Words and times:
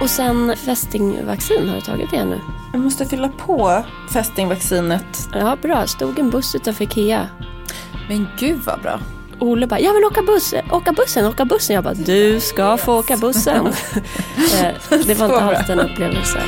Och 0.00 0.10
sen 0.10 0.56
fästingvaccin, 0.56 1.68
har 1.68 1.74
du 1.74 1.80
tagit 1.80 2.10
det 2.10 2.24
nu? 2.24 2.40
Jag 2.72 2.80
måste 2.80 3.04
fylla 3.06 3.28
på 3.28 3.82
fästingvaccinet. 4.12 5.28
Ja, 5.32 5.56
bra. 5.62 5.86
Stod 5.86 6.18
en 6.18 6.30
buss 6.30 6.54
utanför 6.54 6.84
Ikea. 6.84 7.28
Men 8.08 8.26
gud 8.38 8.60
vad 8.66 8.80
bra. 8.80 9.00
Olle 9.38 9.66
bara, 9.66 9.80
jag 9.80 9.94
vill 9.94 10.04
åka, 10.04 10.22
buss, 10.22 10.54
åka 10.70 10.92
bussen, 10.92 11.26
åka 11.26 11.44
bussen. 11.44 11.74
Jag 11.74 11.84
bara, 11.84 11.94
du 11.94 12.40
ska 12.40 12.76
få 12.76 12.98
åka 12.98 13.16
bussen. 13.16 13.72
Eh, 14.62 14.98
det 15.06 15.14
var 15.14 15.26
inte 15.26 15.40
alls 15.40 15.70
en 15.70 15.80
upplevelse. 15.80 16.38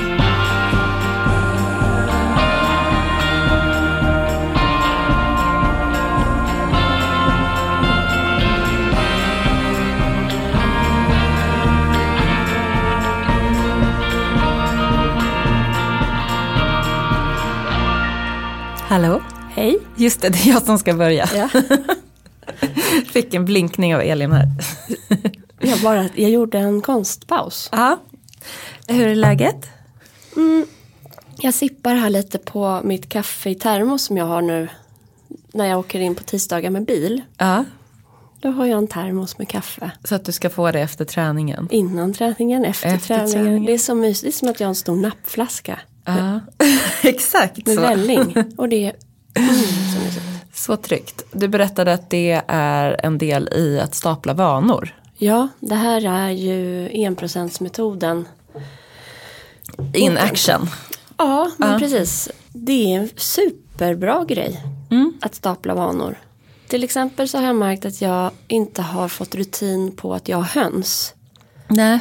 Hallå? 18.89 19.23
Hej. 19.51 19.79
Just 19.97 20.21
det, 20.21 20.29
det 20.29 20.39
är 20.39 20.49
jag 20.49 20.63
som 20.63 20.79
ska 20.79 20.95
börja. 20.95 21.29
Ja. 21.35 21.49
Fick 23.13 23.35
en 23.35 23.45
blinkning 23.45 23.95
av 23.95 24.01
Elin 24.01 24.33
här. 24.33 24.49
Jag, 25.61 25.81
bara, 25.81 26.09
jag 26.15 26.31
gjorde 26.31 26.59
en 26.59 26.81
konstpaus. 26.81 27.69
Ja. 27.73 27.99
Hur 28.89 29.07
är 29.07 29.15
läget? 29.15 29.71
Mm, 30.37 30.67
jag 31.39 31.55
sippar 31.55 31.95
här 31.95 32.11
lite 32.11 32.39
på 32.39 32.81
mitt 32.85 33.09
kaffe 33.09 33.51
i 33.51 33.55
termos 33.55 34.03
som 34.05 34.17
jag 34.17 34.27
har 34.27 34.43
nu 34.43 34.69
när 35.53 35.67
jag 35.67 35.79
åker 35.79 36.01
in 36.01 36.15
på 36.15 36.23
tisdagar 36.23 36.71
med 36.71 36.85
bil. 36.85 37.23
Ja. 37.39 37.65
Då 38.41 38.51
har 38.51 38.67
jag 38.67 38.79
en 38.79 38.89
termos 38.89 39.39
med 39.39 39.49
kaffe. 39.49 39.91
Så 40.05 40.15
att 40.15 40.25
du 40.25 40.33
ska 40.33 40.51
få 40.51 40.73
det 40.73 40.81
efter 40.81 41.05
träningen. 41.05 41.69
Innan 41.71 42.13
träningen, 42.15 42.65
efter, 42.65 42.89
Efter 42.95 43.07
träningen. 43.07 43.33
träningen. 43.33 43.65
Det 43.65 43.73
är 43.73 43.79
så 43.79 43.95
mysigt, 43.95 44.23
det 44.23 44.29
är 44.29 44.39
som 44.39 44.49
att 44.49 44.61
jag 44.61 44.67
har 44.67 44.71
en 44.71 44.75
stor 44.75 44.97
nappflaska 44.97 45.79
Ja. 46.07 46.41
Exakt 47.03 47.67
med 47.67 47.75
så. 47.75 47.81
välling. 47.81 48.35
Och 48.57 48.69
det 48.69 48.93
mm, 49.35 49.55
så. 49.55 50.21
Så 50.55 50.77
tryggt. 50.77 51.23
Du 51.33 51.49
berättade 51.49 51.93
att 51.93 52.11
det 52.11 52.43
är 52.49 53.01
en 53.07 53.19
del 53.19 53.49
i 53.53 53.81
att 53.81 53.95
stapla 53.95 54.35
vanor. 54.35 54.95
Ja, 55.19 55.49
det 55.61 55.75
här 55.75 56.07
är 56.07 56.31
ju 56.31 56.89
enprocentsmetoden. 56.93 58.29
In 59.95 60.19
action. 60.19 60.69
Ja, 61.17 61.51
men 61.57 61.73
Ja. 61.73 61.79
precis. 61.79 62.29
Det 62.53 62.95
är 62.95 62.99
en 63.01 63.09
superbra 63.17 64.25
grej 64.25 64.63
Mm. 64.91 65.13
att 65.21 65.35
stapla 65.35 65.75
vanor. 65.75 66.19
Till 66.69 66.85
exempel 66.85 67.29
så 67.29 67.39
har 67.39 67.45
jag 67.47 67.57
märkt 67.57 67.85
att 67.85 68.01
jag 68.01 68.31
inte 68.49 68.83
har 68.83 69.09
fått 69.09 69.35
rutin 69.35 69.97
på 69.97 70.15
att 70.15 70.29
jag 70.29 70.37
har 70.37 70.45
höns. 70.63 71.15
Nej. 71.69 71.99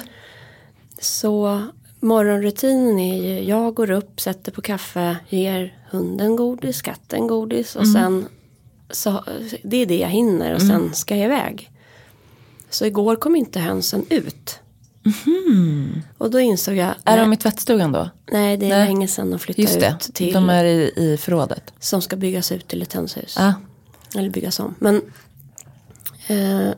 Så 0.99 1.63
morgonrutinen 2.05 2.99
är 2.99 3.23
ju, 3.23 3.43
jag 3.43 3.73
går 3.73 3.91
upp, 3.91 4.21
sätter 4.21 4.51
på 4.51 4.61
kaffe, 4.61 5.17
ger 5.29 5.77
hunden 5.91 6.35
godis, 6.35 6.81
katten 6.81 7.27
godis 7.27 7.75
och 7.75 7.87
sen 7.87 8.27
så, 8.89 9.23
det 9.63 9.77
är 9.77 9.85
det 9.85 9.97
jag 9.97 10.09
hinner 10.09 10.53
och 10.53 10.61
sen 10.61 10.93
ska 10.93 11.15
jag 11.15 11.25
iväg. 11.25 11.71
Så 12.69 12.85
igår 12.85 13.15
kom 13.15 13.35
inte 13.35 13.59
hönsen 13.59 14.05
ut. 14.09 14.59
Och 16.17 16.31
då 16.31 16.39
insåg 16.39 16.75
jag, 16.75 16.87
Är 16.87 16.95
nej, 17.05 17.17
de 17.19 17.33
i 17.33 17.37
tvättstugan 17.37 17.91
då? 17.91 18.09
nej 18.31 18.57
det 18.57 18.65
är 18.65 18.69
Nej. 18.69 18.85
länge 18.87 19.07
sedan 19.07 19.31
de 19.31 19.39
flyttade 19.39 19.89
ut 19.89 20.13
till, 20.13 20.33
de 20.33 20.49
är 20.49 20.65
i, 20.65 20.93
i 20.95 21.17
förrådet. 21.17 21.73
som 21.79 22.01
ska 22.01 22.15
byggas 22.15 22.51
ut 22.51 22.67
till 22.67 22.81
ett 22.81 22.93
hönshus. 22.93 23.35
Ja. 23.37 23.53
Eller 24.15 24.29
byggas 24.29 24.59
om. 24.59 24.75
Men 24.79 25.01
eh, 26.27 26.69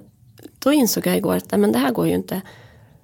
då 0.59 0.73
insåg 0.73 1.07
jag 1.07 1.17
igår 1.17 1.35
att 1.35 1.51
nej, 1.51 1.59
men 1.59 1.71
det 1.71 1.79
här 1.79 1.91
går 1.91 2.07
ju 2.07 2.13
inte. 2.13 2.41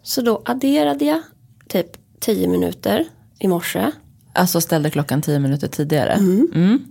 Så 0.04 0.22
då 0.22 0.42
adderade 0.46 1.06
jag 1.06 1.22
typ 1.68 1.98
10 2.24 2.48
minuter 2.48 3.06
i 3.40 3.48
morse. 3.48 3.92
Alltså 4.34 4.62
ställde 4.62 4.90
klockan 4.90 5.22
tio 5.22 5.40
minuter 5.40 5.68
tidigare. 5.68 6.12
Mm. 6.14 6.52
Mm. 6.56 6.86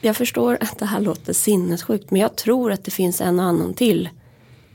Jag 0.00 0.16
förstår 0.16 0.58
att 0.60 0.78
det 0.78 0.86
här 0.86 1.00
låter 1.00 1.32
sinnessjukt. 1.32 2.10
Men 2.10 2.20
jag 2.20 2.36
tror 2.36 2.72
att 2.72 2.84
det 2.84 2.90
finns 2.90 3.20
en 3.20 3.38
och 3.40 3.44
annan 3.44 3.74
till. 3.74 4.08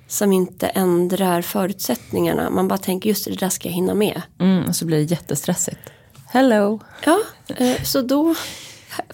Som 0.08 0.32
inte 0.32 0.68
ändrar 0.68 1.42
förutsättningarna. 1.42 2.50
Man 2.50 2.68
bara 2.68 2.78
tänker 2.78 3.10
just 3.10 3.26
det, 3.26 3.40
där 3.40 3.50
ska 3.50 3.68
jag 3.68 3.74
hinna 3.74 3.94
med. 3.94 4.22
Mm, 4.40 4.66
och 4.66 4.76
så 4.76 4.86
blir 4.86 4.98
det 4.98 5.04
jättestressigt. 5.04 5.80
Hello. 6.28 6.80
Ja, 7.06 7.20
eh, 7.48 7.84
så 7.84 8.02
då, 8.02 8.36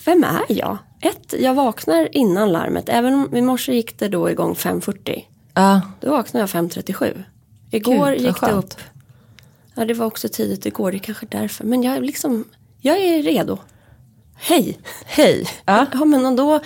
vem 0.05 0.23
är 0.23 0.45
jag? 0.47 0.77
Ett, 1.01 1.33
jag 1.39 1.53
vaknar 1.53 2.15
innan 2.15 2.51
larmet. 2.51 2.89
Även 2.89 3.13
om 3.13 3.35
i 3.35 3.41
morse 3.41 3.73
gick 3.73 3.99
det 3.99 4.07
då 4.07 4.29
igång 4.29 4.53
5.40. 4.53 5.23
Ja, 5.53 5.81
Då 5.99 6.11
vaknade 6.11 6.41
jag 6.41 6.49
5.37. 6.49 7.23
Igår 7.71 8.11
Gud, 8.11 8.21
gick 8.21 8.41
det 8.41 8.51
upp. 8.51 8.73
Ja, 9.81 9.85
det 9.85 9.93
var 9.93 10.05
också 10.05 10.29
tidigt 10.29 10.65
igår. 10.65 10.91
Det 10.91 10.97
är 10.97 10.99
kanske 10.99 11.25
därför. 11.25 11.63
Men 11.63 11.83
jag 11.83 11.95
är 11.95 12.01
liksom, 12.01 12.45
jag 12.81 12.97
är 12.97 13.23
redo. 13.23 13.57
Hej! 14.35 14.79
hej. 15.05 15.47
Ja. 15.65 15.85
Ja, 15.93 16.05
men 16.05 16.25
och 16.25 16.35
då 16.35 16.59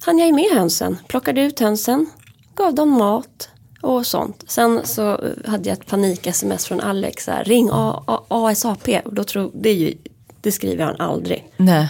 hann 0.00 0.18
jag 0.18 0.26
ju 0.26 0.32
med 0.32 0.50
hönsen. 0.52 0.98
Plockade 1.08 1.40
ut 1.40 1.60
hönsen. 1.60 2.06
Gav 2.54 2.74
dem 2.74 2.90
mat 2.90 3.48
och 3.82 4.06
sånt. 4.06 4.44
Sen 4.46 4.80
så 4.84 5.10
eh, 5.10 5.50
hade 5.50 5.68
jag 5.68 5.78
ett 5.78 5.86
panik-sms 5.86 6.66
från 6.66 6.80
Alex. 6.80 7.26
Här, 7.26 7.44
Ring 7.44 7.68
A- 7.72 8.02
A- 8.06 8.24
ASAP. 8.28 8.88
Och 9.04 9.14
då 9.14 9.24
tror, 9.24 9.50
det, 9.54 9.68
är 9.70 9.74
ju, 9.74 9.94
det 10.40 10.52
skriver 10.52 10.84
han 10.84 11.00
aldrig. 11.00 11.52
Nej. 11.56 11.88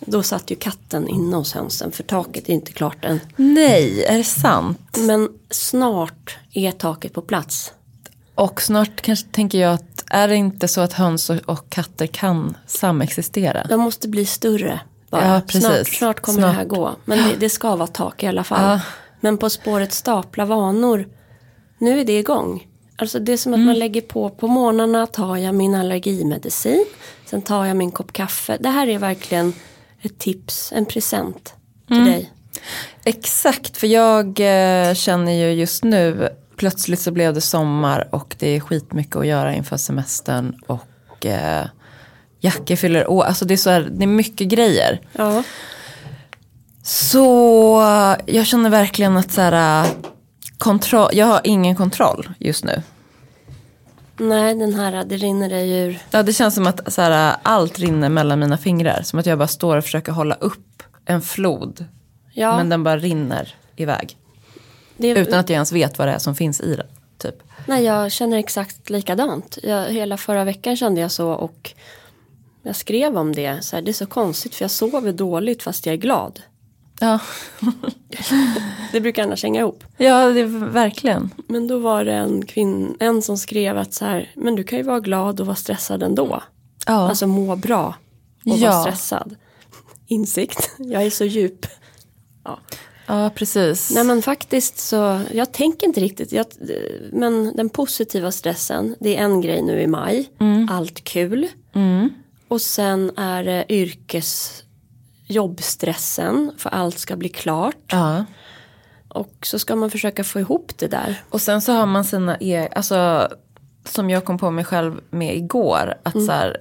Då 0.00 0.22
satt 0.22 0.50
ju 0.50 0.56
katten 0.56 1.08
inne 1.08 1.36
hos 1.36 1.52
hönsen. 1.52 1.92
För 1.92 2.02
taket 2.02 2.48
är 2.48 2.52
inte 2.52 2.72
klart 2.72 3.04
än. 3.04 3.20
Nej, 3.36 4.04
är 4.04 4.18
det 4.18 4.24
sant? 4.24 4.96
Men 4.98 5.28
snart 5.50 6.38
är 6.52 6.70
taket 6.70 7.12
på 7.12 7.22
plats. 7.22 7.72
Och 8.40 8.62
snart 8.62 9.00
kanske 9.00 9.28
tänker 9.28 9.58
jag 9.58 9.72
att 9.74 10.04
är 10.10 10.28
det 10.28 10.36
inte 10.36 10.68
så 10.68 10.80
att 10.80 10.92
höns 10.92 11.30
och, 11.30 11.36
och 11.46 11.70
katter 11.70 12.06
kan 12.06 12.56
samexistera? 12.66 13.66
De 13.68 13.80
måste 13.80 14.08
bli 14.08 14.26
större. 14.26 14.80
Ja. 15.10 15.40
Snart, 15.48 15.86
snart 15.88 16.20
kommer 16.20 16.38
Snart. 16.38 16.50
det 16.52 16.56
här 16.56 16.64
gå. 16.64 16.96
Men 17.04 17.18
det, 17.18 17.36
det 17.38 17.48
ska 17.50 17.76
vara 17.76 17.86
tak 17.86 18.22
i 18.22 18.26
alla 18.26 18.44
fall. 18.44 18.62
Ja. 18.62 18.80
Men 19.20 19.38
På 19.38 19.50
spåret 19.50 19.92
stapla 19.92 20.44
vanor. 20.44 21.08
Nu 21.78 22.00
är 22.00 22.04
det 22.04 22.18
igång. 22.18 22.66
Alltså 22.96 23.18
det 23.18 23.32
är 23.32 23.36
som 23.36 23.52
att 23.52 23.56
Mm. 23.56 23.66
man 23.66 23.78
lägger 23.78 24.00
på. 24.00 24.30
På 24.30 24.46
morgnarna 24.48 25.06
tar 25.06 25.36
jag 25.36 25.54
min 25.54 25.74
allergimedicin. 25.74 26.84
Sen 27.26 27.42
tar 27.42 27.64
jag 27.66 27.76
min 27.76 27.90
kopp 27.90 28.12
kaffe. 28.12 28.56
Det 28.60 28.68
här 28.68 28.86
är 28.86 28.98
verkligen 28.98 29.52
ett 30.02 30.18
tips. 30.18 30.72
En 30.72 30.86
present 30.86 31.54
till 31.86 31.96
Mm. 31.96 32.08
dig. 32.08 32.30
Exakt, 33.04 33.76
för 33.76 33.86
jag 33.86 34.26
eh, 34.40 34.94
känner 34.94 35.32
ju 35.32 35.52
just 35.52 35.84
nu, 35.84 36.28
plötsligt 36.60 37.00
så 37.00 37.10
blev 37.10 37.34
det 37.34 37.40
sommar 37.40 38.08
och 38.10 38.36
det 38.38 38.56
är 38.56 38.60
skitmycket 38.60 39.16
att 39.16 39.26
göra 39.26 39.54
inför 39.54 39.76
semestern 39.76 40.56
och 40.66 41.26
eh, 41.26 41.66
Jacke 42.40 42.76
fyller 42.76 43.10
år, 43.10 43.24
alltså 43.24 43.44
det 43.44 43.54
är, 43.54 43.56
så 43.56 43.70
här, 43.70 43.88
det 43.92 44.04
är 44.04 44.06
mycket 44.06 44.48
grejer. 44.48 45.00
Ja. 45.12 45.42
Så 46.82 47.26
jag 48.26 48.46
känner 48.46 48.70
verkligen 48.70 49.16
att 49.16 49.32
så 49.32 49.40
här, 49.40 49.84
eh, 49.84 49.90
kontroll, 50.58 51.10
jag 51.12 51.26
har 51.26 51.40
ingen 51.44 51.76
kontroll 51.76 52.30
just 52.38 52.64
nu. 52.64 52.82
Nej, 54.16 54.54
den 54.54 54.74
här, 54.74 55.04
det 55.04 55.16
rinner 55.16 55.48
dig 55.48 55.70
ur. 55.70 55.98
Ja, 56.10 56.22
det 56.22 56.32
känns 56.32 56.54
som 56.54 56.66
att 56.66 56.92
så 56.92 57.02
här, 57.02 57.36
allt 57.42 57.78
rinner 57.78 58.08
mellan 58.08 58.38
mina 58.38 58.58
fingrar. 58.58 59.02
Som 59.02 59.18
att 59.18 59.26
jag 59.26 59.38
bara 59.38 59.48
står 59.48 59.76
och 59.76 59.84
försöker 59.84 60.12
hålla 60.12 60.34
upp 60.34 60.82
en 61.04 61.22
flod. 61.22 61.84
Ja, 62.32 62.56
Men 62.56 62.68
den 62.68 62.84
bara 62.84 62.98
rinner 62.98 63.54
iväg. 63.76 64.16
Det, 65.00 65.08
Utan 65.20 65.38
att 65.40 65.48
jag 65.48 65.54
ens 65.54 65.72
vet 65.72 65.98
vad 65.98 66.08
det 66.08 66.12
är 66.12 66.18
som 66.18 66.34
finns 66.34 66.60
i 66.60 66.76
den. 66.76 66.86
Typ. 67.18 67.34
Nej, 67.66 67.84
jag 67.84 68.12
känner 68.12 68.36
exakt 68.38 68.90
likadant. 68.90 69.58
Jag, 69.62 69.84
hela 69.88 70.16
förra 70.16 70.44
veckan 70.44 70.76
kände 70.76 71.00
jag 71.00 71.10
så 71.10 71.30
och 71.30 71.72
jag 72.62 72.76
skrev 72.76 73.16
om 73.18 73.34
det. 73.34 73.64
Så 73.64 73.76
här, 73.76 73.82
det 73.82 73.90
är 73.90 73.92
så 73.92 74.06
konstigt 74.06 74.54
för 74.54 74.64
jag 74.64 74.70
sover 74.70 75.12
dåligt 75.12 75.62
fast 75.62 75.86
jag 75.86 75.92
är 75.92 75.96
glad. 75.96 76.40
Ja. 77.00 77.18
Det 78.92 79.00
brukar 79.00 79.22
annars 79.22 79.42
hänga 79.42 79.60
ihop. 79.60 79.84
ja, 79.96 80.26
det 80.28 80.44
verkligen. 80.44 81.30
Men 81.48 81.68
då 81.68 81.78
var 81.78 82.04
det 82.04 82.12
en, 82.12 82.46
kvinn, 82.46 82.96
en 83.00 83.22
som 83.22 83.38
skrev 83.38 83.78
att 83.78 83.94
så 83.94 84.04
här, 84.04 84.30
men 84.36 84.56
du 84.56 84.64
kan 84.64 84.78
ju 84.78 84.84
vara 84.84 85.00
glad 85.00 85.40
och 85.40 85.46
vara 85.46 85.56
stressad 85.56 86.02
ändå. 86.02 86.42
Ja. 86.86 86.92
Alltså 87.08 87.26
må 87.26 87.56
bra 87.56 87.94
och 88.46 88.58
Ja. 88.58 88.70
vara 88.70 88.82
stressad. 88.82 89.36
Insikt, 90.06 90.70
jag 90.78 91.02
är 91.02 91.10
så 91.10 91.24
djup. 91.24 91.66
Ja. 92.44 92.58
Ja, 93.10 93.30
precis. 93.34 93.90
Nej 93.90 94.04
men 94.04 94.22
faktiskt 94.22 94.78
så, 94.78 95.20
jag 95.32 95.52
tänker 95.52 95.86
inte 95.86 96.00
riktigt. 96.00 96.32
Jag, 96.32 96.46
men 97.12 97.56
den 97.56 97.68
positiva 97.68 98.32
stressen, 98.32 98.96
det 99.00 99.16
är 99.16 99.20
en 99.24 99.40
grej 99.40 99.62
nu 99.62 99.80
i 99.82 99.86
maj. 99.86 100.30
Allt 100.70 101.04
kul. 101.04 101.48
Och 102.48 102.60
sen 102.60 103.12
är 103.16 103.44
det 103.44 103.64
yrkes 103.68 104.62
jobbstressen 105.26 106.52
för 106.58 106.70
allt 106.70 106.98
ska 106.98 107.16
bli 107.16 107.28
klart. 107.28 107.76
Ja. 107.86 108.24
Och 109.08 109.36
så 109.42 109.58
ska 109.58 109.76
man 109.76 109.90
försöka 109.90 110.24
få 110.24 110.40
ihop 110.40 110.72
det 110.76 110.86
där. 110.86 111.22
Och 111.30 111.40
sen 111.40 111.60
så 111.62 111.72
har 111.72 111.86
man 111.86 112.04
sina 112.04 112.36
e- 112.40 112.68
alltså 112.76 113.28
som 113.84 114.10
jag 114.10 114.24
kom 114.24 114.38
på 114.38 114.50
mig 114.50 114.64
själv 114.64 115.00
med 115.10 115.36
igår. 115.36 115.94
Att 116.02 116.24
så 116.26 116.32
här, 116.32 116.56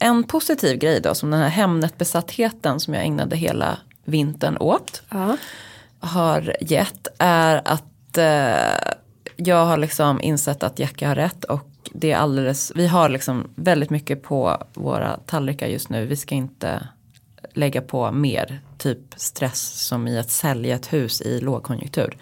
en 0.00 0.24
positiv 0.24 0.78
grej 0.78 1.00
då, 1.00 1.14
som 1.14 1.30
den 1.30 1.40
här 1.40 1.48
Hemnet-besattheten 1.48 2.80
som 2.80 2.94
jag 2.94 3.04
ägnade 3.04 3.36
hela 3.36 3.78
vintern 4.04 4.56
åt. 4.56 5.02
Ja. 5.08 5.36
Har 6.06 6.56
gett 6.60 7.08
är 7.18 7.62
att 7.64 8.18
eh, 8.18 8.92
jag 9.36 9.66
har 9.66 9.76
liksom 9.76 10.20
insett 10.20 10.62
att 10.62 10.78
Jackie 10.78 11.08
har 11.08 11.14
rätt 11.14 11.44
och 11.44 11.68
det 11.92 12.12
är 12.12 12.16
alldeles, 12.16 12.72
vi 12.74 12.86
har 12.86 13.08
liksom 13.08 13.50
väldigt 13.54 13.90
mycket 13.90 14.22
på 14.22 14.64
våra 14.74 15.16
tallrikar 15.16 15.66
just 15.66 15.88
nu. 15.88 16.06
Vi 16.06 16.16
ska 16.16 16.34
inte 16.34 16.88
lägga 17.54 17.82
på 17.82 18.12
mer 18.12 18.60
typ 18.78 18.98
stress 19.16 19.86
som 19.86 20.08
i 20.08 20.18
att 20.18 20.30
sälja 20.30 20.76
ett 20.76 20.92
hus 20.92 21.20
i 21.20 21.40
lågkonjunktur. 21.40 22.16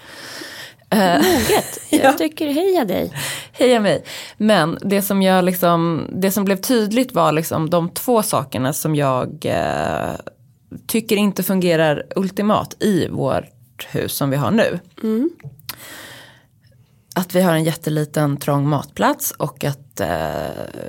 Moget. 0.94 1.80
Jag 1.90 2.18
tycker 2.18 2.46
heja 2.46 2.84
dig. 2.84 3.12
Heja 3.52 3.80
mig. 3.80 4.04
Men 4.36 4.78
det 4.80 5.02
som, 5.02 5.22
jag 5.22 5.44
liksom, 5.44 6.06
det 6.12 6.30
som 6.30 6.44
blev 6.44 6.56
tydligt 6.56 7.14
var 7.14 7.32
liksom 7.32 7.70
de 7.70 7.88
två 7.88 8.22
sakerna 8.22 8.72
som 8.72 8.94
jag 8.94 9.44
eh, 9.44 10.14
tycker 10.86 11.16
inte 11.16 11.42
fungerar 11.42 12.06
ultimat 12.16 12.82
i 12.82 13.08
vårt 13.74 13.94
hus 13.94 14.12
som 14.12 14.30
vi 14.30 14.36
har 14.36 14.50
nu. 14.50 14.80
Mm. 15.02 15.30
Att 17.14 17.34
vi 17.34 17.40
har 17.40 17.52
en 17.52 17.64
jätteliten 17.64 18.36
trång 18.36 18.68
matplats 18.68 19.30
och 19.30 19.64
att 19.64 20.00
eh, 20.00 20.08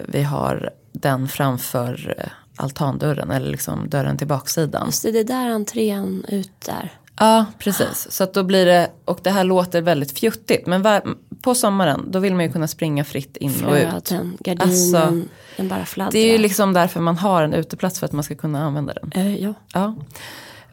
vi 0.07 0.23
har 0.23 0.69
den 0.91 1.27
framför 1.27 2.15
eh, 2.17 2.25
altandörren 2.55 3.31
eller 3.31 3.51
liksom 3.51 3.89
dörren 3.89 4.17
till 4.17 4.27
baksidan. 4.27 4.85
Just 4.85 5.03
det, 5.03 5.11
det 5.11 5.19
är 5.19 5.23
där 5.23 5.49
entrén 5.49 6.25
ut 6.27 6.61
där. 6.65 6.91
Ja, 7.19 7.45
precis. 7.59 8.07
Så 8.09 8.23
att 8.23 8.33
då 8.33 8.43
blir 8.43 8.65
det, 8.65 8.91
och 9.05 9.19
det 9.23 9.29
här 9.29 9.43
låter 9.43 9.81
väldigt 9.81 10.19
fjuttigt. 10.19 10.67
Men 10.67 10.81
var, 10.81 11.03
på 11.41 11.55
sommaren 11.55 12.11
då 12.11 12.19
vill 12.19 12.35
man 12.35 12.45
ju 12.45 12.51
kunna 12.51 12.67
springa 12.67 13.03
fritt 13.03 13.37
in 13.37 13.65
och 13.65 13.75
ut. 13.75 14.09
Gardinen, 14.39 14.69
Alltså, 14.69 15.23
den 15.57 15.67
bara 15.67 15.85
fladdrar. 15.85 16.11
Det 16.11 16.19
är 16.19 16.31
ju 16.31 16.37
liksom 16.37 16.73
därför 16.73 16.99
man 16.99 17.17
har 17.17 17.43
en 17.43 17.53
uteplats 17.53 17.99
för 17.99 18.05
att 18.05 18.11
man 18.11 18.23
ska 18.23 18.35
kunna 18.35 18.63
använda 18.63 18.93
den. 18.93 19.11
Eh, 19.11 19.43
ja. 19.43 19.53
Ja. 19.73 19.95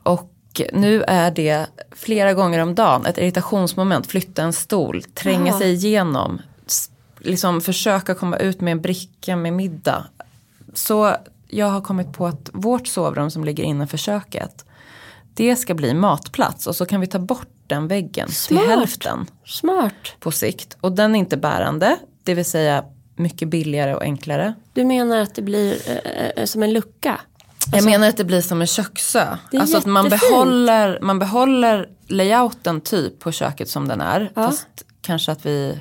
Och 0.02 0.32
nu 0.72 1.02
är 1.02 1.30
det 1.30 1.66
flera 1.92 2.34
gånger 2.34 2.58
om 2.58 2.74
dagen 2.74 3.06
ett 3.06 3.18
irritationsmoment. 3.18 4.06
Flytta 4.06 4.42
en 4.42 4.52
stol, 4.52 5.02
tränga 5.02 5.46
Jaha. 5.46 5.58
sig 5.58 5.72
igenom. 5.72 6.40
Liksom 7.18 7.60
försöka 7.60 8.14
komma 8.14 8.36
ut 8.36 8.60
med 8.60 8.72
en 8.72 8.80
bricka 8.80 9.36
med 9.36 9.52
middag. 9.52 10.04
Så 10.74 11.16
jag 11.48 11.66
har 11.66 11.80
kommit 11.80 12.12
på 12.12 12.26
att 12.26 12.50
vårt 12.52 12.86
sovrum 12.86 13.30
som 13.30 13.44
ligger 13.44 13.64
innanför 13.64 13.96
köket. 13.96 14.64
Det 15.34 15.56
ska 15.56 15.74
bli 15.74 15.94
matplats 15.94 16.66
och 16.66 16.76
så 16.76 16.86
kan 16.86 17.00
vi 17.00 17.06
ta 17.06 17.18
bort 17.18 17.48
den 17.66 17.88
väggen 17.88 18.28
Smart. 18.28 18.60
till 18.62 18.70
hälften 18.70 19.26
Smart. 19.44 19.92
på 20.20 20.30
sikt. 20.30 20.76
Och 20.80 20.92
den 20.92 21.14
är 21.14 21.18
inte 21.18 21.36
bärande, 21.36 21.96
det 22.22 22.34
vill 22.34 22.44
säga 22.44 22.84
mycket 23.16 23.48
billigare 23.48 23.94
och 23.94 24.02
enklare. 24.02 24.54
Du 24.72 24.84
menar 24.84 25.20
att 25.20 25.34
det 25.34 25.42
blir 25.42 25.76
eh, 25.86 26.26
eh, 26.36 26.44
som 26.44 26.62
en 26.62 26.72
lucka? 26.72 27.20
Jag 27.72 27.84
menar 27.84 28.08
att 28.08 28.16
det 28.16 28.24
blir 28.24 28.40
som 28.40 28.60
en 28.60 28.66
köksö. 28.66 29.36
Det 29.50 29.58
Alltså 29.58 29.76
att 29.76 29.86
man 29.86 30.08
behåller, 30.08 30.98
man 31.02 31.18
behåller 31.18 31.88
layouten 32.08 32.80
typ 32.80 33.18
på 33.20 33.32
köket 33.32 33.68
som 33.68 33.88
den 33.88 34.00
är. 34.00 34.32
Ja. 34.34 34.46
Fast 34.46 34.68
kanske 35.00 35.32
att 35.32 35.46
vi 35.46 35.78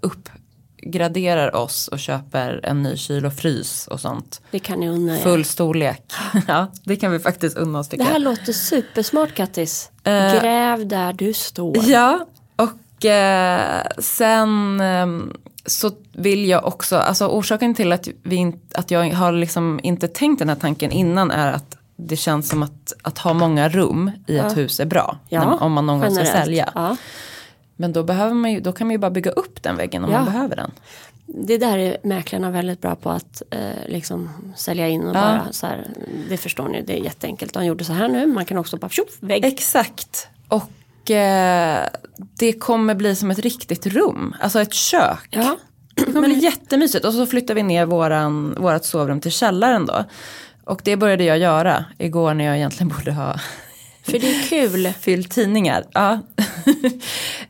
uppgraderar 0.00 1.56
oss 1.56 1.88
och 1.88 1.98
köper 1.98 2.60
en 2.62 2.82
ny 2.82 2.96
kyl 2.96 3.26
och 3.26 3.34
frys 3.34 3.86
och 3.86 4.00
sånt. 4.00 4.40
Det 4.50 4.58
kan 4.58 4.80
ni 4.80 4.88
unna 4.88 5.18
er. 5.18 5.22
Full 5.22 5.44
storlek. 5.44 6.12
ja, 6.48 6.72
det 6.84 6.96
kan 6.96 7.12
vi 7.12 7.18
faktiskt 7.18 7.56
unna 7.56 7.78
oss 7.78 7.88
Det 7.88 7.90
tycker 7.96 8.04
här 8.04 8.12
jag. 8.12 8.22
låter 8.22 8.52
supersmart 8.52 9.34
Kattis. 9.34 9.90
Eh, 10.04 10.40
Gräv 10.40 10.86
där 10.86 11.12
du 11.12 11.32
står. 11.32 11.76
Ja, 11.84 12.26
och 12.56 13.04
eh, 13.04 13.82
sen 13.98 14.80
ehm, 14.80 15.32
så 15.66 15.90
vill 16.12 16.48
jag 16.48 16.66
också, 16.66 16.96
alltså 16.96 17.26
orsaken 17.26 17.74
till 17.74 17.92
att, 17.92 18.08
vi, 18.22 18.52
att 18.74 18.90
jag 18.90 19.10
har 19.14 19.32
liksom 19.32 19.80
inte 19.82 20.08
tänkt 20.08 20.38
den 20.38 20.48
här 20.48 20.56
tanken 20.56 20.90
innan 20.90 21.30
är 21.30 21.52
att 21.52 21.76
det 21.96 22.16
känns 22.16 22.48
som 22.48 22.62
att, 22.62 22.92
att 23.02 23.18
ha 23.18 23.32
många 23.34 23.68
rum 23.68 24.10
i 24.26 24.36
ett 24.38 24.56
hus 24.56 24.80
är 24.80 24.84
bra. 24.86 25.18
Ja, 25.28 25.44
man- 25.44 25.58
om 25.58 25.72
man 25.72 25.86
någon 25.86 26.00
gång 26.00 26.14
ska 26.14 26.24
sälja. 26.24 26.72
Ja. 26.74 26.96
Men 27.76 27.92
då, 27.92 28.02
behöver 28.02 28.34
man 28.34 28.52
ju, 28.52 28.60
då 28.60 28.72
kan 28.72 28.86
man 28.86 28.92
ju 28.92 28.98
bara 28.98 29.10
bygga 29.10 29.30
upp 29.30 29.62
den 29.62 29.76
väggen 29.76 30.04
om 30.04 30.10
Ja. 30.10 30.16
man 30.16 30.24
behöver 30.26 30.56
den. 30.56 30.70
Det 31.26 31.58
där 31.58 31.78
är 31.78 31.96
mäklarna 32.02 32.50
väldigt 32.50 32.80
bra 32.80 32.94
på 32.94 33.10
att 33.10 33.42
eh, 33.50 33.58
liksom 33.88 34.28
sälja 34.56 34.88
in 34.88 35.00
och 35.02 35.08
Ja. 35.08 35.12
bara 35.20 35.46
så 35.52 35.66
här. 35.66 35.86
Det 36.28 36.36
förstår 36.36 36.68
ni, 36.68 36.82
det 36.82 37.00
är 37.00 37.04
jätteenkelt. 37.04 37.54
De 37.54 37.64
gjorde 37.66 37.84
så 37.84 37.92
här 37.92 38.08
nu, 38.08 38.26
man 38.26 38.44
kan 38.44 38.58
också 38.58 38.76
bara 38.76 38.88
tjoff, 38.90 39.16
vägg. 39.20 39.44
Exakt. 39.44 40.28
Och 40.48 40.70
eh, 41.10 41.78
det 42.38 42.52
kommer 42.52 42.94
bli 42.94 43.16
som 43.16 43.30
ett 43.30 43.38
riktigt 43.38 43.86
rum, 43.86 44.34
alltså 44.40 44.60
ett 44.60 44.74
kök. 44.74 45.28
Ja. 45.30 45.56
Det 45.94 46.04
kommer 46.04 46.28
bli 46.28 46.38
jättemysigt 46.38 47.04
och 47.04 47.12
så 47.12 47.26
flyttar 47.26 47.54
vi 47.54 47.62
ner 47.62 47.86
våran, 47.86 48.54
vårat 48.58 48.84
sovrum 48.84 49.20
till 49.20 49.32
källaren 49.32 49.86
då. 49.86 50.04
Och 50.64 50.80
det 50.84 50.96
började 50.96 51.24
jag 51.24 51.38
göra 51.38 51.84
igår 51.98 52.34
när 52.34 52.44
jag 52.44 52.56
egentligen 52.56 52.88
borde 52.88 53.12
ha 53.12 53.34
För 54.02 54.12
det 54.12 54.30
är 54.36 54.42
kul. 54.48 54.92
fyllt 55.00 55.30
tidningar. 55.30 55.84
Ja. 55.92 56.18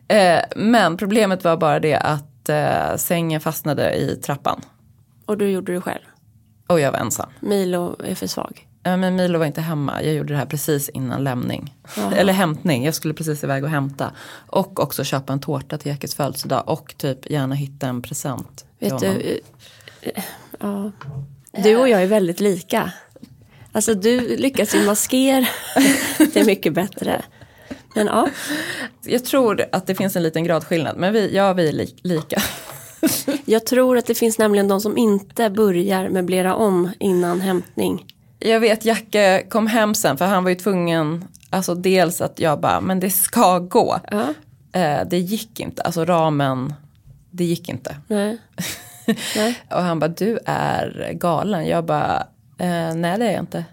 Eh, 0.08 0.40
Men 0.56 0.96
problemet 0.96 1.44
var 1.44 1.56
bara 1.56 1.80
det 1.80 1.94
att 1.96 2.48
eh, 2.48 2.96
sängen 2.96 3.40
fastnade 3.40 3.94
i 3.94 4.16
trappan. 4.16 4.60
Och 5.26 5.38
du 5.38 5.48
gjorde 5.50 5.72
det 5.72 5.80
själv. 5.80 6.02
Och 6.66 6.80
jag 6.80 6.92
var 6.92 6.98
ensam. 6.98 7.30
Milo 7.40 7.96
är 8.04 8.14
för 8.14 8.26
svag. 8.26 8.66
Ja, 8.82 8.96
Men 8.96 9.16
Milo 9.16 9.38
var 9.38 9.46
inte 9.46 9.60
hemma, 9.60 10.02
jag 10.02 10.14
gjorde 10.14 10.32
det 10.32 10.38
här 10.38 10.46
precis 10.46 10.88
innan 10.88 11.24
lämning. 11.24 11.74
Jaha. 11.96 12.14
Eller 12.14 12.32
hämtning, 12.32 12.84
jag 12.84 12.94
skulle 12.94 13.14
precis 13.14 13.44
iväg 13.44 13.64
och 13.64 13.70
hämta. 13.70 14.12
Och 14.46 14.80
också 14.80 15.04
köpa 15.04 15.32
en 15.32 15.40
tårta 15.40 15.78
till 15.78 15.90
Jackes 15.90 16.14
födelsedag 16.14 16.62
och 16.66 16.94
typ 16.98 17.30
gärna 17.30 17.54
hitta 17.54 17.86
en 17.86 18.02
present. 18.02 18.64
Vet 18.78 18.98
du, 18.98 19.40
eh, 20.02 20.22
ja. 20.60 20.92
Du 21.52 21.76
och 21.76 21.88
jag 21.88 22.02
är 22.02 22.06
väldigt 22.06 22.40
lika. 22.40 22.92
Alltså 23.72 23.94
du 23.94 24.36
lyckas 24.36 24.74
ju 24.74 24.86
maskera 24.86 25.46
det 26.18 26.36
är 26.36 26.44
mycket 26.44 26.74
bättre. 26.74 27.22
Men 27.94 28.06
ja, 28.06 28.28
Jag 29.02 29.24
tror 29.24 29.64
att 29.72 29.86
det 29.86 29.94
finns 29.94 30.16
en 30.16 30.22
liten 30.22 30.44
gradskillnad, 30.44 30.96
men 30.96 31.12
vi, 31.12 31.34
ja 31.34 31.52
vi 31.52 31.68
är 31.68 31.72
li- 31.72 31.96
lika. 32.02 32.42
jag 33.44 33.66
tror 33.66 33.96
att 33.98 34.06
det 34.06 34.14
finns 34.14 34.38
nämligen 34.38 34.68
de 34.68 34.80
som 34.80 34.98
inte 34.98 35.50
börjar 35.50 36.08
möblera 36.08 36.54
om 36.54 36.90
innan 36.98 37.40
hämtning. 37.40 38.06
Jag 38.40 38.60
vet 38.60 38.84
Jacke 38.84 39.46
kom 39.48 39.66
hem 39.66 39.94
sen 39.94 40.16
för 40.19 40.25
han 40.26 40.44
var 40.44 40.50
ju 40.50 40.56
tvungen, 40.56 41.25
alltså 41.50 41.75
dels 41.75 42.20
att 42.20 42.38
jag 42.40 42.60
bara, 42.60 42.81
men 42.81 43.00
det 43.00 43.10
ska 43.10 43.58
gå. 43.58 44.00
Ja, 44.10 44.34
Eh, 44.72 45.00
det 45.10 45.19
gick 45.19 45.60
inte, 45.60 45.82
alltså 45.82 46.04
ramen, 46.04 46.75
det 47.31 47.44
gick 47.44 47.69
inte. 47.69 47.96
nej. 48.06 48.38
nej. 49.37 49.58
Och 49.70 49.82
han 49.82 49.98
bara, 49.98 50.08
du 50.08 50.38
är 50.46 51.12
galen. 51.12 51.66
Jag 51.66 51.84
bara, 51.84 52.26
eh, 52.58 52.94
nej 52.94 53.19
det 53.19 53.26
är 53.26 53.31
jag 53.32 53.40
inte. 53.40 53.64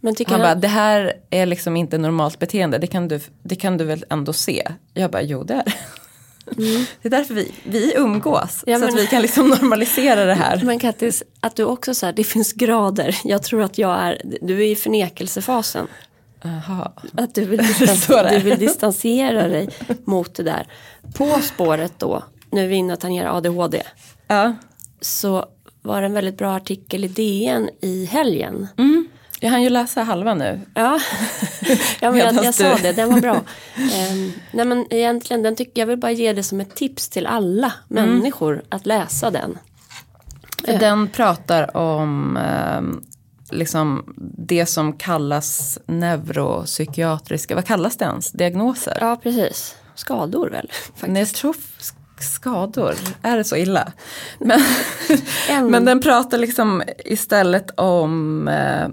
Men 0.00 0.14
Han 0.26 0.40
han, 0.40 0.40
bara, 0.40 0.54
det 0.54 0.68
här 0.68 1.12
är 1.30 1.46
liksom 1.46 1.76
inte 1.76 1.98
normalt 1.98 2.38
beteende, 2.38 2.78
det 2.78 2.86
kan 2.86 3.08
du, 3.08 3.20
det 3.42 3.56
kan 3.56 3.76
du 3.76 3.84
väl 3.84 4.04
ändå 4.10 4.32
se. 4.32 4.68
Jag 4.94 5.10
bara, 5.10 5.22
jo 5.22 5.44
det 5.44 5.54
är 5.54 5.74
det. 6.44 6.86
Det 7.02 7.08
är 7.08 7.10
därför 7.10 7.34
vi, 7.34 7.52
vi 7.64 7.94
umgås, 7.96 8.64
Ja, 8.66 8.78
så 8.78 8.84
att 8.84 8.90
men- 8.94 9.00
vi 9.00 9.06
kan 9.06 9.22
liksom 9.22 9.48
normalisera 9.48 10.24
det 10.24 10.34
här. 10.34 10.60
men 10.64 10.78
Kattis, 10.78 11.22
att 11.40 11.56
du 11.56 11.64
också 11.64 11.94
så 11.94 12.06
här, 12.06 12.12
det 12.12 12.24
finns 12.24 12.52
grader. 12.52 13.16
Jag 13.24 13.42
tror 13.42 13.62
att 13.62 13.78
jag 13.78 13.98
är, 14.02 14.22
du 14.42 14.54
är 14.62 14.66
i 14.66 14.76
förnekelsefasen. 14.76 15.86
Aha. 16.44 16.92
Att 17.16 17.34
du 17.34 17.44
vill, 17.44 17.58
distans, 17.78 18.06
du 18.30 18.38
vill 18.38 18.58
distansera 18.58 19.48
dig 19.48 19.68
mot 20.04 20.34
det 20.34 20.42
där. 20.42 20.66
På 21.14 21.40
spåret 21.42 21.92
då, 21.98 22.24
nu 22.50 22.64
är 22.64 22.68
vi 22.68 22.74
inne 22.74 22.92
och 22.92 23.00
tangerar 23.00 23.36
ADHD. 23.36 23.82
Ja. 24.28 24.54
Så 25.00 25.44
var 25.82 26.00
det 26.00 26.06
en 26.06 26.12
väldigt 26.12 26.38
bra 26.38 26.56
artikel 26.56 27.04
i 27.04 27.08
DN 27.08 27.68
i 27.80 28.04
helgen. 28.04 28.66
Mm. 28.78 29.08
Jag 29.40 29.50
hann 29.50 29.62
ju 29.62 29.68
läsa 29.70 30.02
halva 30.02 30.34
nu. 30.34 30.60
Ja, 30.74 31.00
ja 32.00 32.10
men 32.10 32.20
jag, 32.20 32.44
jag 32.44 32.54
sa 32.54 32.76
det, 32.82 32.92
den 32.92 33.12
var 33.14 33.20
bra. 33.20 33.40
Ehm, 33.76 34.32
nej 34.52 34.64
men 34.64 34.86
egentligen, 34.90 35.42
den 35.42 35.56
tycker 35.56 35.82
jag 35.82 35.86
vill 35.86 35.98
bara 35.98 36.12
ge 36.12 36.32
det 36.32 36.42
som 36.42 36.60
ett 36.60 36.74
tips 36.76 37.08
till 37.08 37.26
alla 37.26 37.72
människor 37.88 38.62
att 38.68 38.86
läsa 38.86 39.30
den. 39.30 39.58
För 40.64 40.78
Den 40.78 41.08
pratar 41.08 41.76
om 41.76 42.36
ehm, 42.36 43.02
liksom 43.50 44.14
det 44.38 44.66
som 44.66 44.92
kallas 44.92 45.78
neuropsykiatriska, 45.86 47.54
vad 47.54 47.66
kallas 47.66 47.96
det 47.96 48.04
ens? 48.04 48.32
Diagnoser? 48.32 48.98
Ja, 49.00 49.16
precis. 49.22 49.74
Skador 49.94 50.50
väl? 50.50 50.70
Nej, 51.00 51.22
jag 51.22 51.28
tror 51.28 51.54
f- 51.58 51.90
skador, 52.20 52.94
är 53.22 53.36
det 53.36 53.44
så 53.44 53.56
illa? 53.56 53.92
Men, 54.38 54.60
En- 55.50 55.70
men 55.70 55.84
den 55.84 56.00
pratar 56.02 56.38
liksom 56.38 56.82
istället 57.04 57.70
om 57.80 58.48
eh, 58.48 58.88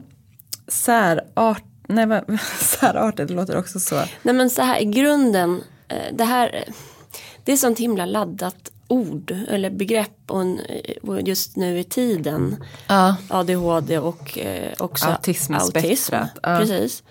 särart, 0.71 1.63
nej 1.87 2.05
vad, 2.05 2.39
särarter, 2.59 3.25
det 3.25 3.33
låter 3.33 3.57
också 3.57 3.79
så. 3.79 3.95
Nej 4.21 4.35
men 4.35 4.49
så 4.49 4.61
här 4.61 4.81
i 4.81 4.85
grunden, 4.85 5.63
eh, 5.87 6.13
det 6.13 6.23
här, 6.23 6.63
det 7.43 7.51
är 7.51 7.57
sånt 7.57 7.79
himla 7.79 8.05
laddat 8.05 8.71
ord 8.87 9.35
eller 9.49 9.69
begrepp 9.69 10.17
och 10.27 10.41
en, 10.41 10.59
eh, 10.59 11.09
och 11.09 11.21
just 11.21 11.55
nu 11.55 11.79
i 11.79 11.83
tiden. 11.83 12.63
Ja. 12.87 13.15
ADHD 13.29 13.97
och 13.97 14.37
eh, 14.39 14.73
också 14.79 15.05
autism. 15.05 15.53
Autismspektrat, 15.53 16.29
ja. 16.43 16.57
Precis. 16.57 17.03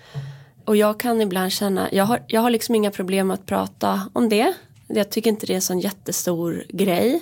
Och 0.65 0.75
jag 0.75 0.99
kan 0.99 1.21
ibland 1.21 1.51
känna, 1.51 1.89
jag 1.91 2.05
har, 2.05 2.23
jag 2.27 2.41
har 2.41 2.49
liksom 2.49 2.75
inga 2.75 2.91
problem 2.91 3.31
att 3.31 3.45
prata 3.45 4.01
om 4.13 4.29
det. 4.29 4.53
Jag 4.87 5.09
tycker 5.09 5.29
inte 5.29 5.45
det 5.45 5.53
är 5.53 5.55
en 5.55 5.61
sån 5.61 5.79
jättestor 5.79 6.63
grej. 6.69 7.21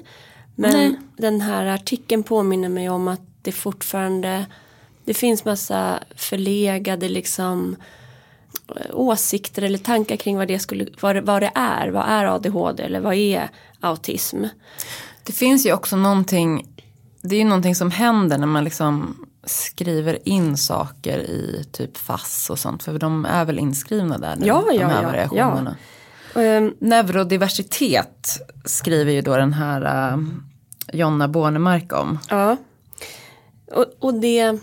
Men 0.55 0.71
Nej. 0.71 0.99
den 1.17 1.41
här 1.41 1.65
artikeln 1.65 2.23
påminner 2.23 2.69
mig 2.69 2.89
om 2.89 3.07
att 3.07 3.21
det 3.41 3.51
fortfarande, 3.51 4.45
det 5.09 5.13
finns 5.13 5.45
massa 5.45 5.99
förlegade 6.15 7.09
liksom 7.09 7.75
eh, 8.75 8.85
åsikter 8.93 9.61
eller 9.61 9.77
tankar 9.77 10.15
kring 10.15 10.37
vad 10.37 10.47
det, 10.47 10.59
skulle, 10.59 10.87
vad, 11.01 11.15
det, 11.15 11.21
vad 11.21 11.41
det 11.41 11.51
är. 11.55 11.89
Vad 11.89 12.05
är 12.07 12.25
ADHD 12.25 12.83
eller 12.83 12.99
vad 12.99 13.13
är 13.13 13.49
autism? 13.79 14.43
Det 15.23 15.31
finns 15.31 15.65
ju 15.65 15.73
också 15.73 15.95
någonting, 15.95 16.67
det 17.21 17.35
är 17.35 17.39
ju 17.39 17.45
någonting 17.45 17.75
som 17.75 17.91
händer 17.91 18.37
när 18.37 18.47
man 18.47 18.63
liksom 18.63 19.25
skriver 19.43 20.27
in 20.27 20.57
saker 20.57 21.19
i 21.19 21.65
typ 21.71 21.97
FASS 21.97 22.49
och 22.49 22.59
sånt. 22.59 22.83
För 22.83 22.99
de 22.99 23.25
är 23.25 23.45
väl 23.45 23.59
inskrivna 23.59 24.17
där 24.17 24.35
nu, 24.35 24.47
Ja, 24.47 24.63
de 24.67 24.75
ja, 24.75 24.87
här 24.87 25.01
ja, 25.01 25.07
variationerna. 25.07 25.75
Ehm, 26.35 26.73
Neurodiversitet 26.79 28.39
skriver 28.65 29.11
ju 29.11 29.21
då 29.21 29.35
den 29.35 29.53
här 29.53 30.13
uh, 30.13 30.23
Jonna 30.93 31.27
Bornemark 31.27 31.93
om. 31.93 32.19
Ja. 32.29 32.57
Och, 33.71 33.85
och 33.99 34.13
det, 34.13 34.59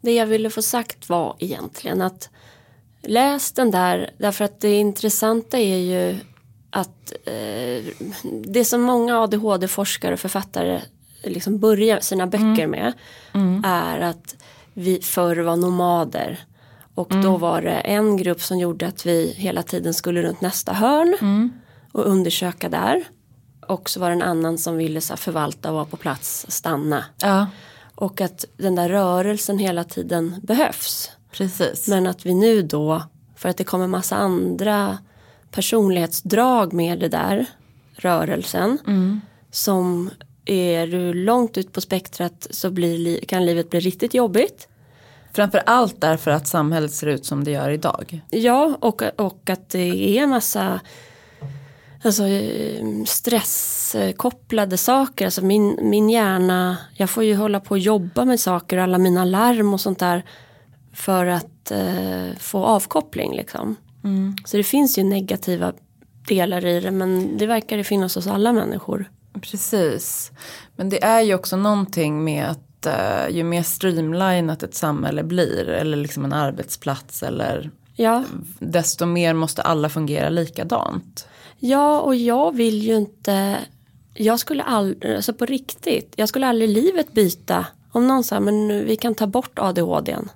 det 0.00 0.12
jag 0.12 0.26
ville 0.26 0.50
få 0.50 0.62
sagt 0.62 1.08
var 1.08 1.36
egentligen 1.38 2.02
att 2.02 2.28
läs 3.02 3.52
den 3.52 3.70
där 3.70 4.10
därför 4.18 4.44
att 4.44 4.60
det 4.60 4.72
intressanta 4.72 5.58
är 5.58 5.78
ju 5.78 6.18
att 6.70 7.12
eh, 7.24 7.84
det 8.44 8.64
som 8.64 8.82
många 8.82 9.18
ADHD-forskare 9.20 10.12
och 10.12 10.20
författare 10.20 10.80
liksom 11.24 11.58
börjar 11.58 12.00
sina 12.00 12.26
böcker 12.26 12.66
med 12.66 12.92
är 13.64 14.00
att 14.00 14.36
vi 14.74 15.00
förr 15.02 15.36
var 15.36 15.56
nomader. 15.56 16.38
Och 16.94 17.08
då 17.22 17.36
var 17.36 17.62
det 17.62 17.70
en 17.70 18.16
grupp 18.16 18.42
som 18.42 18.58
gjorde 18.58 18.86
att 18.86 19.06
vi 19.06 19.34
hela 19.36 19.62
tiden 19.62 19.94
skulle 19.94 20.22
runt 20.22 20.40
nästa 20.40 20.72
hörn 20.72 21.16
och 21.92 22.06
undersöka 22.06 22.68
där. 22.68 23.04
Och 23.66 23.90
så 23.90 24.00
var 24.00 24.08
det 24.08 24.14
en 24.14 24.22
annan 24.22 24.58
som 24.58 24.76
ville 24.76 25.00
så 25.00 25.16
förvalta 25.16 25.68
och 25.68 25.74
vara 25.74 25.84
på 25.84 25.96
plats, 25.96 26.46
stanna. 26.48 27.04
Ja, 27.20 27.46
Och 28.00 28.20
att 28.20 28.44
den 28.56 28.74
där 28.74 28.88
rörelsen 28.88 29.58
hela 29.58 29.84
tiden 29.84 30.36
behövs. 30.42 31.10
precis. 31.32 31.88
Men 31.88 32.06
att 32.06 32.26
vi 32.26 32.34
nu 32.34 32.62
då, 32.62 33.02
för 33.36 33.48
att 33.48 33.56
det 33.56 33.64
kommer 33.64 33.86
massa 33.86 34.16
andra 34.16 34.98
personlighetsdrag 35.50 36.72
med 36.72 37.00
det 37.00 37.08
där, 37.08 37.46
rörelsen. 37.96 38.78
Som 39.50 40.10
är 40.44 40.86
du 40.86 41.12
långt 41.14 41.58
ut 41.58 41.72
på 41.72 41.80
spektrat 41.80 42.46
så 42.50 42.70
blir, 42.70 42.98
li- 42.98 43.24
kan 43.28 43.46
livet 43.46 43.70
bli 43.70 43.80
riktigt 43.80 44.14
jobbigt. 44.14 44.68
Framför 45.32 45.62
allt 45.66 46.00
därför 46.00 46.30
att 46.30 46.48
samhället 46.48 46.92
ser 46.92 47.06
ut 47.06 47.24
som 47.26 47.44
det 47.44 47.50
gör 47.50 47.70
idag. 47.70 48.20
Ja, 48.30 48.76
och, 48.80 49.02
och 49.16 49.50
att 49.50 49.68
det 49.68 50.18
är 50.18 50.26
massa 50.26 50.80
alltså, 52.04 52.26
eh, 52.26 52.84
stresskopplade 53.06 54.76
saker. 54.76 55.24
Alltså 55.24 55.44
min, 55.44 55.78
min 55.82 56.10
hjärna, 56.10 56.76
jag 56.94 57.10
får 57.10 57.24
ju 57.24 57.34
hålla 57.34 57.60
på 57.60 57.70
och 57.70 57.78
jobba 57.78 58.24
med 58.24 58.40
saker 58.40 58.76
och 58.76 58.82
alla 58.82 58.98
mina 58.98 59.24
larm 59.24 59.74
och 59.74 59.80
sånt 59.80 59.98
där. 59.98 60.24
För 60.92 61.26
att 61.26 61.70
eh, 61.70 62.36
få 62.38 62.64
avkoppling 62.64 63.36
liksom. 63.36 63.76
Så 64.44 64.56
det 64.56 64.64
finns 64.64 64.98
ju 64.98 65.04
negativa 65.04 65.72
delar 66.28 66.66
i 66.66 66.80
det 66.80 66.90
men 66.90 67.38
det 67.38 67.46
verkar 67.46 67.76
det 67.76 67.84
finnas 67.84 68.14
hos 68.14 68.26
alla 68.26 68.52
människor. 68.52 69.10
Precis. 69.40 70.32
Men 70.76 70.88
det 70.88 71.04
är 71.04 71.20
ju 71.20 71.34
också 71.34 71.56
någonting 71.56 72.24
med 72.24 72.46
att 72.46 72.86
eh, 72.86 73.36
ju 73.36 73.44
mer 73.44 73.62
streamlinat 73.62 74.62
ett 74.62 74.74
samhälle 74.74 75.22
blir 75.22 75.68
eller 75.68 75.96
liksom 75.96 76.24
en 76.24 76.32
arbetsplats 76.32 77.22
eller 77.22 77.70
Ja, 77.94 78.24
desto 78.58 79.06
mer 79.06 79.34
måste 79.34 79.62
alla 79.62 79.88
fungera 79.88 80.28
likadant. 80.28 81.28
Ja, 81.60 82.00
och 82.00 82.14
jag 82.14 82.56
vill 82.56 82.82
ju 82.82 82.96
inte, 82.96 83.58
jag 84.14 84.40
skulle 84.40 84.62
aldrig, 84.62 85.14
alltså 85.14 85.32
på 85.32 85.46
riktigt, 85.46 86.12
jag 86.16 86.28
skulle 86.28 86.46
aldrig 86.46 86.70
i 86.70 86.72
livet 86.72 87.12
byta. 87.12 87.66
Om 87.92 88.08
någon 88.08 88.24
sa, 88.24 88.40
men 88.40 88.84
vi 88.84 88.96
kan 88.96 89.14
ta 89.14 89.26
bort 89.26 89.58
ADHDn. 89.58 90.28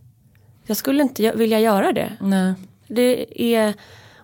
Jag 0.66 0.76
skulle 0.76 1.02
inte 1.02 1.33
vilja 1.33 1.61
göra 1.61 1.93
det. 1.93 2.12
Nej. 2.21 2.54
Det 2.88 3.43
är, 3.54 3.75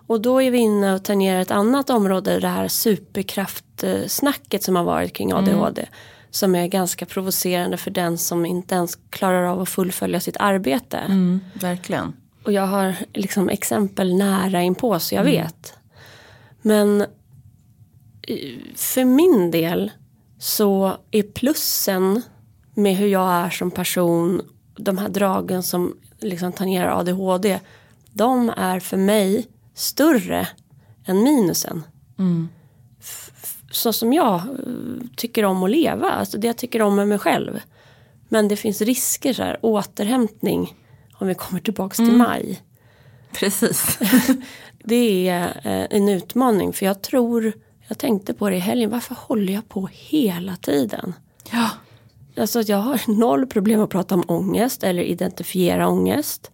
och 0.07 0.21
då 0.21 0.43
är 0.43 0.51
vi 0.51 0.59
inne 0.59 0.95
och 0.95 1.05
tangerar 1.05 1.41
ett 1.41 1.51
annat 1.51 1.91
område, 1.91 2.41
det 2.41 2.49
här 2.49 2.69
superkraftsnacket 2.69 4.63
som 4.63 4.77
har 4.77 4.85
varit 4.85 5.13
kring 5.13 5.33
ADHD. 5.33 5.87
Som 6.31 6.55
är 6.55 6.67
ganska 6.67 7.07
provocerande 7.07 7.77
för 7.77 7.91
den 7.91 8.19
som 8.19 8.47
inte 8.47 8.75
ens 8.75 8.99
klarar 9.11 9.43
av 9.43 9.61
att 9.61 9.69
fullfölja 9.69 10.21
sitt 10.21 10.37
arbete. 10.41 10.97
Mm, 10.99 11.41
verkligen. 11.55 12.13
Och 12.45 12.53
jag 12.53 12.67
har 12.67 12.95
liksom 13.13 13.49
exempel 13.49 14.15
nära 14.15 14.63
inpå 14.63 14.99
så 14.99 15.15
jag 15.15 15.25
vet. 15.25 15.75
Men 16.63 17.01
eh, 17.01 17.07
för 18.75 19.05
min 19.05 19.51
del 19.51 19.91
så 20.39 20.97
är 21.11 21.23
plussen 21.23 22.23
med 22.75 22.97
hur 22.97 23.07
jag 23.09 23.33
är 23.33 23.51
som 23.51 23.71
person, 23.71 24.43
de 24.77 24.99
här 24.99 25.09
dragen 25.09 25.63
som 25.63 25.97
liksom 26.21 26.53
tangerar 26.53 27.01
ADHD, 27.01 27.61
de 28.13 28.53
är 28.57 28.81
för 28.81 28.97
mig 28.97 29.47
större 29.75 30.49
än 31.07 31.23
minusen. 31.23 31.83
F- 33.01 33.33
Så 33.71 33.93
som 33.93 34.13
jag 34.13 34.35
eh, 34.35 34.45
tycker 35.17 35.45
om 35.45 35.63
att 35.63 35.71
leva, 35.71 36.11
alltså 36.11 36.39
det 36.39 36.47
jag 36.47 36.57
tycker 36.57 36.83
om 36.83 36.97
med 36.97 37.09
mig 37.09 37.19
själv. 37.19 37.61
Men 38.29 38.49
det 38.49 38.57
finns 38.57 38.81
risker 38.81 39.33
så 39.33 39.43
här, 39.43 39.59
återhämtning, 39.63 40.75
om 41.15 41.27
vi 41.27 41.35
kommer 41.35 41.61
tillbaka 41.61 41.95
till 41.95 42.13
maj. 42.17 42.61
Precis. 43.33 43.99
Det 44.85 45.29
är 45.29 45.47
eh, 45.65 45.87
en 45.91 46.09
utmaning 46.09 46.73
för 46.73 46.87
jag 46.87 47.03
tror, 47.03 47.53
jag 47.89 47.99
tänkte 47.99 48.35
på 48.35 48.51
det 48.51 48.57
i 48.57 48.59
helgen, 48.59 48.91
varför 48.91 49.15
håller 49.15 49.53
jag 49.53 49.69
på 49.69 49.89
hela 49.93 50.57
tiden? 50.57 51.15
ja. 51.53 51.71
Alltså 52.37 52.61
jag 52.61 52.77
har 52.77 53.01
noll 53.19 53.47
problem 53.47 53.81
att 53.81 53.91
prata 53.91 54.15
om 54.15 54.25
ångest 54.27 54.85
eller 54.85 55.03
identifiera 55.03 55.89
ångest. 55.89 56.51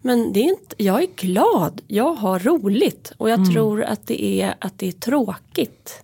Men 0.00 0.32
det 0.32 0.40
är 0.40 0.44
inte, 0.44 0.74
jag 0.78 1.02
är 1.02 1.08
glad, 1.16 1.80
jag 1.86 2.14
har 2.14 2.38
roligt 2.38 3.12
och 3.16 3.30
jag 3.30 3.52
tror 3.52 3.82
att 3.82 4.06
det 4.06 4.42
är 4.42 4.54
att 4.58 4.78
det 4.78 4.88
är 4.88 4.92
tråkigt. 4.92 6.02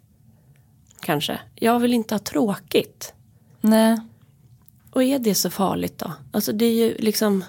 Kanske. 1.00 1.38
Jag 1.54 1.80
vill 1.80 1.92
inte 1.92 2.14
ha 2.14 2.18
tråkigt. 2.18 3.14
Nej. 3.60 3.96
Och 4.90 5.02
är 5.02 5.18
det 5.18 5.34
så 5.34 5.50
farligt 5.50 5.98
då? 5.98 6.12
Alltså 6.32 6.52
det 6.52 6.64
är 6.64 6.72
ju 6.72 6.96
liksom, 6.98 7.44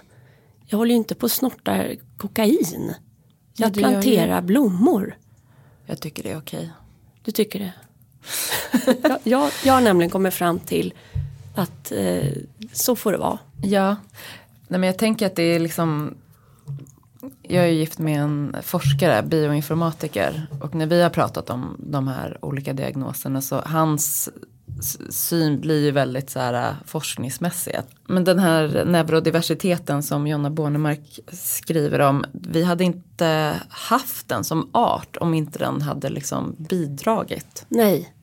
jag 0.65 0.77
håller 0.77 0.92
ju 0.92 0.98
inte 0.98 1.15
på 1.15 1.25
att 1.25 1.32
snorta 1.32 1.86
kokain. 2.18 2.94
Ja, 3.55 3.67
ju- 3.67 3.74
planterar 3.74 4.41
blommor. 4.41 5.17
Jag 5.86 6.00
tycker 6.01 6.24
det 6.24 6.31
är 6.31 6.38
okej. 6.38 6.72
Du 7.24 7.31
tycker 7.31 7.60
det? 7.60 7.74
jag, 9.03 9.19
jag, 9.24 9.51
jag 9.65 9.74
har 9.74 9.81
nämligen 9.81 10.10
kommit 10.10 10.33
fram 10.33 10.60
till 10.60 10.93
att 11.55 11.91
eh, 11.91 12.27
så 12.72 12.95
får 12.95 13.12
det 13.12 13.17
vara. 13.17 13.39
Ja. 13.63 13.95
Nej, 14.67 14.79
men 14.79 14.83
jag 14.83 14.98
tänker 14.98 15.25
att 15.25 15.36
det 15.36 15.43
är 15.43 15.60
liksom 15.60 16.15
jag 17.41 17.63
är 17.63 17.67
gift 17.67 18.00
med 18.00 18.22
en 18.22 18.55
forskare, 18.62 19.24
bioinformatiker. 19.24 20.48
Och 20.62 20.75
när 20.75 20.86
vi 20.86 21.01
har 21.01 21.10
pratat 21.10 21.50
om 21.50 21.75
de 21.79 22.07
här 22.07 22.38
olika 22.41 22.74
diagnoserna 22.74 23.41
så 23.41 23.62
hans 23.65 24.29
syn 25.10 25.62
blir 25.62 25.84
ju 25.84 25.92
väldigt 25.92 26.30
så 26.30 26.40
här 26.40 26.54
äh, 26.54 26.74
forskningsmässig. 26.86 27.75
Men 28.08 28.24
den 28.24 28.40
här 28.40 28.86
neurodiversiteten 28.86 30.04
som 30.04 30.28
Jonna 30.28 30.50
Bornemark 30.50 31.20
skriver 31.32 32.00
om. 32.00 32.25
Vi 32.32 32.63
hade 32.63 32.84
inte 32.84 33.54
haft 33.70 34.28
den 34.30 34.44
som 34.44 34.70
art 34.72 35.18
om 35.18 35.34
inte 35.34 35.60
den 35.60 35.82
hade 35.82 36.10
liksom 36.10 36.56
bidragit. 36.58 37.66
Nej. 37.68 38.13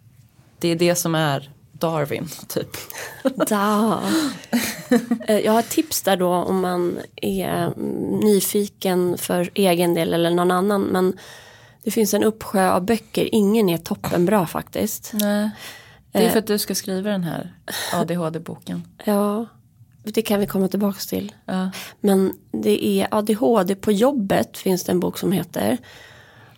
Det 0.58 0.68
är 0.68 0.76
det 0.76 0.94
som 0.94 1.14
är 1.14 1.50
Darwin 1.72 2.28
typ. 2.48 2.70
Da. 3.48 4.00
Eh, 5.26 5.38
Jag 5.38 5.52
har 5.52 5.62
tips 5.62 6.02
där 6.02 6.16
då 6.16 6.28
om 6.28 6.60
man 6.60 6.98
är 7.16 7.66
mm, 7.66 8.20
nyfiken 8.20 9.18
för 9.18 9.50
egen 9.54 9.94
del 9.94 10.14
eller 10.14 10.30
någon 10.30 10.50
annan. 10.50 10.82
Men 10.82 11.18
det 11.82 11.90
finns 11.90 12.14
en 12.14 12.24
uppsjö 12.24 12.70
av 12.70 12.84
böcker. 12.84 13.28
Ingen 13.34 13.68
är 13.68 13.78
toppenbra 13.78 14.46
faktiskt. 14.46 15.10
Nej. 15.14 15.50
Det 16.12 16.18
är 16.18 16.30
för 16.30 16.38
att 16.38 16.46
du 16.46 16.58
ska 16.58 16.74
skriva 16.74 17.10
den 17.10 17.24
här 17.24 17.54
ADHD-boken. 17.92 18.82
Ja, 19.04 19.46
det 20.02 20.22
kan 20.22 20.40
vi 20.40 20.46
komma 20.46 20.68
tillbaka 20.68 20.98
till. 21.08 21.32
Ja. 21.44 21.70
Men 22.00 22.32
det 22.52 22.84
är 22.86 23.08
ADHD 23.10 23.74
på 23.74 23.92
jobbet 23.92 24.58
finns 24.58 24.84
det 24.84 24.92
en 24.92 25.00
bok 25.00 25.18
som 25.18 25.32
heter. 25.32 25.78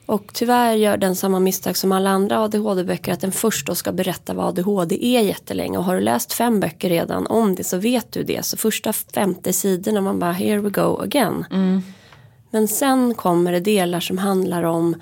Och 0.07 0.31
tyvärr 0.35 0.75
gör 0.75 0.97
den 0.97 1.17
samma 1.17 1.41
misstag 1.41 1.77
som 1.77 1.93
alla 1.93 2.11
andra 2.11 2.39
ADHD-böcker 2.39 3.13
att 3.13 3.21
den 3.21 3.33
först 3.33 3.67
då 3.67 3.75
ska 3.75 3.93
berätta 3.93 4.35
vad 4.35 4.47
ADHD 4.47 5.07
är 5.07 5.21
jättelänge. 5.21 5.79
Och 5.79 5.85
har 5.85 5.95
du 5.95 6.01
läst 6.01 6.33
fem 6.33 6.61
böcker 6.61 6.89
redan 6.89 7.27
om 7.27 7.55
det 7.55 7.65
så 7.65 7.77
vet 7.77 8.13
du 8.13 8.23
det. 8.23 8.45
Så 8.45 8.57
första 8.57 8.93
femte 8.93 9.53
sidorna 9.53 10.01
man 10.01 10.19
bara 10.19 10.33
here 10.33 10.61
we 10.61 10.71
go 10.71 11.01
again. 11.03 11.45
Men 12.51 12.69
sen 12.69 13.15
kommer 13.15 13.53
det 13.53 13.61
delar 13.61 14.01
som 14.01 14.19
handlar 14.19 14.63
om 14.63 14.95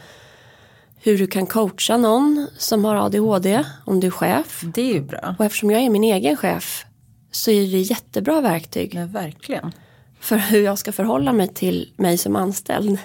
hur 1.02 1.18
du 1.18 1.26
kan 1.26 1.46
coacha 1.46 1.96
någon 1.96 2.46
som 2.58 2.84
har 2.84 2.96
ADHD 2.96 3.64
om 3.84 4.00
du 4.00 4.06
är 4.06 4.10
chef. 4.10 4.60
Det 4.74 4.82
är 4.82 4.94
ju 4.94 5.00
bra. 5.00 5.34
Och 5.38 5.44
eftersom 5.44 5.70
jag 5.70 5.82
är 5.82 5.90
min 5.90 6.04
egen 6.04 6.36
chef 6.36 6.84
så 7.30 7.50
är 7.50 7.60
det 7.60 7.78
jättebra 7.78 8.40
verktyg 8.40 8.94
Ja, 8.94 9.06
verkligen. 9.06 9.72
för 10.20 10.36
hur 10.36 10.62
jag 10.64 10.78
ska 10.78 10.92
förhålla 10.92 11.32
mig 11.32 11.48
till 11.48 11.92
mig 11.96 12.18
som 12.18 12.36
anställd. 12.36 12.98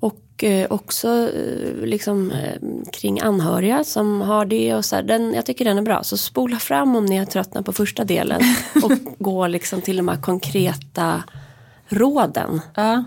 Och 0.00 0.44
eh, 0.44 0.66
också 0.70 1.08
eh, 1.34 1.86
liksom 1.86 2.30
eh, 2.30 2.54
kring 2.92 3.20
anhöriga 3.20 3.84
som 3.84 4.20
har 4.20 4.44
det 4.44 4.74
och 4.74 4.84
så 4.84 4.96
här, 4.96 5.02
den, 5.02 5.34
jag 5.34 5.46
tycker 5.46 5.64
den 5.64 5.78
är 5.78 5.82
bra. 5.82 6.02
Så 6.02 6.16
spola 6.16 6.56
fram 6.58 6.96
om 6.96 7.04
ni 7.06 7.16
har 7.16 7.26
tröttnat 7.26 7.64
på 7.64 7.72
första 7.72 8.04
delen 8.04 8.42
och 8.82 8.92
gå 9.18 9.46
liksom 9.46 9.80
till 9.80 9.96
de 9.96 10.08
här 10.08 10.16
konkreta 10.16 11.22
råden. 11.88 12.60
Ja, 12.74 13.04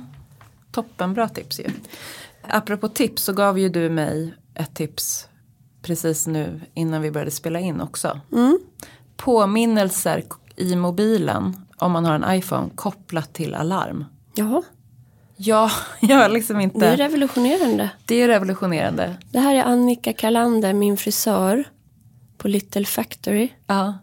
toppenbra 0.72 1.30
tips 1.30 1.60
ju. 1.60 1.66
Apropå 2.50 2.88
tips 2.88 3.24
så 3.24 3.34
gav 3.34 3.60
ju 3.60 3.70
du 3.70 3.90
mig 3.90 4.34
ett 4.56 4.76
tips 4.76 5.28
precis 5.82 6.28
nu 6.28 6.62
innan 6.74 7.02
vi 7.02 7.12
började 7.12 7.32
spela 7.32 7.60
in 7.60 7.82
också. 7.82 8.20
Mm. 8.32 8.60
Påminnelser 9.18 10.24
i 10.56 10.76
mobilen 10.76 11.66
om 11.78 11.92
man 11.92 12.06
har 12.06 12.16
en 12.16 12.38
iPhone 12.38 12.70
kopplat 12.76 13.34
till 13.34 13.56
alarm. 13.56 14.06
Jaha, 14.36 14.64
Ja, 15.42 15.72
jag 16.00 16.18
har 16.18 16.30
liksom 16.30 16.60
inte. 16.60 16.80
det 16.80 16.88
är 16.88 16.98
revolutionerande. 16.98 17.90
det 18.06 18.16
är 18.16 18.28
revolutionerande. 18.28 19.16
Det 19.32 19.40
här 19.40 19.56
är 19.56 19.64
Annika 19.64 20.14
Kalander, 20.14 20.74
min 20.74 20.98
frisör 20.98 21.64
på 22.38 22.48
Little 22.48 22.86
Factory. 22.86 23.50
Ja. 23.68 23.94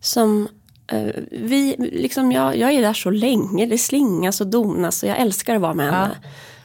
Som 0.00 0.48
eh, 0.86 1.06
vi, 1.30 1.76
liksom 1.78 2.32
jag, 2.32 2.56
jag 2.56 2.72
är 2.72 2.82
där 2.82 2.92
så 2.92 3.10
länge, 3.10 3.66
det 3.66 3.78
slingas 3.78 4.40
och 4.40 4.46
donas 4.46 5.02
och 5.02 5.08
jag 5.08 5.18
älskar 5.18 5.54
att 5.54 5.60
vara 5.60 5.74
med 5.74 5.92
henne. 5.92 6.16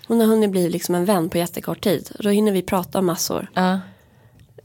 Hon 0.07 0.19
har 0.19 0.27
hunnit 0.27 0.51
bli 0.51 0.69
liksom 0.69 0.95
en 0.95 1.05
vän 1.05 1.29
på 1.29 1.37
jättekort 1.37 1.83
tid. 1.83 2.11
Då 2.19 2.29
hinner 2.29 2.51
vi 2.51 2.61
prata 2.61 2.99
om 2.99 3.05
massor. 3.05 3.47
Ja. 3.53 3.79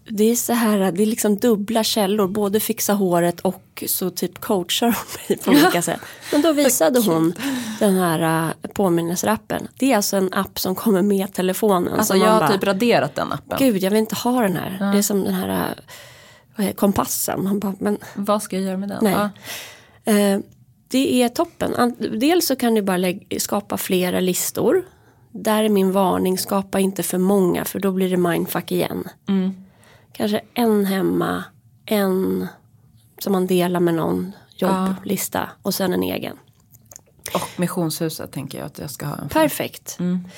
Det 0.05 0.25
är 0.25 0.37
så 0.37 0.53
här, 0.53 0.93
det 0.93 1.03
är 1.03 1.07
liksom 1.07 1.37
dubbla 1.37 1.85
källor, 1.85 2.29
både 2.29 2.61
fixa 2.61 2.93
håret 2.93 3.41
och 3.41 3.85
så 3.87 4.11
typ 4.11 4.41
coachar 4.41 4.87
hon 4.87 4.95
mig 5.29 5.39
på 5.39 5.51
olika 5.51 5.83
sätt. 5.83 6.01
Men 6.33 6.43
då 6.43 6.53
visade 6.53 7.01
hon 7.01 7.35
den 7.79 7.95
här 7.95 8.47
uh, 8.47 8.53
påminnelserappen. 8.75 9.69
Det 9.79 9.93
är 9.93 9.97
alltså 9.97 10.17
en 10.17 10.33
app 10.33 10.59
som 10.59 10.75
kommer 10.75 11.03
med 11.03 11.33
telefonen. 11.33 11.95
Alltså 11.95 12.17
jag 12.17 12.27
har 12.27 12.41
bara, 12.41 12.49
typ 12.49 12.65
raderat 12.65 13.15
den 13.15 13.33
appen. 13.33 13.59
Gud, 13.59 13.83
jag 13.83 13.91
vill 13.91 13.99
inte 13.99 14.15
ha 14.15 14.41
den 14.41 14.57
här. 14.57 14.93
Det 14.93 14.99
är 14.99 15.03
som 15.03 15.25
den 15.25 15.35
här 15.35 15.69
uh, 15.69 16.67
det, 16.67 16.73
kompassen. 16.73 17.45
Man 17.45 17.59
bara, 17.59 17.75
men 17.79 17.99
Vad 18.15 18.43
ska 18.43 18.57
jag 18.57 18.65
göra 18.65 18.77
med 18.77 18.89
den? 18.89 19.05
Nej. 19.05 19.29
Eh, 20.05 20.41
det 20.89 21.23
är 21.23 21.29
toppen. 21.29 21.97
Dels 22.21 22.47
så 22.47 22.57
kan 22.57 22.75
du 22.75 22.83
bara 22.83 23.15
skapa 23.39 23.77
flera 23.77 24.21
listor. 24.21 24.85
Där 25.33 25.65
är 25.65 25.69
min 25.69 25.93
varning, 25.93 26.39
skapa 26.39 26.81
inte 26.81 27.03
för 27.03 27.19
många 27.19 27.65
för 27.65 27.79
då 27.81 27.93
blir 27.93 28.11
det 28.11 28.17
mindfuck 28.17 28.73
igen. 28.73 29.05
Mm. 29.29 29.55
Kanske 30.13 30.41
en 30.55 30.85
hemma, 30.87 31.45
en 31.87 32.47
som 33.19 33.33
man 33.33 33.47
delar 33.47 33.81
med 33.81 33.95
någon 33.95 34.33
jobblista 34.57 35.49
och 35.63 35.75
sen 35.75 35.93
en 35.93 36.03
egen. 36.03 36.37
Och 37.35 37.61
missionshuset 37.61 38.33
tänker 38.33 38.59
jag 38.59 38.67
att 38.67 38.79
jag 38.79 38.91
ska 38.91 39.07
ha 39.07 39.17
en. 39.17 39.29
Perfekt. 39.29 39.97
Mm. 40.01 40.29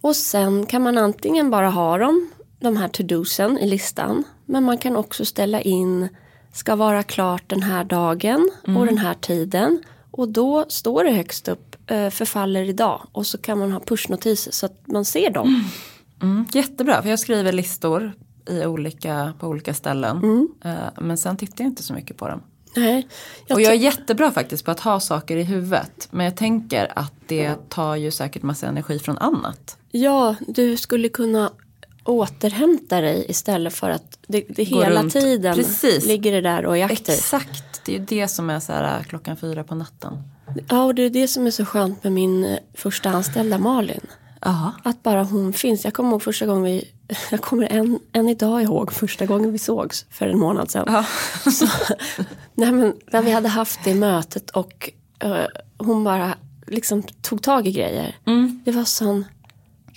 Och 0.00 0.16
sen 0.16 0.66
kan 0.66 0.82
man 0.82 0.98
antingen 0.98 1.50
bara 1.50 1.70
ha 1.70 1.98
dem, 1.98 2.30
de 2.60 2.76
här 2.76 2.88
to-dosen 2.88 3.58
i 3.58 3.66
listan. 3.66 4.24
Men 4.44 4.64
man 4.64 4.78
kan 4.78 4.96
också 4.96 5.24
ställa 5.24 5.60
in, 5.60 6.08
ska 6.52 6.76
vara 6.76 7.02
klart 7.02 7.42
den 7.46 7.62
här 7.62 7.84
dagen 7.84 8.50
Mm. 8.66 8.76
och 8.76 8.86
den 8.86 8.98
här 8.98 9.14
tiden. 9.14 9.82
Och 10.16 10.28
då 10.28 10.64
står 10.68 11.04
det 11.04 11.10
högst 11.10 11.48
upp, 11.48 11.76
eh, 11.90 12.10
förfaller 12.10 12.62
idag. 12.62 13.02
Och 13.12 13.26
så 13.26 13.38
kan 13.38 13.58
man 13.58 13.72
ha 13.72 13.80
pushnotiser 13.80 14.52
så 14.52 14.66
att 14.66 14.80
man 14.86 15.04
ser 15.04 15.30
dem. 15.30 15.70
Mm. 16.22 16.46
Jättebra, 16.52 17.02
för 17.02 17.10
jag 17.10 17.18
skriver 17.18 17.52
listor 17.52 18.12
i 18.50 18.64
olika, 18.66 19.32
på 19.40 19.46
olika 19.48 19.74
ställen. 19.74 20.16
Mm. 20.16 20.48
Eh, 20.64 20.72
Men 21.00 21.18
sen 21.18 21.36
tittar 21.36 21.64
jag 21.64 21.70
inte 21.70 21.82
så 21.82 21.92
mycket 21.92 22.16
på 22.16 22.28
dem. 22.28 22.42
Nej, 22.76 23.08
jag 23.46 23.56
Och 23.56 23.62
jag 23.62 23.72
är 23.72 23.76
jättebra 23.78 24.30
faktiskt 24.30 24.64
på 24.64 24.70
att 24.70 24.80
ha 24.80 25.00
saker 25.00 25.36
i 25.36 25.42
huvudet. 25.42 26.08
Men 26.10 26.24
jag 26.24 26.36
tänker 26.36 26.92
att 26.96 27.12
det 27.26 27.68
tar 27.68 27.96
ju 27.96 28.10
säkert 28.10 28.42
massa 28.42 28.66
energi 28.66 28.98
från 28.98 29.18
annat. 29.18 29.76
ja, 29.90 30.36
du 30.48 30.76
skulle 30.76 31.08
kunna 31.08 31.50
återhämta 32.04 33.00
dig 33.00 33.26
istället 33.28 33.74
för 33.74 33.90
att 33.90 34.18
det, 34.26 34.44
det 34.48 34.64
hela 34.64 35.02
runt. 35.02 35.12
tiden 35.12 35.54
Precis. 35.56 36.06
ligger 36.06 36.32
det 36.32 36.40
där 36.40 36.66
och 36.66 36.78
är 36.78 36.84
aktivt. 36.84 37.08
Exakt, 37.08 37.73
det 37.86 37.94
är 37.94 37.98
ju 37.98 38.04
det 38.04 38.28
som 38.28 38.50
är 38.50 38.60
så 38.60 38.72
här 38.72 38.98
äh, 38.98 39.04
klockan 39.04 39.36
fyra 39.36 39.64
på 39.64 39.74
natten. 39.74 40.22
Ja, 40.68 40.84
och 40.84 40.94
det 40.94 41.02
är 41.02 41.10
det 41.10 41.28
som 41.28 41.46
är 41.46 41.50
så 41.50 41.64
skönt 41.64 42.04
med 42.04 42.12
min 42.12 42.44
eh, 42.44 42.58
första 42.74 43.10
anställda 43.10 43.58
Malin. 43.58 44.00
Ja. 44.40 44.72
Att 44.82 45.02
bara 45.02 45.24
hon 45.24 45.52
finns. 45.52 45.84
Jag 45.84 45.94
kommer 45.94 46.10
ihåg 46.10 46.22
första 46.22 46.46
gången 46.46 46.62
vi, 46.62 46.90
jag 47.30 47.40
kommer 47.40 47.72
än, 47.72 47.98
än 48.12 48.28
idag 48.28 48.62
ihåg 48.62 48.92
första 48.92 49.26
gången 49.26 49.52
vi 49.52 49.58
sågs 49.58 50.06
för 50.10 50.26
en 50.26 50.38
månad 50.38 50.70
sedan. 50.70 50.84
Ja. 50.88 51.04
Så, 51.50 51.66
nej 52.54 52.72
men 52.72 52.94
när 53.12 53.22
vi 53.22 53.30
hade 53.32 53.48
haft 53.48 53.80
det 53.84 53.94
mötet 53.94 54.50
och 54.50 54.90
eh, 55.18 55.44
hon 55.78 56.04
bara 56.04 56.34
liksom 56.66 57.02
tog 57.02 57.42
tag 57.42 57.66
i 57.66 57.72
grejer. 57.72 58.16
Mm. 58.26 58.62
Det 58.64 58.72
var 58.72 58.84
sån, 58.84 59.24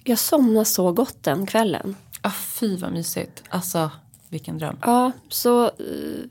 jag 0.03 0.19
somnade 0.19 0.65
så 0.65 0.91
gott 0.91 1.17
den 1.23 1.45
kvällen. 1.45 1.95
Ah, 2.21 2.31
fy 2.31 2.77
vad 2.77 2.91
mysigt. 2.91 3.43
Alltså 3.49 3.91
vilken 4.29 4.57
dröm. 4.57 4.77
Ja, 4.81 5.11
så 5.29 5.67
s- 5.67 6.29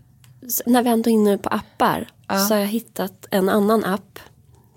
när 0.67 0.83
vi 0.83 0.91
ändå 0.91 1.11
är 1.11 1.15
inne 1.15 1.39
på 1.39 1.49
appar 1.49 2.09
Ja. 2.29 2.39
så 2.39 2.55
har 2.55 2.61
jag 2.61 2.67
hittat 2.67 3.27
en 3.31 3.49
annan 3.49 3.85
app. 3.85 4.19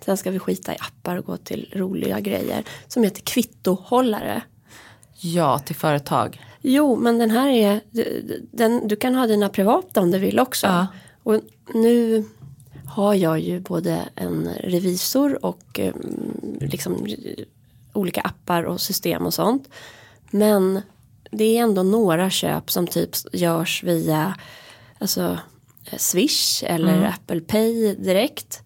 Sen 0.06 0.18
ska 0.18 0.32
vi 0.32 0.40
skita 0.40 0.74
i 0.74 0.78
appar 0.80 1.16
och 1.16 1.26
gå 1.26 1.38
till 1.38 1.74
roliga 1.76 2.20
grejer. 2.20 2.64
Som 2.88 3.04
heter 3.04 3.22
Kvittohållare. 3.22 4.42
Ja, 5.20 5.60
till 5.60 5.76
företag. 5.76 6.42
Jo, 6.62 6.96
men 6.96 7.18
den 7.18 7.32
här 7.32 7.50
är, 7.50 7.82
den, 8.52 8.88
du 8.88 8.96
kan 8.96 9.16
ha 9.16 9.28
dina 9.28 9.50
privata 9.50 10.02
om 10.02 10.12
du 10.12 10.20
vill 10.20 10.40
också. 10.40 10.68
Ja. 10.68 10.88
Och 11.24 11.42
nu 11.74 12.26
har 12.86 13.14
jag 13.14 13.40
ju 13.40 13.60
både 13.60 14.10
en 14.16 14.50
revisor 14.64 15.46
och 15.46 15.80
eh, 15.80 15.94
liksom 16.60 17.08
olika 17.94 18.22
appar 18.22 18.64
och 18.64 18.82
system 18.82 19.26
och 19.26 19.34
sånt. 19.34 19.70
Men 20.32 20.82
det 21.32 21.58
är 21.58 21.64
ändå 21.64 21.84
några 21.84 22.30
köp 22.30 22.72
som 22.72 22.88
typ 22.88 23.10
görs 23.34 23.84
via 23.84 24.36
alltså, 25.00 25.38
Swish 25.98 26.64
eller 26.64 27.06
Apple 27.06 27.42
Pay 27.42 27.96
direkt. 27.96 28.64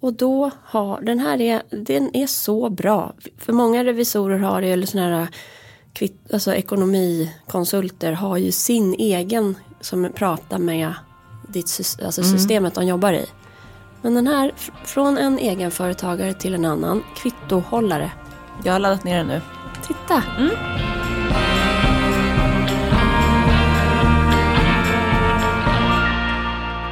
Och 0.00 0.12
då 0.12 0.50
har, 0.64 1.00
den 1.00 1.18
här 1.18 1.40
är, 1.40 1.62
den 1.70 2.16
är 2.16 2.26
så 2.26 2.70
bra. 2.70 3.14
För 3.38 3.52
många 3.52 3.84
revisorer 3.84 4.38
har 4.38 4.60
det, 4.60 4.68
eller 4.68 4.86
sådana 4.86 5.18
här 5.18 5.28
kvitt, 5.92 6.32
alltså 6.32 6.54
ekonomikonsulter 6.54 8.12
har 8.12 8.36
ju 8.36 8.52
sin 8.52 8.94
egen 8.94 9.54
som 9.80 10.12
pratar 10.14 10.58
med 10.58 10.94
ditt, 11.48 11.96
alltså 12.04 12.22
systemet 12.22 12.74
de 12.74 12.86
jobbar 12.86 13.12
i. 13.12 13.26
Men 14.02 14.14
den 14.14 14.26
här, 14.26 14.52
från 14.84 15.18
en 15.18 15.38
egenföretagare 15.38 16.34
till 16.34 16.54
en 16.54 16.64
annan, 16.64 17.04
kvittohållare. 17.16 18.10
Jag 18.64 18.72
har 18.72 18.80
laddat 18.80 19.04
ner 19.04 19.16
den 19.16 19.26
nu. 19.26 19.40
Titta! 19.86 20.22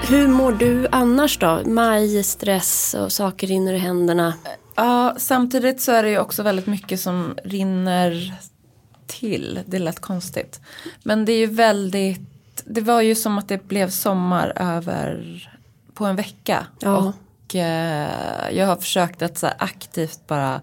Hur 0.09 0.29
mår 0.29 0.53
du 0.53 0.88
annars 0.92 1.38
då? 1.38 1.62
Maj, 1.64 2.23
stress 2.23 2.95
och 2.95 3.12
saker 3.12 3.47
rinner 3.47 3.73
i 3.73 3.79
händerna. 3.79 4.35
Ja, 4.75 5.14
samtidigt 5.19 5.81
så 5.81 5.92
är 5.92 6.03
det 6.03 6.11
ju 6.11 6.19
också 6.19 6.42
väldigt 6.42 6.66
mycket 6.66 7.01
som 7.01 7.35
rinner 7.45 8.35
till. 9.07 9.61
Det 9.66 9.79
lät 9.79 10.01
konstigt. 10.01 10.61
Men 11.03 11.25
det 11.25 11.33
är 11.33 11.38
ju 11.38 11.47
väldigt, 11.47 12.21
det 12.64 12.81
var 12.81 13.01
ju 13.01 13.14
som 13.14 13.38
att 13.38 13.49
det 13.49 13.69
blev 13.69 13.90
sommar 13.90 14.53
över 14.57 15.49
på 15.95 16.05
en 16.05 16.16
vecka. 16.16 16.66
Ja. 16.81 16.97
Och 16.97 17.55
eh, 17.55 18.51
jag 18.53 18.66
har 18.66 18.77
försökt 18.77 19.23
att 19.23 19.38
så 19.38 19.49
aktivt 19.59 20.27
bara 20.27 20.61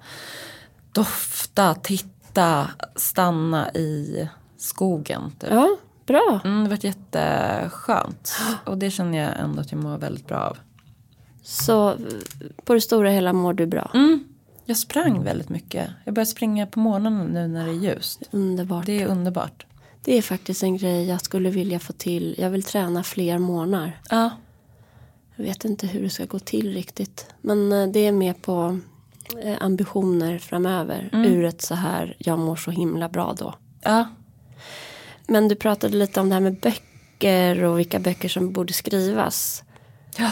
dofta, 0.91 1.75
titta, 1.75 2.69
stanna 2.95 3.71
i 3.71 4.27
skogen. 4.58 5.32
Typ. 5.39 5.51
Ja, 5.51 5.77
bra. 6.05 6.39
Mm, 6.43 6.57
det 6.57 6.63
har 6.63 6.69
varit 6.69 6.83
jätteskönt. 6.83 8.33
Och 8.65 8.77
det 8.77 8.91
känner 8.91 9.17
jag 9.17 9.39
ändå 9.39 9.61
att 9.61 9.71
jag 9.71 9.83
mår 9.83 9.97
väldigt 9.97 10.27
bra 10.27 10.37
av. 10.37 10.57
Så 11.43 11.95
på 12.63 12.73
det 12.73 12.81
stora 12.81 13.09
hela 13.09 13.33
mår 13.33 13.53
du 13.53 13.65
bra. 13.65 13.91
Mm. 13.93 14.23
Jag 14.65 14.77
sprang 14.77 15.23
väldigt 15.23 15.49
mycket. 15.49 15.89
Jag 16.03 16.13
börjar 16.13 16.25
springa 16.25 16.67
på 16.67 16.79
morgonen 16.79 17.27
nu 17.27 17.47
när 17.47 17.65
det 17.65 17.71
är 17.71 17.75
ljust. 17.75 18.23
Underbart. 18.31 18.85
Det 18.85 19.01
är 19.01 19.07
underbart. 19.07 19.65
Det 20.03 20.17
är 20.17 20.21
faktiskt 20.21 20.63
en 20.63 20.77
grej 20.77 21.07
jag 21.07 21.21
skulle 21.21 21.49
vilja 21.49 21.79
få 21.79 21.93
till. 21.93 22.35
Jag 22.37 22.49
vill 22.49 22.63
träna 22.63 23.03
fler 23.03 23.37
månader. 23.37 23.99
Ja. 24.09 24.29
Jag 25.35 25.43
vet 25.43 25.65
inte 25.65 25.87
hur 25.87 26.01
det 26.01 26.09
ska 26.09 26.25
gå 26.25 26.39
till 26.39 26.73
riktigt. 26.73 27.27
Men 27.41 27.71
eh, 27.71 27.87
det 27.87 27.99
är 27.99 28.11
med 28.11 28.41
på 28.41 28.79
eh, 29.43 29.57
ambitioner 29.59 30.37
framöver. 30.37 31.09
Ur 31.13 31.45
ett 31.45 31.61
så 31.61 31.75
här, 31.75 32.15
jag 32.17 32.39
mår 32.39 32.55
så 32.55 32.71
himla 32.71 33.09
bra 33.09 33.35
då. 33.39 33.55
Ja. 33.81 34.07
Men 35.27 35.47
du 35.47 35.55
pratade 35.55 35.97
lite 35.97 36.19
om 36.19 36.29
det 36.29 36.36
här 36.36 36.41
med 36.41 36.59
böcker 36.59 37.63
och 37.63 37.79
vilka 37.79 37.99
böcker 37.99 38.29
som 38.29 38.51
borde 38.53 38.73
skrivas. 38.73 39.63
Ja. 40.17 40.31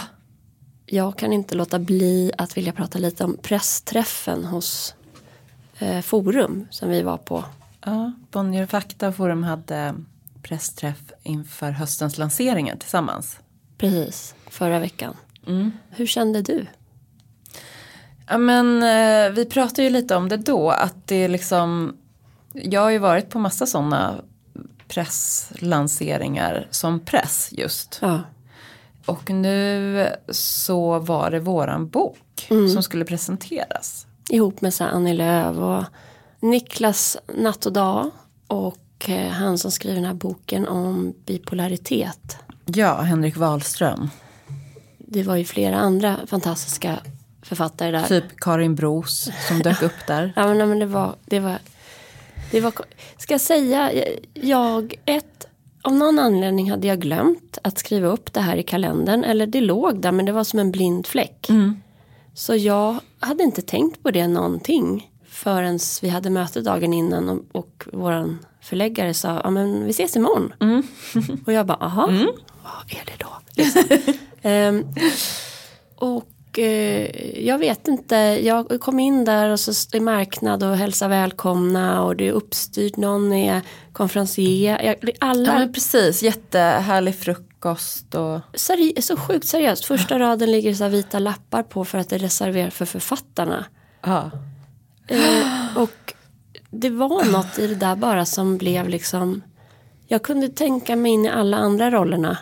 Jag 0.86 1.17
kan 1.17 1.34
inte 1.34 1.56
låta 1.56 1.80
bli 1.80 2.32
att 2.38 2.58
vilja 2.58 2.73
prata 2.73 2.99
lite 2.99 3.23
om 3.23 3.38
pressträffen 3.41 4.45
hos 4.45 4.95
eh, 5.80 6.01
Forum 6.01 6.67
som 6.69 6.89
vi 6.89 7.01
var 7.01 7.17
på. 7.17 7.43
ja. 7.86 8.12
Bonnier 8.32 8.65
Fakta 8.65 9.08
och 9.08 9.15
Forum 9.15 9.43
hade 9.43 9.95
pressträff 10.41 11.12
inför 11.23 11.71
höstens 11.71 12.17
lanseringar 12.17 12.75
tillsammans. 12.75 13.39
Precis, 13.77 14.36
förra 14.49 14.80
veckan. 14.80 15.13
Mm. 15.47 15.71
Hur 15.89 16.06
kände 16.06 16.41
du? 16.41 16.65
Ja 18.27 18.38
men 18.38 18.84
eh, 18.84 19.32
vi 19.36 19.45
pratade 19.45 19.84
ju 19.84 19.89
lite 19.89 20.15
om 20.15 20.30
det 20.30 20.38
då 20.38 20.69
att 20.69 21.08
det 21.08 21.27
liksom 21.27 21.97
Jag 22.54 22.82
har 22.82 22.89
ju 22.89 22.97
varit 22.97 23.30
på 23.30 23.39
massa 23.39 23.65
sådana 23.65 24.21
presslanseringar 24.93 26.67
som 26.71 26.99
press 26.99 27.49
just. 27.51 27.97
Ja, 28.01 28.21
Och 29.06 29.30
nu 29.30 30.08
så 30.30 30.99
var 30.99 31.32
det 31.32 31.39
våran 31.39 31.89
bok 31.89 32.47
som 32.73 32.84
skulle 32.84 33.06
presenteras. 33.06 34.06
ihop 34.30 34.62
med 34.62 34.73
så 34.73 34.84
Annie 34.84 35.13
Lööf 35.13 35.58
och 35.58 35.84
Niklas 36.39 37.17
Natt 37.38 37.65
och 37.65 37.73
Dag 37.73 38.10
och 38.47 39.10
eh, 39.10 39.30
han 39.32 39.58
som 39.58 39.71
skriver 39.71 39.95
den 39.95 40.06
här 40.06 40.13
boken 40.13 40.67
om 40.67 41.13
bipolaritet. 41.25 42.38
Ja, 42.65 43.01
Henrik 43.01 43.38
Wahlström. 43.38 44.10
Det 44.97 45.23
var 45.23 45.36
ju 45.36 45.45
flera 45.45 45.80
andra 45.80 46.19
fantastiska 46.27 46.99
författare 47.41 47.91
där. 47.91 48.04
Typ 48.08 48.23
Karin 48.39 48.75
Bros 48.75 49.30
som 49.47 49.60
dök 49.60 49.82
upp 49.82 50.08
där. 50.08 50.34
Ja 50.36 50.47
men, 50.47 50.58
nej, 50.58 50.67
men 50.67 50.80
det 50.80 50.86
var, 50.86 51.15
det 51.25 51.39
var, 51.39 51.58
det 52.52 52.62
var, 52.62 52.74
ska 53.18 53.34
jag 53.34 53.42
säga, 53.42 53.92
jag, 54.34 54.96
ett, 55.06 55.48
av 55.82 55.94
någon 55.94 56.20
anledning 56.20 56.72
hade 56.72 56.88
jag 56.88 57.00
glömt 57.00 57.58
att 57.64 57.78
skriva 57.80 58.08
upp 58.08 58.34
det 58.34 58.42
här 58.42 58.58
i 58.58 58.64
kalendern. 58.64 59.24
Eller 59.24 59.48
det 59.48 59.62
låg 59.62 60.02
där 60.02 60.12
men 60.12 60.26
det 60.26 60.32
var 60.32 60.44
som 60.44 60.60
en 60.60 60.72
blind 60.72 61.08
fläck. 61.08 61.48
Så 62.34 62.56
jag 62.56 63.00
hade 63.20 63.44
inte 63.44 63.62
tänkt 63.62 64.04
på 64.04 64.12
det 64.12 64.28
någonting. 64.28 65.12
Förrän 65.28 65.80
vi 66.02 66.10
hade 66.10 66.30
möte 66.30 66.62
dagen 66.62 66.94
innan 66.94 67.30
och, 67.30 67.46
och 67.52 67.88
våran 67.94 68.40
förläggare 68.62 69.14
sa, 69.14 69.42
ja 69.44 69.50
men 69.50 69.84
vi 69.86 69.90
ses 69.90 70.16
imorgon. 70.16 70.54
och 71.46 71.54
jag 71.54 71.66
bara, 71.66 71.78
aha, 71.78 72.08
vad 72.64 73.00
är 73.00 73.06
det 73.06 73.18
då? 73.20 73.28
Liksom. 73.56 73.84
Ehm, 74.42 74.86
och 75.96 76.31
jag 77.36 77.58
vet 77.58 77.88
inte, 77.88 78.16
jag 78.44 78.80
kom 78.82 79.00
in 79.00 79.26
där 79.26 79.50
och 79.50 79.60
så 79.60 79.72
är 79.98 80.00
marknad 80.00 80.64
och 80.64 80.78
hälsa 80.78 81.08
välkomna 81.08 82.04
och 82.04 82.16
det 82.16 82.28
är 82.28 82.32
uppstyrt, 82.32 82.98
någon 82.98 83.34
är 83.34 83.62
konferencier. 83.94 84.96
Alla 85.20 85.54
Ja 85.54 85.60
men 85.60 85.74
precis, 85.74 86.24
jättehärlig 86.24 87.16
frukost 87.16 88.16
och 88.16 88.40
seri- 88.54 89.02
så 89.02 89.18
sjukt 89.18 89.48
seriöst. 89.48 89.86
Första 89.86 90.20
raden 90.20 90.52
ligger 90.52 90.74
så 90.74 90.88
vita 90.88 91.20
lappar 91.20 91.64
på 91.64 91.86
för 91.86 91.98
att 91.98 92.10
det 92.10 92.16
är 92.16 92.20
reserverat 92.20 92.74
för 92.74 92.86
författarna. 92.86 93.66
ja. 94.06 94.32
Eh, 95.08 95.78
och 95.78 96.14
det 96.70 96.90
var 96.90 97.32
något 97.32 97.60
i 97.60 97.68
det 97.68 97.76
där 97.76 97.96
bara 97.96 98.26
som 98.26 98.58
blev 98.58 98.90
liksom. 98.90 99.42
Jag 100.08 100.24
kunde 100.24 100.50
tänka 100.50 100.96
mig 100.96 101.12
in 101.12 101.26
i 101.26 101.30
alla 101.30 101.58
andra 101.58 101.92
rollerna. 101.92 102.38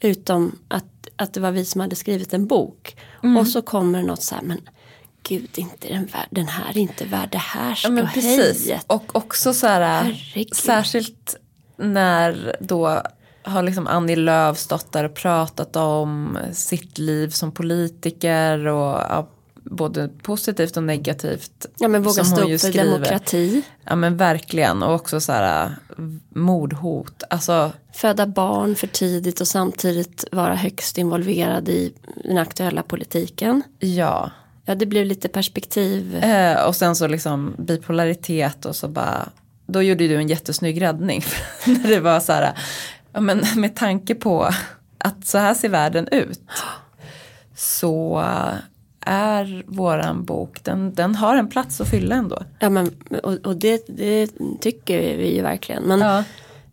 Utom 0.00 0.58
att, 0.68 0.84
att 1.16 1.34
det 1.34 1.40
var 1.40 1.50
vi 1.50 1.64
som 1.64 1.80
hade 1.80 1.96
skrivit 1.96 2.34
en 2.34 2.46
bok. 2.46 2.96
Och 3.38 3.48
så 3.48 3.62
kommer 3.62 4.02
något 4.02 4.22
så 4.22 4.34
här, 4.34 4.42
men 4.42 4.60
gud, 5.22 5.50
inte 5.54 5.88
den, 5.88 6.08
den 6.30 6.46
här 6.46 6.70
är 6.70 6.78
inte 6.78 7.04
värd 7.04 7.28
det 7.32 7.38
här 7.38 7.80
Ja 7.84 7.88
ståhejet. 8.08 8.84
Och 8.86 9.16
också 9.16 9.54
så 9.54 9.66
här, 9.66 10.02
Herregud. 10.02 10.56
särskilt 10.56 11.36
när 11.76 12.56
då 12.60 13.02
har 13.42 13.62
liksom 13.62 13.86
Annie 13.86 14.16
Lööf 14.16 14.58
stått 14.58 14.92
där 14.92 15.04
och 15.04 15.14
pratat 15.14 15.76
om 15.76 16.38
sitt 16.52 16.98
liv 16.98 17.28
som 17.28 17.52
politiker 17.52 18.66
och 18.66 19.00
ja, 19.08 19.28
både 19.72 20.08
positivt 20.22 20.76
och 20.76 20.82
negativt. 20.82 21.66
Ja 21.78 21.88
men 21.88 22.02
våga 22.02 22.24
stå 22.24 22.52
upp 22.52 22.60
för 22.60 22.72
demokrati. 22.72 23.62
Ja 23.84 23.96
men 23.96 24.16
verkligen 24.16 24.82
och 24.82 24.94
också 24.94 25.20
så 25.20 25.32
här 25.32 25.76
mordhot. 26.28 27.22
Alltså 27.30 27.72
Föda 27.92 28.26
barn 28.26 28.76
för 28.76 28.86
tidigt 28.86 29.40
och 29.40 29.48
samtidigt 29.48 30.24
vara 30.32 30.54
högst 30.54 30.98
involverad 30.98 31.68
i 31.68 31.94
den 32.24 32.38
aktuella 32.38 32.82
politiken. 32.82 33.62
ja. 33.78 34.30
Ja 34.64 34.74
det 34.74 34.86
blev 34.86 35.06
lite 35.06 35.28
perspektiv. 35.28 36.16
Eh, 36.16 36.62
och 36.64 36.76
sen 36.76 36.96
så 36.96 37.06
liksom 37.06 37.54
bipolaritet 37.58 38.64
och 38.64 38.76
så 38.76 38.88
bara. 38.88 39.28
Då 39.66 39.82
gjorde 39.82 40.08
du 40.08 40.16
en 40.16 40.28
jättesnygg 40.28 40.82
räddning. 40.82 41.24
när 41.66 41.88
det 41.88 42.00
var 42.00 42.20
så 42.20 42.32
här. 42.32 42.52
Ja 43.12 43.20
men 43.20 43.44
med 43.56 43.76
tanke 43.76 44.14
på 44.14 44.50
att 44.98 45.26
så 45.26 45.38
här 45.38 45.54
ser 45.54 45.68
världen 45.68 46.08
ut. 46.08 46.40
Så 47.56 48.24
är 49.06 49.64
våran 49.66 50.24
bok, 50.24 50.64
den, 50.64 50.94
den 50.94 51.14
har 51.14 51.36
en 51.36 51.48
plats 51.48 51.80
att 51.80 51.88
fylla 51.90 52.14
ändå. 52.14 52.42
Ja 52.58 52.70
men 52.70 52.90
och, 53.22 53.32
och 53.46 53.56
det, 53.56 53.84
det 53.88 54.30
tycker 54.60 54.98
vi 55.16 55.36
ju 55.36 55.42
verkligen. 55.42 55.82
Men 55.82 56.00
Ja. 56.00 56.24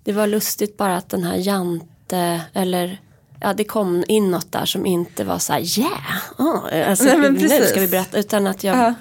det 0.03 0.13
var 0.13 0.27
lustigt 0.27 0.77
bara 0.77 0.97
att 0.97 1.09
den 1.09 1.23
här 1.23 1.35
Jante 1.35 2.41
eller 2.53 3.01
Ja 3.41 3.53
det 3.53 3.63
kom 3.63 4.03
in 4.07 4.31
något 4.31 4.51
där 4.51 4.65
som 4.65 4.85
inte 4.85 5.23
var 5.23 5.37
så 5.39 5.53
här 5.53 5.79
yeah, 5.79 5.91
oh, 6.37 6.89
alltså, 6.89 7.03
Nej, 7.17 7.31
nu 7.31 7.49
ska 7.65 7.79
vi 7.79 7.87
berätta 7.87 8.17
utan 8.19 8.47
att 8.47 8.63
jag 8.63 8.77
Ja. 8.77 8.93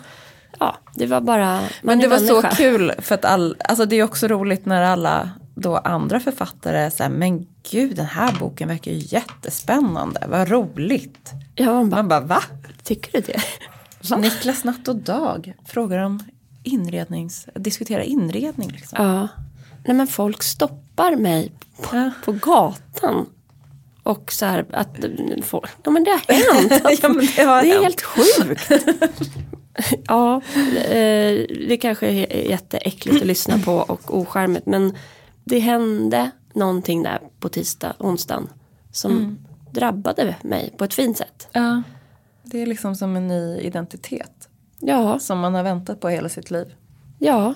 Ja 0.59 0.77
det 0.95 1.07
var 1.07 1.21
bara 1.21 1.61
Men 1.83 1.99
det 1.99 2.09
var 2.09 2.19
så 2.19 2.35
människa. 2.35 2.51
kul 2.51 2.93
för 2.99 3.15
att 3.15 3.25
all, 3.25 3.57
alltså 3.65 3.87
det 3.87 3.97
är 3.97 4.03
också 4.03 4.29
roligt 4.29 4.67
när 4.67 4.83
alla 4.83 5.31
då 5.55 5.77
andra 5.77 6.21
författare 6.21 6.91
så 6.91 7.03
här, 7.03 7.11
men 7.11 7.47
gud 7.71 7.97
den 7.97 8.07
här 8.07 8.37
boken 8.41 8.69
verkar 8.69 8.93
ju 8.93 8.99
jättespännande, 9.17 10.25
vad 10.29 10.49
roligt. 10.49 11.33
Ja 11.55 11.73
man 11.73 11.91
bara, 11.91 11.97
Man 11.97 12.09
bara 12.09 12.21
va? 12.21 12.43
Tycker 12.89 13.13
du 13.13 13.33
det? 13.33 14.17
Niklas 14.17 14.65
Natt 14.65 14.89
och 14.89 14.97
Dag 14.97 15.53
frågar 15.67 15.99
om 15.99 16.21
inrednings, 16.63 17.47
diskutera 17.55 18.03
inredning 18.05 18.69
liksom. 18.71 19.05
Ja. 19.05 19.29
Nej 19.87 19.97
men 19.97 20.07
folk 20.07 20.43
stoppar 20.43 21.17
mig 21.17 21.53
på, 21.83 21.97
Ja. 21.97 22.11
på 22.25 22.33
gatan. 22.33 23.27
Och 24.03 24.33
så 24.33 24.47
här 24.47 24.67
att 24.73 24.97
folk, 25.43 25.71
ja 25.85 25.91
men 25.91 26.05
det 26.05 26.11
har 26.11 26.19
hänt. 26.35 26.99
Ja, 27.03 27.09
men 27.09 27.27
det 27.37 27.43
har 27.43 27.63
det 27.63 27.69
är 27.71 27.73
hänt. 27.73 27.83
helt 27.85 28.01
sjukt. 28.03 28.71
ja, 30.07 30.41
eh, 30.77 31.47
det 31.69 31.79
kanske 31.83 32.07
är 32.09 32.51
jätteäckligt 32.51 33.21
att 33.21 33.27
lyssna 33.27 33.59
på 33.59 33.73
och 33.73 34.19
ocharmigt. 34.19 34.67
Men 34.67 34.95
det 35.45 35.59
hände 35.59 36.31
någonting 36.55 37.03
där 37.03 37.21
på 37.41 37.49
tisdag, 37.49 37.95
onsdagen. 37.99 38.49
Som 38.93 39.11
Mm. 39.13 39.39
drabbade 39.73 40.35
mig 40.43 40.75
på 40.79 40.85
ett 40.85 40.95
fint 40.95 41.19
sätt. 41.19 41.49
Ja, 41.53 41.83
det 42.51 42.63
är 42.63 42.67
liksom 42.67 42.95
som 42.97 43.17
en 43.17 43.27
ny 43.29 43.59
identitet 43.61 44.49
Ja, 44.81 45.19
som 45.19 45.39
man 45.39 45.55
har 45.55 45.63
väntat 45.63 46.01
på 46.01 46.09
hela 46.09 46.29
sitt 46.29 46.51
liv. 46.51 46.75
ja. 47.19 47.55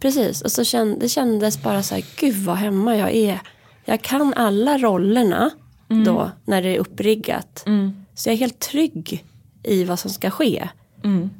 Precis, 0.00 0.42
och 0.42 0.52
så 0.52 0.64
känd, 0.64 1.00
det 1.00 1.08
kändes 1.08 1.62
bara 1.62 1.82
så 1.82 1.94
här, 1.94 2.04
gud 2.20 2.34
vad 2.36 2.56
hemma 2.56 2.96
jag 2.96 3.10
är. 3.14 3.40
Jag 3.84 4.02
kan 4.02 4.34
alla 4.34 4.78
rollerna 4.78 5.50
då 6.04 6.30
när 6.44 6.62
det 6.62 6.68
är 6.68 6.78
uppriggat. 6.78 7.64
Så 8.14 8.28
jag 8.28 8.34
är 8.34 8.38
helt 8.38 8.58
trygg 8.58 9.24
i 9.62 9.84
vad 9.84 9.98
som 9.98 10.10
ska 10.10 10.30
ske. 10.30 10.68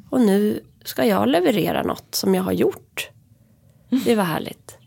Och 0.09 0.21
nu 0.21 0.63
ska 0.85 1.05
jag 1.05 1.27
leverera 1.27 1.83
något 1.83 2.15
som 2.15 2.35
jag 2.35 2.43
har 2.43 2.51
gjort. 2.51 3.09
Det 4.05 4.15
var 4.15 4.23
härligt. 4.23 4.77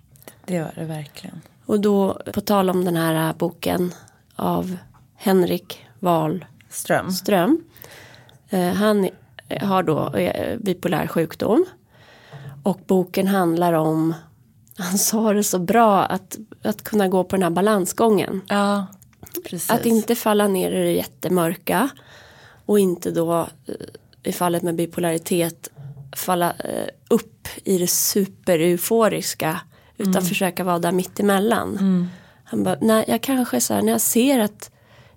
Det 0.47 0.61
var 0.63 0.73
det 0.75 0.85
verkligen. 0.85 1.41
Och 1.67 1.81
då, 1.81 2.21
på 2.35 2.41
tal 2.41 2.71
om 2.71 2.85
den 2.85 2.97
här 2.97 3.35
boken 3.35 3.93
av 4.37 4.77
Henrik 5.17 5.85
Wahlström. 6.01 7.11
Ström. 7.11 7.65
Han 8.59 9.09
har 9.61 9.83
då 9.83 10.15
eh, 10.15 10.59
bipolär 10.59 11.07
sjukdom. 11.07 11.65
Och 12.63 12.81
boken 12.87 13.27
handlar 13.27 13.73
om, 13.73 14.15
han 14.77 14.99
sa 14.99 15.33
det 15.33 15.45
så 15.45 15.59
bra, 15.59 16.05
att, 16.05 16.39
att 16.63 16.85
kunna 16.85 17.09
gå 17.09 17.25
på 17.25 17.37
den 17.37 17.43
här 17.43 17.51
balansgången. 17.51 18.41
Ja. 18.49 18.87
Att 19.69 19.87
inte 19.87 20.15
falla 20.15 20.49
ner 20.49 20.71
i 20.71 20.83
det 20.83 20.93
jättemörka. 20.93 21.89
Och 22.67 22.79
inte 22.79 23.11
då 23.11 23.41
eh, 23.41 23.75
i 24.23 24.33
fallet 24.33 24.63
med 24.63 24.75
bipolaritet 24.75 25.71
falla 26.17 26.53
eh, 26.59 26.89
upp 27.11 27.49
i 27.65 27.79
det 27.79 27.87
super-euforiska. 27.87 29.61
Utan 29.99 30.23
försöka 30.23 30.65
vara 30.65 30.79
där 30.79 30.93
mittemellan. 30.93 32.09
Han 32.45 32.65
bara, 32.65 32.77
nej 32.81 33.05
jag 33.09 33.21
kanske 33.21 33.61
så 33.61 33.75
här, 33.75 33.83
när 33.83 33.93
jag 33.93 34.01
ser 34.01 34.39
att 34.39 34.72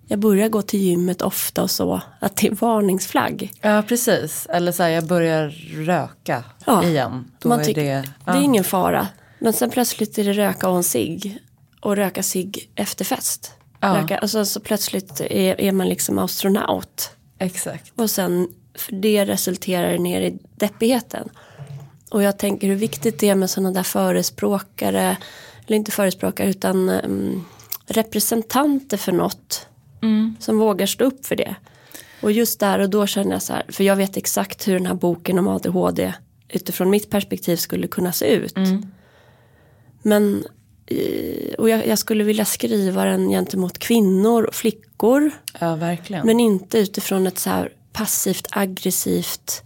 jag 0.07 0.19
börjar 0.19 0.49
gå 0.49 0.61
till 0.61 0.79
gymmet 0.79 1.21
ofta 1.21 1.63
och 1.63 1.71
så. 1.71 2.01
Att 2.19 2.37
det 2.37 2.47
är 2.47 2.51
varningsflagg. 2.51 3.51
Ja, 3.61 3.83
precis. 3.87 4.47
Eller 4.49 4.71
så 4.71 4.83
här, 4.83 4.89
jag 4.89 5.07
börjar 5.07 5.49
röka 5.85 6.43
Ja, 6.65 6.83
igen. 6.83 7.31
Då 7.39 7.49
Man 7.49 7.59
är 7.59 7.63
tycker, 7.63 7.81
det, 7.81 8.03
det 8.25 8.31
är 8.31 8.41
ingen 8.41 8.63
fara. 8.63 9.07
Men 9.39 9.53
sen 9.53 9.69
plötsligt 9.69 10.17
är 10.17 10.23
det 10.23 10.33
röka 10.33 10.69
och 10.69 10.77
en 10.77 10.83
cigg. 10.83 11.39
Och 11.81 11.95
röka 11.95 12.23
cigg 12.23 12.71
efter 12.75 13.05
fest. 13.05 13.51
Ja. 13.79 13.97
Röka, 13.97 14.19
och 14.19 14.29
så, 14.29 14.45
så 14.45 14.59
plötsligt 14.59 15.21
är, 15.21 15.61
är 15.61 15.71
man 15.71 15.89
liksom 15.89 16.19
astronaut. 16.19 17.11
Exakt. 17.39 17.91
Och 17.95 18.09
sen 18.09 18.47
för 18.77 18.95
det 18.95 19.25
resulterar 19.25 19.97
ner 19.97 20.21
i 20.21 20.39
deppigheten. 20.55 21.29
Och 22.11 22.23
jag 22.23 22.39
tänker 22.39 22.67
hur 22.67 22.75
viktigt 22.75 23.19
det 23.19 23.29
är 23.29 23.35
med 23.35 23.49
sådana 23.49 23.71
där 23.71 23.83
förespråkare. 23.83 25.17
Eller 25.67 25.77
inte 25.77 25.91
förespråkare 25.91 26.47
utan 26.49 26.89
um, 26.89 27.45
representanter 27.87 28.97
för 28.97 29.11
något. 29.11 29.67
Som 30.39 30.57
vågar 30.57 30.85
stå 30.85 31.05
upp 31.05 31.25
för 31.25 31.35
det. 31.35 31.55
Och 32.21 32.31
just 32.31 32.59
där 32.59 32.79
och 32.79 32.89
då 32.89 33.07
känner 33.07 33.31
jag 33.31 33.41
så 33.41 33.53
här. 33.53 33.65
För 33.69 33.83
jag 33.83 33.95
vet 33.95 34.17
exakt 34.17 34.67
hur 34.67 34.73
den 34.73 34.85
här 34.85 34.93
boken 34.93 35.39
om 35.39 35.47
ADHD 35.47 36.13
utifrån 36.49 36.89
mitt 36.89 37.09
perspektiv 37.09 37.55
skulle 37.55 37.87
kunna 37.87 38.11
se 38.11 38.25
ut. 38.25 38.55
Men 40.01 40.45
eh, 40.85 41.53
och 41.53 41.69
jag, 41.69 41.87
jag 41.87 41.99
skulle 41.99 42.23
vilja 42.23 42.45
skriva 42.45 43.05
den 43.05 43.29
gentemot 43.29 43.77
kvinnor 43.77 44.43
och 44.43 44.55
flickor. 44.55 45.31
Ja, 45.59 45.75
verkligen. 45.75 46.25
Men 46.25 46.39
inte 46.39 46.77
utifrån 46.77 47.27
ett 47.27 47.39
så 47.39 47.49
här 47.49 47.71
passivt 47.93 48.47
aggressivt 48.51 49.63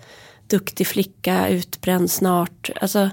duktig 0.49 0.87
flicka, 0.87 1.49
utbränd 1.49 2.11
snart. 2.11 2.69
Alltså, 2.81 3.09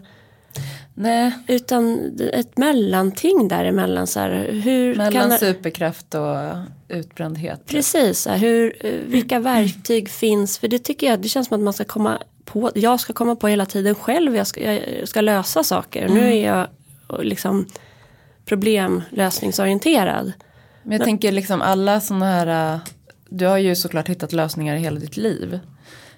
Nej, 0.98 1.32
utan 1.46 2.12
ett 2.32 2.58
mellanting 2.58 3.48
däremellan. 3.48 4.06
Så 4.06 4.20
här, 4.20 4.48
hur 4.52 4.94
mellan 4.94 5.30
kan, 5.30 5.38
superkraft 5.38 6.14
och 6.14 6.36
utbrändhet. 6.88 7.66
precis, 7.66 8.20
så 8.20 8.30
här, 8.30 8.38
hur, 8.38 8.76
vilka 9.06 9.38
verktyg 9.38 10.08
finns? 10.08 10.58
För 10.58 10.68
det 10.68 10.78
tycker 10.78 11.06
jag, 11.06 11.20
det 11.20 11.28
känns 11.28 11.48
som 11.48 11.54
att 11.54 11.64
man 11.64 11.72
ska 11.72 11.84
komma 11.84 12.18
på, 12.44 12.70
jag 12.74 13.00
ska 13.00 13.12
komma 13.12 13.36
på 13.36 13.48
hela 13.48 13.66
tiden 13.66 13.94
själv. 13.94 14.36
Jag 14.36 14.46
ska, 14.46 14.72
jag 14.72 15.08
ska 15.08 15.20
lösa 15.20 15.64
saker. 15.64 16.08
Nu 16.08 16.20
är 16.20 16.46
jag 16.46 16.68
liksom 17.24 17.66
problemlösningsorienterad. 18.44 20.32
Men 20.82 20.92
jag 20.92 21.04
tänker 21.04 21.32
liksom 21.32 21.62
alla 21.62 22.00
sådana 22.00 22.26
här, 22.26 22.80
du 23.28 23.46
har 23.46 23.58
ju 23.58 23.76
såklart 23.76 24.08
hittat 24.08 24.32
lösningar 24.32 24.76
i 24.76 24.78
hela 24.78 25.00
ditt 25.00 25.16
liv. 25.16 25.60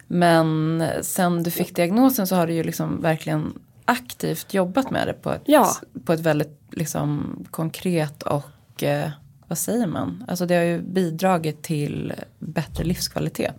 Men 0.07 0.85
sen 1.03 1.43
du 1.43 1.51
fick 1.51 1.77
diagnosen 1.77 2.27
så 2.27 2.37
har 2.37 2.47
du 2.47 2.53
ju 2.53 2.63
liksom 2.63 3.03
verkligen 3.03 3.53
aktivt 3.89 4.55
jobbat 4.55 4.91
med 4.91 5.07
det 5.09 5.13
på 5.13 5.31
ett, 5.31 5.43
Ja. 5.45 5.73
på 6.05 6.13
ett 6.13 6.21
väldigt 6.21 6.61
liksom 6.71 7.39
konkret 7.51 8.23
och 8.23 8.83
eh, 8.83 9.11
vad 9.49 9.59
säger 9.59 9.87
man? 9.87 10.25
Alltså 10.29 10.47
det 10.47 10.55
har 10.55 10.63
ju 10.63 10.83
bidragit 10.83 11.63
till 11.63 12.13
bättre 12.39 12.85
livskvalitet. 12.85 13.55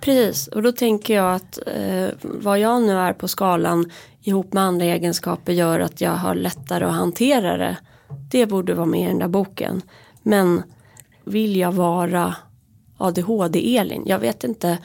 Precis, 0.00 0.46
och 0.48 0.62
då 0.62 0.72
tänker 0.72 1.14
jag 1.14 1.34
att 1.34 1.58
eh, 1.66 2.08
vad 2.22 2.58
jag 2.58 2.82
nu 2.82 2.92
är 2.98 3.12
på 3.12 3.28
skalan 3.28 3.90
ihop 4.20 4.52
med 4.52 4.62
andra 4.62 4.84
egenskaper 4.86 5.52
gör 5.52 5.80
att 5.80 6.00
jag 6.00 6.10
har 6.10 6.34
lättare 6.34 6.84
att 6.84 6.94
hantera 6.94 7.56
det. 7.56 7.76
Det 8.30 8.46
borde 8.46 8.74
vara 8.74 8.86
med 8.86 9.00
i 9.00 9.06
den 9.06 9.18
där 9.18 9.28
boken. 9.28 9.82
Men 10.22 10.62
vill 11.24 11.56
jag 11.56 11.72
vara 11.72 12.34
ADHD-Elin? 12.98 14.02
Jag 14.06 14.18
vet 14.18 14.44
inte. 14.44 14.78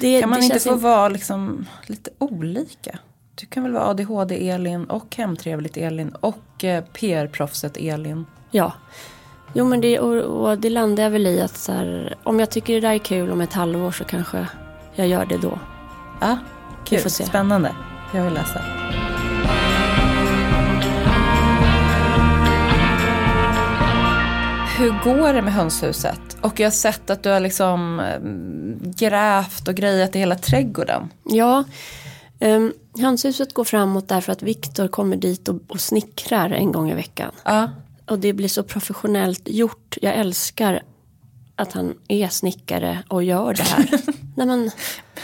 Det, 0.00 0.20
Kan 0.20 0.30
man 0.30 0.42
inte 0.42 0.60
få 0.60 0.74
vara 0.74 1.08
liksom 1.08 1.66
lite 1.86 2.10
olika? 2.18 2.98
Du 3.40 3.46
kan 3.46 3.62
väl 3.62 3.72
vara 3.72 3.84
ADHD-Elin 3.86 4.84
och 4.84 5.16
hemtrevligt-Elin 5.16 6.14
och 6.20 6.64
eh, 6.64 6.84
PR-proffset 6.84 7.76
Elin. 7.76 8.26
Ja. 8.50 8.72
Jo 9.52 9.64
men 9.64 9.80
det, 9.80 9.98
och, 9.98 10.44
och 10.50 10.58
det 10.58 10.70
landar 10.70 11.02
jag 11.02 11.10
väl 11.10 11.26
i 11.26 11.40
att 11.40 11.56
så 11.56 11.72
här, 11.72 12.14
om 12.22 12.40
jag 12.40 12.50
tycker 12.50 12.74
det 12.74 12.80
där 12.80 12.94
är 12.94 12.98
kul 12.98 13.30
om 13.30 13.40
ett 13.40 13.52
halvår 13.52 13.90
så 13.90 14.04
kanske 14.04 14.46
jag 14.94 15.06
gör 15.08 15.24
det 15.24 15.36
då. 15.36 15.58
Ja, 16.20 16.38
Vi 16.84 16.88
kul, 16.88 16.98
får 16.98 17.10
se. 17.10 17.24
spännande. 17.24 17.72
Jag 18.14 18.24
vill 18.24 18.34
läsa. 18.34 18.60
Hur 24.78 25.04
går 25.04 25.32
det 25.32 25.42
med 25.42 25.52
hönshuset? 25.52 26.36
Och 26.40 26.60
jag 26.60 26.66
har 26.66 26.70
sett 26.70 27.10
att 27.10 27.22
du 27.22 27.28
har 27.30 27.40
liksom 27.40 28.00
eh, 28.00 28.20
grävt 28.94 29.68
och 29.68 29.74
grejat 29.74 30.16
i 30.16 30.18
hela 30.18 30.34
trädgården. 30.34 31.08
Ja, 31.24 31.64
um, 32.40 32.72
hönshuset 32.98 33.54
går 33.54 33.64
framåt 33.64 34.08
därför 34.08 34.32
att 34.32 34.42
Viktor 34.42 34.88
kommer 34.88 35.16
dit 35.16 35.48
och, 35.48 35.60
och 35.68 35.80
snickrar 35.80 36.50
en 36.50 36.72
gång 36.72 36.90
i 36.90 36.94
veckan. 36.94 37.32
Ja, 37.44 37.70
Och 38.06 38.18
det 38.18 38.32
blir 38.32 38.48
så 38.48 38.62
professionellt 38.62 39.42
gjort. 39.48 39.96
Jag 40.02 40.14
älskar 40.14 40.82
att 41.56 41.72
han 41.72 41.94
är 42.08 42.28
snickare 42.28 43.02
och 43.08 43.24
gör 43.24 43.54
det 43.54 43.62
här. 43.62 43.90
Nej, 44.36 44.46
men, 44.46 44.70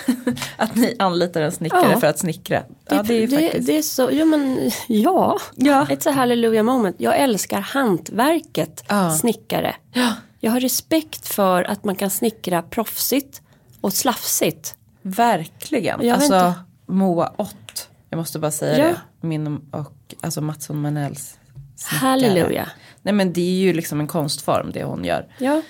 att 0.56 0.74
ni 0.74 0.96
anlitar 0.98 1.40
en 1.42 1.52
snickare 1.52 1.90
Ja. 1.92 2.00
för 2.00 2.06
att 2.06 2.18
snickra. 2.18 2.62
Ja, 2.88 3.02
det 3.02 3.14
är 3.22 3.26
det, 3.26 3.40
faktiskt. 3.46 3.66
det 3.66 3.78
är 3.78 3.82
så, 3.82 4.08
ja 4.12 4.24
men 4.24 4.70
ja. 4.88 5.38
Ja. 5.54 5.86
Ett 5.90 6.02
så 6.02 6.10
hallelujah 6.10 6.64
moment. 6.64 6.96
Jag 6.98 7.18
älskar 7.18 7.60
hantverket 7.60 8.84
Ja. 8.88 9.10
snickare. 9.10 9.76
Ja. 9.92 10.12
Jag 10.40 10.50
har 10.52 10.60
respekt 10.60 11.28
för 11.28 11.62
att 11.64 11.84
man 11.84 11.96
kan 11.96 12.10
snickra 12.10 12.62
proffsigt 12.62 13.42
och 13.80 13.92
slafsigt. 13.92 14.74
Verkligen. 15.02 16.00
Jag 16.02 16.18
vet 16.18 16.30
alltså 16.32 16.34
inte. 16.48 16.54
Moa 16.86 17.32
Ott. 17.36 17.88
Jag 18.10 18.18
måste 18.18 18.38
bara 18.38 18.50
säga 18.50 18.78
Ja. 18.78 18.84
det. 19.20 19.26
Min 19.26 19.60
och 19.70 19.92
alltså 20.20 20.40
Mattsson 20.40 20.80
Manells 20.80 21.38
snickare. 21.76 21.98
Halleluja. 22.08 22.68
Nej 23.02 23.14
men 23.14 23.32
det 23.32 23.40
är 23.40 23.58
ju 23.60 23.72
liksom 23.72 24.00
en 24.00 24.06
konstform 24.06 24.70
det 24.74 24.84
hon 24.84 25.04
gör. 25.04 25.26
Ja. 25.38 25.62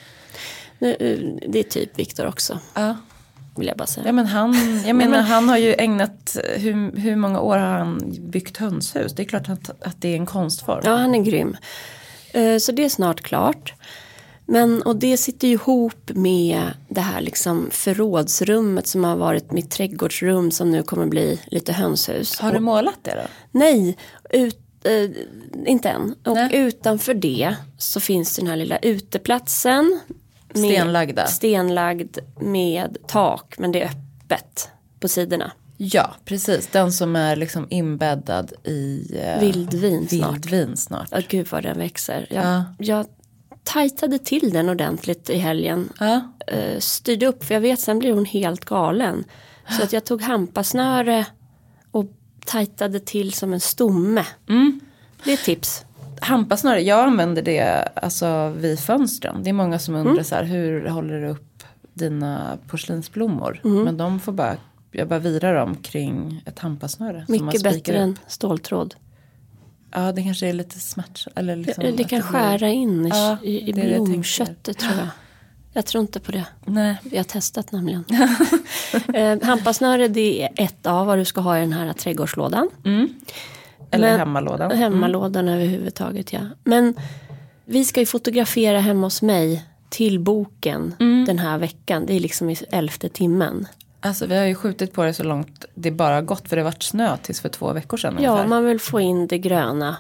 Eh, 0.79 1.19
Det 1.49 1.59
är 1.59 1.63
typ 1.63 1.99
Viktor 1.99 2.27
också, 2.27 2.59
Ja. 2.75 2.97
vill 3.57 3.67
jag 3.69 3.77
bara 3.77 3.87
säga. 3.87 4.07
Ja 4.07 4.13
men 4.13 4.27
han, 4.27 4.83
jag 4.87 4.97
menar 4.97 5.11
men- 5.11 5.25
han 5.25 5.49
har 5.49 5.57
ju 5.59 5.75
ägnat, 5.79 6.37
hur, 6.57 6.97
hur 6.97 7.17
många 7.17 7.41
år 7.41 7.57
har 7.57 7.67
han 7.79 8.15
byggt 8.21 8.57
hönshus? 8.57 9.13
Det 9.15 9.23
är 9.23 9.25
klart 9.25 9.49
att, 9.49 9.71
att 9.83 10.01
det 10.01 10.09
är 10.09 10.17
en 10.17 10.27
konstform. 10.27 10.81
Ja, 10.85 10.97
han 10.97 11.15
är 11.15 11.23
grym. 11.23 11.57
Eh, 12.33 12.59
Så 12.59 12.73
det 12.73 12.85
är 12.85 12.89
snart 12.89 13.21
klart. 13.21 13.75
Men, 14.49 14.83
och 14.83 14.97
det 14.97 15.17
sitter 15.17 15.49
ju 15.49 15.55
ihop 15.55 16.11
med 16.15 16.71
det 16.89 17.01
här 17.01 17.21
liksom 17.21 17.69
förrådsrummet 17.71 18.87
som 18.87 19.05
har 19.05 19.17
varit 19.17 19.53
mitt 19.53 19.71
trädgårdsrum 19.71 20.51
som 20.51 20.71
nu 20.71 20.83
kommer 20.83 21.07
bli 21.07 21.41
lite 21.47 21.73
hönshus. 21.73 22.39
Har 22.39 22.53
du 22.53 22.61
målat 22.61 22.99
det 23.03 23.15
då? 23.15 23.29
nej, 23.51 23.97
ut, 24.31 24.59
eh, 24.85 25.11
inte 25.71 25.89
än. 25.89 26.15
Och 26.25 26.35
Nej. 26.35 26.51
utanför 26.57 27.15
det 27.15 27.55
så 27.79 28.01
finns 28.01 28.37
den 28.37 28.47
här 28.47 28.57
lilla 28.57 28.79
uteplatsen. 28.79 30.01
med- 30.55 30.65
Stenlagda. 30.73 31.27
Stenlagd 31.27 32.19
med 32.41 32.97
tak, 33.07 33.55
men 33.59 33.73
det 33.73 33.83
är 33.83 33.87
öppet 33.87 34.69
på 35.01 35.09
sidorna. 35.09 35.53
Ja, 35.79 36.15
precis. 36.25 36.67
Den 36.67 36.93
som 36.93 37.17
är 37.17 37.37
liksom 37.37 37.67
inbäddad 37.71 38.53
i 38.65 39.11
eh, 39.23 39.41
Vildvin 39.41 40.09
snart. 40.09 40.33
vildvin 40.35 40.77
snart. 40.77 41.09
Ja, 41.11 41.21
gud 41.29 41.47
vad 41.51 41.63
den 41.63 41.79
växer. 41.79 42.27
Jag, 42.31 42.45
Ja. 42.45 42.65
jag 42.79 43.07
tajtade 43.67 44.19
till 44.19 44.51
den 44.53 44.69
ordentligt 44.69 45.31
i 45.31 45.39
helgen. 45.39 45.89
Ja. 46.01 46.21
Eh, 46.47 46.79
styrde 46.79 47.27
upp, 47.27 47.45
för 47.45 47.55
jag 47.55 47.61
vet 47.61 47.81
sen 47.81 47.99
blir 47.99 48.13
hon 48.13 48.25
helt 48.25 48.65
galen. 48.65 49.25
Så 49.71 49.83
att 49.83 49.93
jag 49.93 50.05
tog 50.05 50.23
hampasnöre 50.23 51.27
och 51.91 52.07
tajtade 52.47 53.01
till 53.01 53.33
som 53.33 53.53
en 53.53 53.61
stomme. 53.61 54.25
Mm. 54.49 54.81
Det 55.25 55.31
är 55.31 55.35
ett 55.35 55.45
tips. 55.45 55.85
Hampasnöre, 56.21 56.81
jag 56.83 57.01
använder 57.07 57.43
det 57.43 57.89
alltså 57.95 58.53
vid 58.57 58.81
fönstren. 58.81 59.43
Det 59.43 59.51
är 59.51 59.55
många 59.55 59.79
som 59.79 59.95
undrar 59.95 60.13
Mm. 60.13 60.25
så 60.25 60.35
här, 60.35 60.45
hur 60.45 60.89
håller 60.89 61.21
du 61.21 61.29
upp 61.29 61.63
dina 61.95 62.59
porslinsblommor? 62.69 63.61
Mm. 63.65 63.83
Men 63.83 63.97
de 63.97 64.21
får 64.21 64.33
bara, 64.33 64.57
jag 64.91 65.09
bara 65.09 65.19
virar 65.19 65.55
dem 65.55 65.75
kring 65.77 66.43
ett 66.47 66.59
hampasnöre. 66.59 67.25
Mycket 67.29 67.63
bättre 67.63 67.93
upp. 67.93 67.99
än 67.99 68.19
ståltråd. 68.27 68.95
Ja, 69.97 70.13
det 70.13 70.23
kanske 70.23 70.49
är 70.49 70.53
lite 70.53 70.81
smärtsamt. 70.81 71.39
Eller 71.39 71.57
liksom 71.57 71.85
det, 71.85 71.91
det 71.91 72.05
kan 72.05 72.09
blir- 72.21 72.29
skära 72.29 72.69
in 72.69 73.07
i, 73.07 73.09
Ja, 73.09 73.37
i, 73.43 73.69
i 73.71 73.73
blomköttet 73.73 74.79
tror 74.79 74.93
jag. 74.99 75.09
Jag 75.73 75.87
tror 75.87 76.01
inte 76.03 76.21
på 76.21 76.33
det. 76.33 76.45
Nej, 76.65 76.97
Vi 77.03 77.17
har 77.17 77.25
testat 77.25 77.73
nämligen. 77.73 78.05
eh, 79.15 79.39
hampasnöre 79.43 80.09
det 80.09 80.43
är 80.43 80.49
ett 80.57 80.87
av 80.87 81.07
vad 81.07 81.19
du 81.19 81.25
ska 81.25 81.41
ha 81.41 81.59
i 81.59 81.61
den 81.61 81.73
här 81.73 81.93
trädgårdslådan. 81.93 82.69
eller 83.91 84.11
Men- 84.11 84.19
hemmalådan. 84.19 84.71
Hemmalådan 84.79 85.49
överhuvudtaget 85.49 86.33
ja. 86.33 86.41
Men 86.65 86.95
vi 87.65 87.85
ska 87.85 88.01
ju 88.01 88.07
fotografera 88.07 88.81
hemma 88.81 89.07
hos 89.07 89.23
mig 89.23 89.65
till 89.89 90.21
boken 90.21 90.95
Mm. 91.01 91.25
den 91.25 91.39
här 91.39 91.59
veckan. 91.59 92.07
Det 92.07 92.15
är 92.15 92.21
liksom 92.21 92.51
i 92.51 92.57
elfte 92.71 93.09
timmen. 93.09 93.67
Alltså 94.09 94.27
vi 94.27 94.37
har 94.37 94.45
ju 94.45 94.55
skjutit 94.55 94.93
på 94.93 95.05
det 95.05 95.15
så 95.15 95.23
långt 95.23 95.65
det 95.75 95.91
bara 95.91 96.15
har 96.15 96.23
gått. 96.23 96.49
För 96.49 96.57
det 96.57 96.63
har 96.63 96.71
varit 96.71 96.83
snö 96.83 97.17
tills 97.17 97.41
för 97.41 97.49
två 97.49 97.73
veckor 97.73 97.97
sedan 97.97 98.19
Ja, 98.21 98.31
ungefär. 98.31 98.49
man 98.49 98.65
vill 98.65 98.81
få 98.81 99.01
in 99.01 99.27
det 99.27 99.39
gröna. 99.39 99.97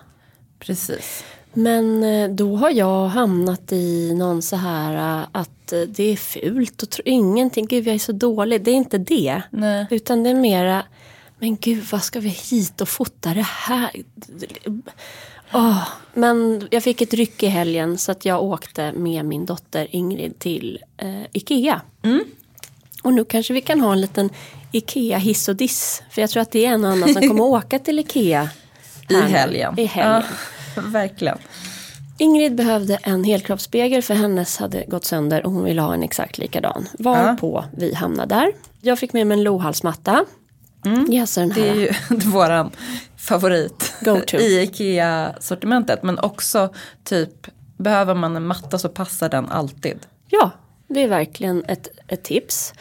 Precis. 0.58 1.24
Men 1.52 2.02
eh, 2.04 2.30
då 2.30 2.56
har 2.56 2.70
jag 2.70 3.06
hamnat 3.08 3.72
i 3.72 4.14
någon 4.14 4.42
så 4.42 4.56
här 4.56 5.20
eh, 5.20 5.28
att 5.32 5.72
eh, 5.72 5.80
det 5.80 6.02
är 6.12 6.16
fult 6.16 6.82
och 6.82 7.00
ingenting. 7.04 7.66
Gud, 7.66 7.86
jag 7.86 7.94
är 7.94 7.98
så 7.98 8.12
dålig. 8.12 8.62
Det 8.64 8.70
är 8.70 8.74
inte 8.74 8.98
det. 8.98 9.42
Nej. 9.50 9.86
Utan 9.90 10.22
det 10.22 10.30
är 10.30 10.34
mera, 10.34 10.82
men 11.38 11.56
gud, 11.56 11.84
vad 11.92 12.02
ska 12.02 12.20
vi 12.20 12.28
hit 12.28 12.80
och 12.80 12.88
fota 12.88 13.34
det 13.34 13.46
här? 13.46 13.90
Åh, 15.52 15.88
men 16.14 16.68
jag 16.70 16.82
fick 16.82 17.00
ett 17.00 17.14
ryck 17.14 17.42
i 17.42 17.46
helgen 17.46 17.98
så 17.98 18.12
att 18.12 18.24
jag 18.24 18.42
åkte 18.42 18.92
med 18.92 19.24
min 19.24 19.46
dotter 19.46 19.86
Ingrid 19.90 20.38
till 20.38 20.78
eh, 20.96 21.22
Ikea. 21.32 21.80
Och 23.06 23.14
nu 23.14 23.24
kanske 23.24 23.54
vi 23.54 23.60
kan 23.60 23.80
ha 23.80 23.92
en 23.92 24.00
liten 24.00 24.30
Ikea 24.72 25.18
hiss 25.18 25.48
och 25.48 25.56
diss. 25.56 26.02
För 26.10 26.20
jag 26.20 26.30
tror 26.30 26.42
att 26.42 26.50
det 26.50 26.66
är 26.66 26.70
en 26.70 26.84
och 26.84 26.90
annan 26.90 27.12
som 27.12 27.28
kommer 27.28 27.42
åka 27.44 27.78
till 27.78 27.98
Ikea. 27.98 28.50
I 29.08 29.14
helgen. 29.14 29.74
I 29.78 29.84
helgen. 29.84 30.22
Ja, 30.76 30.82
verkligen. 30.82 31.38
Ingrid 32.18 32.54
behövde 32.54 32.96
en 33.02 33.24
helkroppsspegel 33.24 34.02
för 34.02 34.14
hennes 34.14 34.56
hade 34.56 34.84
gått 34.84 35.04
sönder 35.04 35.46
och 35.46 35.52
hon 35.52 35.64
ville 35.64 35.82
ha 35.82 35.94
en 35.94 36.02
exakt 36.02 36.38
likadan. 36.38 36.88
Varpå 36.98 37.64
vi 37.76 37.94
hamnade 37.94 38.34
där. 38.34 38.52
Jag 38.80 38.98
fick 38.98 39.12
med 39.12 39.26
mig 39.26 39.38
en 39.38 39.44
lohalsmatta. 39.44 40.24
Mm. 40.84 41.20
Alltså 41.20 41.40
den 41.40 41.50
här. 41.50 41.62
Det 41.62 41.68
är 41.68 41.74
ju 41.74 41.90
våran 42.30 42.70
favorit 43.16 43.94
i 44.32 44.60
IKEA-sortimentet. 44.60 46.02
Men 46.02 46.18
också 46.18 46.74
typ, 47.04 47.46
behöver 47.76 48.14
man 48.14 48.36
en 48.36 48.46
matta 48.46 48.78
så 48.78 48.88
passar 48.88 49.28
den 49.28 49.48
alltid. 49.48 49.98
Ja, 50.28 50.50
det 50.88 51.02
är 51.02 51.08
verkligen 51.08 51.64
ett, 51.64 51.88
ett 52.08 52.22
tips. 52.24 52.74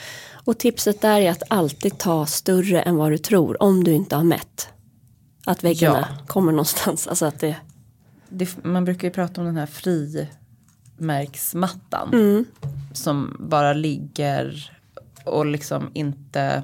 Och 0.46 0.58
tipset 0.58 1.02
där 1.02 1.22
är 1.22 1.32
att 1.32 1.44
alltid 1.48 1.98
ta 1.98 2.26
större 2.26 2.82
än 2.82 2.96
vad 2.96 3.12
du 3.12 3.18
tror 3.18 3.64
om 3.64 3.84
du 3.84 3.92
inte 3.92 4.16
har 4.16 4.24
mätt. 4.24 4.70
Att 5.46 5.64
väggarna 5.64 6.08
kommer 6.28 6.52
någonstans. 6.52 7.08
Alltså 7.10 7.26
att 7.26 7.40
det, 7.40 7.56
Det, 8.30 8.64
man 8.64 8.86
brukar 8.86 9.08
ju 9.08 9.12
prata 9.14 9.42
om 9.42 9.48
den 9.48 9.58
här 9.58 9.66
frimärksmattan. 10.98 12.14
Mm. 12.14 12.46
Som 12.94 13.38
bara 13.40 13.74
ligger 13.74 14.72
och 15.24 15.46
liksom 15.46 15.92
inte, 15.94 16.64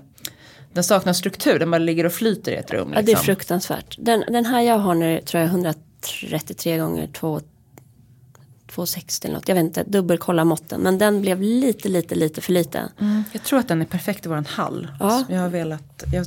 den 0.73 0.83
saknar 0.83 1.13
struktur, 1.13 1.59
den 1.59 1.71
bara 1.71 1.77
ligger 1.79 2.05
och 2.05 2.13
flyter 2.13 2.51
i 2.51 2.55
ett 2.55 2.71
rum. 2.71 2.89
ja, 2.89 2.95
det 2.95 3.01
är 3.01 3.05
Liksom. 3.05 3.25
fruktansvärt. 3.25 3.95
Den, 3.99 4.23
den 4.27 4.45
här 4.45 4.61
jag 4.61 4.77
har 4.77 4.95
nu 4.95 5.21
tror 5.21 5.41
jag 5.41 5.47
är 5.49 5.53
133 5.53 6.77
gånger 6.77 7.07
2, 7.07 7.41
2,60 8.75 9.25
eller 9.25 9.35
något. 9.35 9.47
Jag 9.47 9.55
vet 9.55 9.63
inte, 9.63 9.83
dubbelkolla 9.83 10.45
måtten. 10.45 10.81
Men 10.81 10.97
den 10.97 11.21
blev 11.21 11.41
lite, 11.41 11.89
lite, 11.89 12.15
lite 12.15 12.41
för 12.41 12.53
liten. 12.53 12.89
Mm, 12.99 13.23
jag 13.31 13.43
tror 13.43 13.59
att 13.59 13.67
den 13.67 13.81
är 13.81 13.85
perfekt 13.85 14.25
i 14.25 14.29
våran 14.29 14.45
hall. 14.45 14.87
Ja. 14.99 15.23
Jag 15.29 15.39
har 15.39 15.49
velat, 15.49 16.03
jag, 16.13 16.25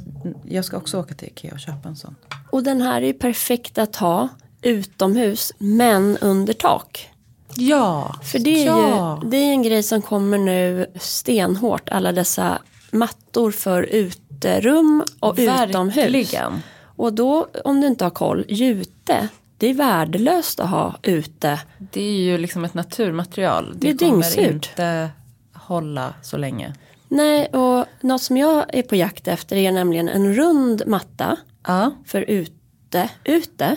jag 0.48 0.64
ska 0.64 0.76
också 0.76 1.00
åka 1.00 1.14
till 1.14 1.28
Ikea 1.28 1.52
och 1.52 1.60
köpa 1.60 1.88
en 1.88 1.96
sån. 1.96 2.14
Och 2.50 2.62
den 2.62 2.80
här 2.80 3.02
är 3.02 3.06
ju 3.06 3.12
perfekt 3.12 3.78
att 3.78 3.96
ha 3.96 4.28
utomhus 4.62 5.52
men 5.58 6.18
under 6.20 6.52
tak. 6.52 7.10
Ja, 7.56 8.14
För 8.22 8.38
det 8.38 8.62
är 8.62 8.66
ja. 8.66 9.20
ju 9.22 9.28
det 9.30 9.36
är 9.36 9.50
en 9.50 9.62
grej 9.62 9.82
som 9.82 10.02
kommer 10.02 10.38
nu 10.38 10.86
stenhårt. 11.00 11.88
Alla 11.88 12.12
dessa 12.12 12.58
mattor 12.90 13.50
för 13.50 13.82
uterum 13.82 15.04
och 15.20 15.34
utomhus. 15.38 15.96
Verkligen. 15.96 16.62
Och 16.96 17.12
då 17.12 17.48
om 17.64 17.80
du 17.80 17.86
inte 17.86 18.04
har 18.04 18.10
koll, 18.10 18.44
jute. 18.48 19.28
Det 19.64 19.68
är 19.70 19.74
värdelöst 19.74 20.60
att 20.60 20.70
ha 20.70 20.94
ute. 21.02 21.60
Det 21.92 22.00
är 22.00 22.20
ju 22.20 22.38
liksom 22.38 22.64
ett 22.64 22.74
naturmaterial. 22.74 23.74
Det 23.76 23.90
är 23.90 23.98
kommer 23.98 24.12
dyngsurt. 24.12 24.48
inte 24.54 25.10
hålla 25.52 26.14
så 26.22 26.36
länge. 26.36 26.74
Nej, 27.08 27.46
och 27.46 27.86
något 28.00 28.22
som 28.22 28.36
jag 28.36 28.74
är 28.74 28.82
på 28.82 28.96
jakt 28.96 29.28
efter 29.28 29.56
är 29.56 29.72
nämligen 29.72 30.08
en 30.08 30.34
rund 30.34 30.82
matta 30.86 31.36
Ja. 31.66 31.90
för 32.06 32.22
ute, 32.22 33.08
ute 33.24 33.76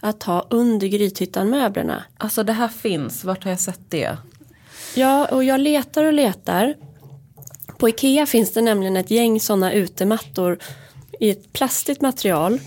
att 0.00 0.22
ha 0.22 0.46
under 0.50 0.86
Grythyttan-möblerna. 0.86 2.02
Alltså 2.18 2.42
det 2.42 2.52
här 2.52 2.68
finns, 2.68 3.24
vart 3.24 3.44
har 3.44 3.50
jag 3.50 3.60
sett 3.60 3.80
det? 3.88 4.16
Ja, 4.94 5.26
och 5.26 5.44
jag 5.44 5.60
letar 5.60 6.04
och 6.04 6.12
letar. 6.12 6.74
På 7.78 7.88
Ikea 7.88 8.26
finns 8.26 8.52
det 8.52 8.60
nämligen 8.60 8.96
ett 8.96 9.10
gäng 9.10 9.40
sådana 9.40 9.72
utemattor 9.72 10.58
i 11.20 11.30
ett 11.30 11.52
plastigt 11.52 12.00
material. 12.00 12.60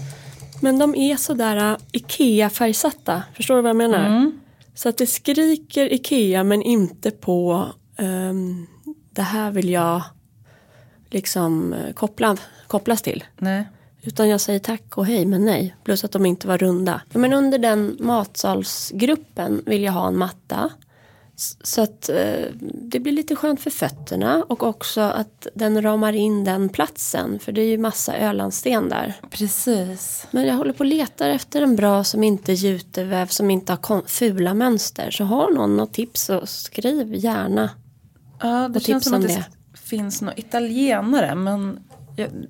Men 0.62 0.80
de 0.80 0.96
är 0.96 1.16
sådär 1.16 1.72
äh, 1.72 1.78
Ikea-färgsatta. 1.92 3.24
Förstår 3.34 3.56
du 3.56 3.62
vad 3.62 3.70
jag 3.70 3.76
menar? 3.76 4.32
Så 4.74 4.90
att 4.90 4.98
det 4.98 5.08
skriker 5.08 5.94
Ikea 5.94 6.44
men 6.44 6.62
inte 6.62 7.12
på 7.12 7.68
ehm, 7.98 8.68
det 9.12 9.22
här 9.22 9.52
vill 9.52 9.70
jag 9.70 10.02
liksom 11.10 11.74
eh, 11.74 11.94
koppla, 11.94 12.38
kopplas 12.68 13.02
till. 13.02 13.24
Nej. 13.38 13.68
Utan 14.02 14.30
jag 14.30 14.42
säger 14.42 14.60
tack 14.60 14.98
och 14.98 15.06
hej 15.06 15.26
men 15.26 15.46
nej. 15.46 15.76
Plus 15.84 16.04
att 16.04 16.12
de 16.12 16.26
inte 16.26 16.48
var 16.48 16.58
runda. 16.58 17.02
Men 17.14 17.34
under 17.34 17.58
den 17.58 17.98
matsalsgruppen 18.00 19.62
vill 19.66 19.84
jag 19.84 19.92
ha 19.92 20.08
en 20.08 20.18
matta. 20.18 20.70
Så 21.64 21.82
att 21.82 22.10
eh, 22.10 22.46
det 22.62 23.00
blir 23.00 23.14
lite 23.14 23.36
skönt 23.36 23.62
för 23.62 23.70
fötterna 23.70 24.44
och 24.50 24.64
också 24.64 25.02
att 25.02 25.48
den 25.54 25.82
ramar 25.82 26.14
in 26.14 26.44
den 26.44 26.70
platsen. 26.70 27.40
För 27.40 27.52
det 27.52 27.62
är 27.62 27.66
ju 27.66 27.78
massa 27.78 28.18
Ölandsten 28.18 28.90
där. 28.90 29.14
Precis. 29.30 30.28
Men 30.32 30.46
jag 30.46 30.56
håller 30.56 30.74
på 30.74 30.80
och 30.80 30.86
letar 30.86 31.30
efter 31.30 31.62
en 31.62 31.76
bra 31.76 32.04
som 32.04 32.24
inte 32.24 32.52
är 32.52 32.56
juteväv, 32.56 33.28
som 33.28 33.52
inte 33.52 33.72
har 33.74 34.08
fula 34.08 34.54
mönster. 34.54 35.12
Så 35.12 35.24
har 35.24 35.52
någon 35.52 35.78
något 35.78 35.94
tips 35.94 36.22
så 36.22 36.46
skriv 36.46 37.16
gärna. 37.16 37.70
Ja, 38.40 38.68
det 38.68 38.80
känns 38.80 39.04
som 39.04 39.14
att 39.14 39.22
det, 39.22 39.28
det. 39.28 39.80
finns 39.80 40.22
något 40.22 40.40
italienare 40.40 41.36
men 41.36 41.80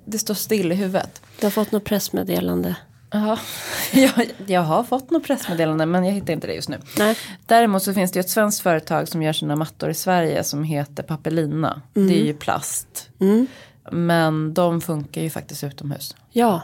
det 0.05 0.19
står 0.19 0.33
still 0.33 0.71
i 0.71 0.75
huvudet. 0.75 1.21
Du 1.39 1.45
har 1.45 1.51
fått 1.51 1.71
något 1.71 1.83
pressmeddelande. 1.83 2.75
Ja, 3.11 3.37
jag, 3.93 4.31
jag 4.45 4.61
har 4.61 4.83
fått 4.83 5.09
något 5.11 5.23
pressmeddelande 5.23 5.85
men 5.85 6.05
jag 6.05 6.11
hittar 6.13 6.33
inte 6.33 6.47
det 6.47 6.53
just 6.53 6.69
nu. 6.69 6.77
Nej. 6.97 7.17
Däremot 7.45 7.83
så 7.83 7.93
finns 7.93 8.11
det 8.11 8.17
ju 8.17 8.21
ett 8.21 8.29
svenskt 8.29 8.61
företag 8.61 9.07
som 9.07 9.23
gör 9.23 9.33
sina 9.33 9.55
mattor 9.55 9.89
i 9.89 9.93
Sverige 9.93 10.43
som 10.43 10.63
heter 10.63 11.03
Papelina. 11.03 11.81
Det 11.93 12.21
är 12.21 12.25
ju 12.25 12.33
plast. 12.33 13.09
Mm. 13.19 13.47
Men 13.91 14.53
de 14.53 14.81
funkar 14.81 15.21
ju 15.21 15.29
faktiskt 15.29 15.63
utomhus. 15.63 16.15
Ja, 16.31 16.61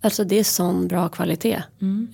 alltså 0.00 0.24
det 0.24 0.38
är 0.38 0.44
sån 0.44 0.88
bra 0.88 1.08
kvalitet. 1.08 1.62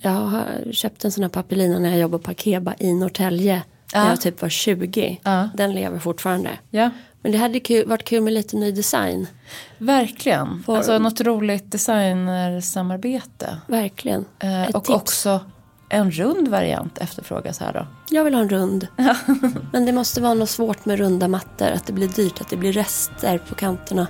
Jag 0.01 0.11
har 0.11 0.71
köpt 0.71 1.05
en 1.05 1.11
sån 1.11 1.23
här 1.23 1.29
papelina 1.29 1.79
när 1.79 1.89
jag 1.89 1.99
jobbade 1.99 2.23
på 2.23 2.31
Akeba 2.31 2.73
i 2.79 2.93
Norrtälje. 2.93 3.61
När 3.93 4.01
Ja. 4.03 4.09
jag 4.09 4.21
typ 4.21 4.41
var 4.41 4.49
20. 4.49 5.19
Ja. 5.23 5.49
Den 5.55 5.73
lever 5.75 5.99
fortfarande. 5.99 6.49
Ja, 6.69 6.89
Men 7.23 7.31
det 7.31 7.37
hade 7.37 7.59
kul, 7.59 7.87
varit 7.87 8.03
kul 8.03 8.21
med 8.23 8.33
lite 8.33 8.55
ny 8.57 8.71
design. 8.71 9.27
verkligen. 9.77 10.63
Får- 10.65 10.77
Alltså 10.77 10.99
något 10.99 11.21
roligt 11.21 11.71
designersamarbete. 11.71 13.57
Verkligen. 13.67 14.25
Eh, 14.39 14.75
och 14.75 14.83
tips. 14.83 14.95
också 14.95 15.39
en 15.89 16.11
rund 16.11 16.47
variant 16.47 16.97
efterfrågas 16.97 17.59
här 17.59 17.73
då. 17.73 17.87
Jag 18.09 18.23
vill 18.23 18.33
ha 18.33 18.41
en 18.41 18.49
rund. 18.49 18.87
Men 19.71 19.85
det 19.85 19.91
måste 19.91 20.21
vara 20.21 20.33
något 20.33 20.49
svårt 20.49 20.85
med 20.85 20.97
runda 20.99 21.27
mattor. 21.27 21.67
Att 21.71 21.85
det 21.87 21.93
blir 21.93 22.07
dyrt, 22.07 22.41
att 22.41 22.49
det 22.49 22.57
blir 22.57 22.73
rester 22.73 23.37
på 23.37 23.55
kanterna. 23.55 24.07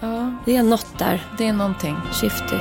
Ja, 0.00 0.32
Det 0.46 0.56
är 0.56 0.62
något 0.62 0.98
där. 0.98 1.26
det 1.38 1.46
är 1.46 1.52
någonting. 1.52 1.96
Shifty. 2.12 2.56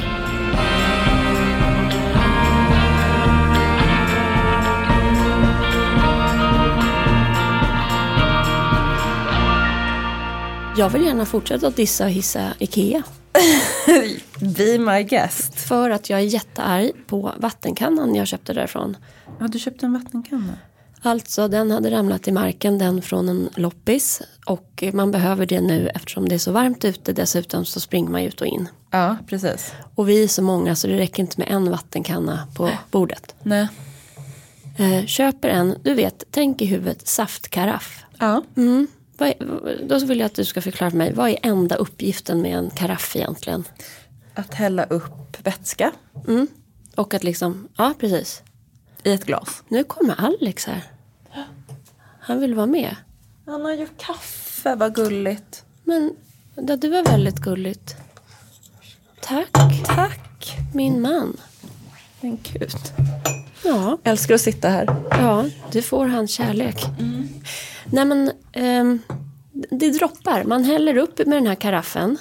Jag 10.80 10.90
vill 10.90 11.06
gärna 11.06 11.26
fortsätta 11.26 11.68
att 11.68 11.76
dissa 11.76 12.06
och 12.06 12.10
hissa 12.10 12.54
Ikea. 12.60 13.04
Be 14.58 14.78
my 14.78 15.04
guest. 15.04 15.56
För 15.56 15.90
att 15.90 16.10
jag 16.10 16.20
är 16.20 16.24
jättearg 16.24 16.92
på 17.08 17.34
vattenkannan 17.38 18.16
jag 18.16 18.28
köpte 18.28 18.54
därifrån. 18.54 18.98
Ja, 19.40 19.48
du 19.48 19.60
köpte 19.60 19.86
en 19.86 19.94
vattenkanna. 19.94 20.54
Alltså 21.02 21.48
den 21.48 21.72
hade 21.72 21.92
ramlat 21.92 22.28
i 22.28 22.32
marken, 22.32 22.78
den 22.78 23.02
från 23.02 23.30
en 23.30 23.50
loppis. 23.56 24.22
Och 24.46 24.84
man 24.94 25.12
behöver 25.12 25.46
det 25.46 25.62
nu 25.62 25.90
eftersom 25.96 26.30
det 26.30 26.36
är 26.36 26.40
så 26.40 26.52
varmt 26.52 26.86
ute. 26.86 27.14
Dessutom 27.14 27.66
så 27.66 27.80
springer 27.80 28.10
man 28.10 28.22
ut 28.22 28.42
och 28.42 28.48
in. 28.48 28.68
Ja, 28.92 29.18
precis. 29.28 29.74
Och 29.96 30.10
vi 30.10 30.24
är 30.24 30.28
så 30.28 30.42
många 30.42 30.76
så 30.76 30.88
det 30.88 30.98
räcker 30.98 31.24
inte 31.24 31.36
med 31.40 31.48
en 31.52 31.72
vattenkanna 31.72 32.48
på 32.56 32.70
bordet. 32.92 33.36
Nej. 33.44 33.68
Eh, 34.78 35.06
köper 35.06 35.50
en, 35.50 35.76
du 35.84 35.94
vet, 35.94 36.24
tänk 36.32 36.62
i 36.62 36.66
huvudet 36.66 37.08
saftkaraff. 37.08 38.04
Ja. 38.20 38.44
Mm. 38.58 38.88
Vad 39.20 39.34
då 39.84 40.00
vill 40.00 40.20
jag 40.20 40.26
att 40.26 40.36
du 40.36 40.46
ska 40.46 40.62
förklara 40.62 40.90
för 40.92 40.98
mig, 40.98 41.14
vad 41.14 41.30
är 41.30 41.38
enda 41.44 41.76
uppgiften 41.76 42.42
med 42.42 42.58
en 42.58 42.70
karaff 42.70 43.16
egentligen? 43.16 43.64
Att 44.34 44.54
hälla 44.54 44.84
upp 44.84 45.38
vätska 45.44 45.92
Mm. 46.28 46.48
Och 46.96 47.14
att 47.14 47.24
liksom, 47.24 47.68
ja 47.78 47.94
precis. 48.00 48.42
i 49.04 49.12
ett 49.14 49.26
glas. 49.26 49.64
Nu 49.68 49.84
kommer 49.84 50.16
Alex 50.22 50.66
här. 50.66 50.84
Han 52.20 52.40
vill 52.40 52.54
vara 52.56 52.66
med. 52.66 52.96
Han 53.46 53.62
har 53.66 53.74
gjort 53.74 53.98
kaffe, 53.98 54.76
vad 54.76 54.96
gulligt. 54.96 55.64
Men 55.84 56.16
det 56.56 56.76
du 56.76 56.90
var 56.90 57.04
väldigt 57.04 57.38
gulligt. 57.40 57.96
Tack, 59.22 59.58
Tack. 59.86 60.58
min 60.74 61.02
man. 61.02 61.38
Men 62.22 62.38
gud. 62.44 62.76
Ja, 63.64 63.98
Älskar 64.04 64.36
att 64.36 64.42
sitta 64.42 64.70
här. 64.70 64.96
ja 65.12 65.46
du 65.72 65.82
får 65.82 66.08
hans 66.08 66.32
kärlek. 66.32 66.86
Nej 67.92 68.06
men, 68.06 68.32
ehm, 68.52 69.00
det 69.72 69.90
droppar. 69.90 70.44
Man 70.44 70.64
häller 70.64 70.98
upp 70.98 71.18
med 71.18 71.38
den 71.38 71.48
här 71.48 71.56
karaffen. 71.56 72.18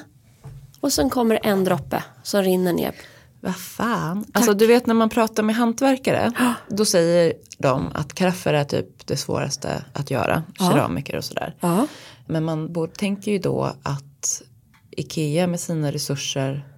Och 0.81 0.93
sen 0.93 1.11
kommer 1.11 1.41
en 1.43 1.65
droppe 1.65 2.05
som 2.23 2.43
rinner 2.43 2.73
ner. 2.73 2.95
Vad 3.41 3.57
fan. 3.57 4.25
Alltså 4.33 4.55
du 4.55 4.67
vet 4.67 4.87
när 4.87 4.95
man 4.95 5.09
pratar 5.09 5.43
med 5.43 5.57
hantverkare. 5.57 6.33
Då 6.69 6.85
säger 6.85 7.33
de 7.59 7.91
att 7.95 8.15
karaffer 8.15 8.55
är 8.55 8.65
typ 8.65 9.07
det 9.07 9.17
svåraste 9.17 9.85
att 9.93 10.11
göra. 10.11 10.43
Ja. 10.59 10.71
Keramiker 10.71 11.17
och 11.17 11.25
sådär. 11.25 11.55
Ja. 11.61 11.87
Men 12.27 12.45
man 12.45 12.89
tänker 12.97 13.33
ju 13.33 13.39
då 13.39 13.73
att 13.83 14.43
Ikea 14.91 15.47
med 15.47 15.61
sina 15.61 15.93
resurser 15.93 16.69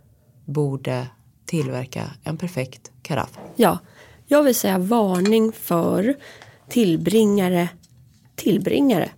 borde 0.44 1.06
tillverka 1.46 2.10
en 2.24 2.36
perfekt 2.36 2.90
karaff. 3.02 3.38
Ja, 3.56 3.78
jag 4.26 4.42
vill 4.42 4.54
säga 4.54 4.78
varning 4.78 5.52
för 5.52 6.14
tillbringare. 6.68 7.68
Tillbringare. 8.40 9.10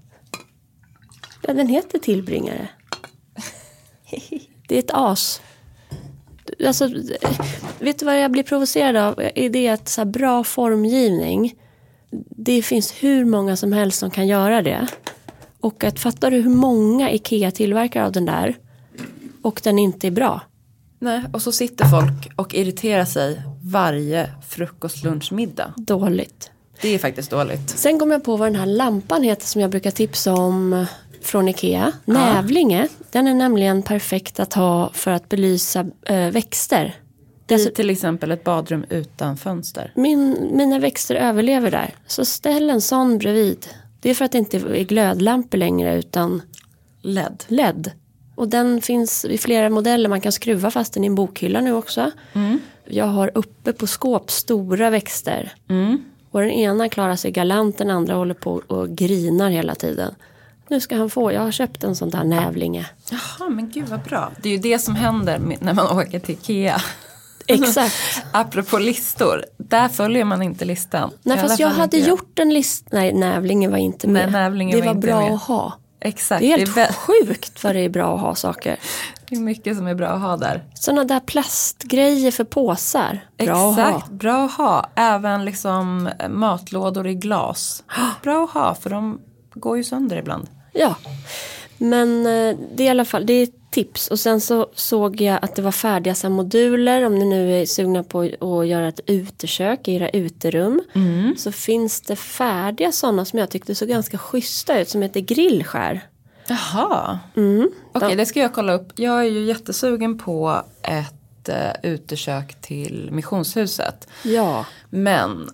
Ja, 1.47 1.55
den 1.55 1.69
heter 1.69 1.99
tillbringare. 1.99 2.69
Det 4.69 4.75
är 4.75 4.79
ett 4.79 4.91
as. 4.95 5.41
Alltså, 6.67 6.89
vet 7.79 7.99
du 7.99 8.07
vad 8.07 8.21
jag 8.21 8.31
blir 8.31 8.43
provocerad 8.43 8.97
av? 8.97 9.21
Är 9.35 9.51
det 9.51 9.69
att 9.69 9.89
så 9.89 10.05
bra 10.05 10.45
formgivning. 10.45 11.55
Det 12.37 12.63
finns 12.63 12.93
hur 12.93 13.25
många 13.25 13.57
som 13.57 13.73
helst 13.73 13.99
som 13.99 14.11
kan 14.11 14.27
göra 14.27 14.63
det. 14.63 14.87
Och 15.61 15.85
att 15.85 15.99
fattar 15.99 16.31
du 16.31 16.41
hur 16.41 16.51
många 16.51 17.11
Ikea 17.11 17.51
tillverkar 17.51 18.05
av 18.05 18.13
den 18.13 18.25
där. 18.25 18.57
Och 19.43 19.61
den 19.65 19.79
inte 19.79 20.07
är 20.07 20.11
bra. 20.11 20.41
Nej, 20.99 21.23
och 21.33 21.43
så 21.43 21.53
sitter 21.53 21.85
folk 21.85 22.33
och 22.37 22.55
irriterar 22.55 23.05
sig 23.05 23.43
varje 23.65 24.31
frukost, 24.49 25.05
lunch, 25.05 25.33
middag. 25.33 25.75
Dåligt. 25.77 26.51
Det 26.83 26.89
är 26.95 26.99
faktiskt 26.99 27.31
dåligt. 27.31 27.71
Sen 27.71 27.99
kom 27.99 28.11
jag 28.11 28.25
på 28.25 28.37
vad 28.37 28.49
den 28.49 28.57
här 28.61 28.67
lampan 28.67 29.23
heter 29.23 29.47
som 29.47 29.61
jag 29.61 29.71
brukar 29.71 29.91
tipsa 29.91 30.33
om 30.35 30.87
från 31.23 31.49
Ikea. 31.49 31.93
Nävlinge. 32.05 32.89
Den 33.11 33.27
är 33.27 33.35
nämligen 33.35 33.83
perfekt 33.83 34.41
att 34.41 34.55
ha 34.55 34.91
för 34.93 35.11
att 35.11 35.29
belysa 35.29 35.87
eh, 36.07 36.31
växter. 36.31 36.95
I 37.49 37.55
Alltså, 37.55 37.71
till 37.71 37.91
exempel 37.91 38.31
ett 38.31 38.45
badrum 38.45 38.85
utan 38.89 39.37
fönster. 39.37 39.93
min, 39.97 40.51
mina 40.53 40.79
växter 40.79 41.15
överlever 41.15 41.71
där. 41.71 41.95
Så 42.07 42.25
ställ 42.25 42.71
en 42.71 42.81
sån 42.81 43.19
bredvid. 43.19 43.67
Det 44.01 44.11
är 44.11 44.15
för 44.15 44.25
att 44.25 44.33
det 44.33 44.39
inte 44.39 44.57
är 44.57 44.85
glödlampor 44.85 45.59
längre 45.59 45.99
utan 45.99 46.43
LED. 47.03 47.45
LED. 47.49 47.91
Och 48.35 48.49
den 48.49 48.81
finns 48.83 49.25
i 49.25 49.39
flera 49.39 49.71
modeller. 49.71 50.09
Man 50.09 50.21
kan 50.21 50.33
skruva 50.33 50.71
fast 50.71 50.95
den 50.95 51.05
i 51.05 51.07
en 51.07 51.15
bokhylla 51.15 51.61
nu 51.61 51.73
också. 51.73 52.11
Jag 52.85 53.05
har 53.07 53.31
uppe 53.35 53.73
på 53.73 53.87
skåp 53.87 54.31
stora 54.31 54.91
växter. 54.91 55.53
Och 56.33 56.41
den 56.41 56.51
ena 56.51 56.89
klarar 56.89 57.17
sig 57.17 57.31
galant, 57.31 57.79
den 57.79 57.91
andra 57.91 58.15
håller 58.15 58.35
på 58.35 58.63
och 58.67 58.89
grinar 58.89 59.51
hela 59.51 59.75
tiden. 59.75 60.15
Nu 60.69 60.81
ska 60.81 60.97
han 60.97 61.11
få, 61.11 61.33
jag 61.33 61.41
har 61.41 61.51
köpt 61.51 61.85
en 61.85 61.97
sån 61.97 62.11
där 62.11 62.25
nävlinge. 62.25 62.87
Jaha, 63.11 63.49
men 63.49 63.71
gud 63.71 63.89
vad 63.89 64.01
bra. 64.01 64.33
Det 64.43 64.49
är 64.49 64.53
ju 64.53 64.59
det 64.59 64.79
som 64.79 64.95
händer 64.95 65.41
när 65.61 65.75
man 65.75 65.99
åker 65.99 66.19
till 66.19 66.35
Ikea. 66.35 66.83
Exakt. 67.47 68.23
Apropå 68.33 68.79
listor, 68.79 69.45
där 69.57 69.89
följer 69.89 70.25
man 70.25 70.43
inte 70.43 70.65
listan. 70.65 71.11
Nej 71.23 71.39
fast 71.39 71.61
jag 71.61 71.69
hade 71.69 71.97
inte 71.97 72.11
gjort 72.11 72.39
en 72.39 72.55
lista, 72.55 72.89
nej 72.97 73.13
nävlingen 73.15 73.71
var 73.71 73.79
inte 73.79 74.07
Nej, 74.07 74.23
med. 74.23 74.33
nävlingen 74.33 74.81
det 74.81 74.87
var 74.87 74.95
var 74.95 75.01
bra 75.01 75.21
med. 75.21 75.35
att 75.35 75.43
ha. 75.43 75.73
Exakt, 76.01 76.41
Det 76.41 76.53
är 76.53 76.57
det 76.57 76.63
är, 76.81 76.85
helt 76.85 76.97
sjukt 76.97 77.65
vad 77.65 77.75
det 77.75 77.81
är 77.81 77.89
bra 77.89 78.15
att 78.15 78.21
ha 78.21 78.35
saker. 78.35 78.77
det 79.33 79.39
är 79.39 79.41
mycket 79.41 79.77
som 79.77 79.87
är 79.87 79.95
bra 79.95 80.09
att 80.09 80.21
ha 80.21 80.37
där. 80.37 80.65
Sådana 80.75 81.05
där 81.05 81.21
plastgrejer 81.21 82.31
för 82.31 82.45
påsar. 82.45 83.27
Bra 83.39 83.71
att 83.71 83.77
ha. 83.77 83.89
Exakt, 83.89 84.11
bra 84.11 84.45
att 84.45 84.53
ha. 84.53 84.91
Även 84.95 85.45
liksom 85.45 86.11
eh, 86.19 86.29
matlådor 86.29 87.07
i 87.07 87.15
glas. 87.15 87.85
Bra 88.23 88.45
att 88.45 88.51
ha 88.51 88.75
för 88.75 88.91
de 88.91 89.21
går 89.55 89.77
ju 89.77 89.85
sönder 89.85 90.17
ibland. 90.17 90.49
Ja. 90.73 90.95
Men 91.79 92.19
eh, 92.19 92.57
det 92.75 92.83
är 92.83 92.87
i 92.87 92.89
alla 92.89 93.05
fall, 93.05 93.27
det 93.27 93.33
är 93.33 93.49
tips. 93.71 94.09
Och 94.09 94.21
sen 94.21 94.41
så 94.41 94.67
såg 94.75 95.21
jag 95.21 95.39
att 95.43 95.57
det 95.57 95.63
var 95.63 95.73
färdiga 95.73 96.15
så 96.15 96.31
moduler. 96.31 97.07
Om 97.07 97.19
ni 97.19 97.25
nu 97.25 97.61
är 97.61 97.67
sugna 97.67 98.03
på 98.03 98.21
att 98.21 98.67
göra 98.67 98.89
ett 98.89 99.01
utekök 99.07 99.89
i 99.89 99.95
era 99.95 100.09
uterum. 100.09 100.83
Så 101.39 101.53
finns 101.53 102.01
det 102.01 102.17
färdiga 102.17 102.93
sådana 102.93 103.25
som 103.25 103.39
jag 103.39 103.51
tyckte 103.51 103.75
såg 103.75 103.89
ganska 103.89 104.19
schyssta 104.19 104.81
ut. 104.81 104.89
Som 104.89 105.03
heter 105.03 105.21
grillskär. 105.21 106.01
Jaha. 106.47 107.19
Okej, 107.93 108.17
det 108.17 108.27
ska 108.27 108.41
jag 108.41 108.55
kolla 108.55 108.73
upp. 108.73 108.99
Jag 108.99 109.21
är 109.21 109.31
ju 109.31 109.45
jättesugen 109.45 110.19
på 110.19 110.63
ett 110.83 111.49
uh, 111.49 111.91
utekök 111.93 112.61
till 112.61 113.09
missionshuset. 113.13 114.09
Ja. 114.23 114.67
Men 114.91 115.51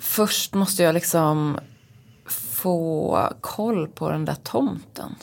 först 0.00 0.54
måste 0.54 0.82
jag 0.82 0.94
liksom 0.94 1.58
få 2.26 3.28
koll 3.40 3.88
på 3.88 4.10
den 4.10 4.24
där 4.24 4.36
tomten. 4.42 5.14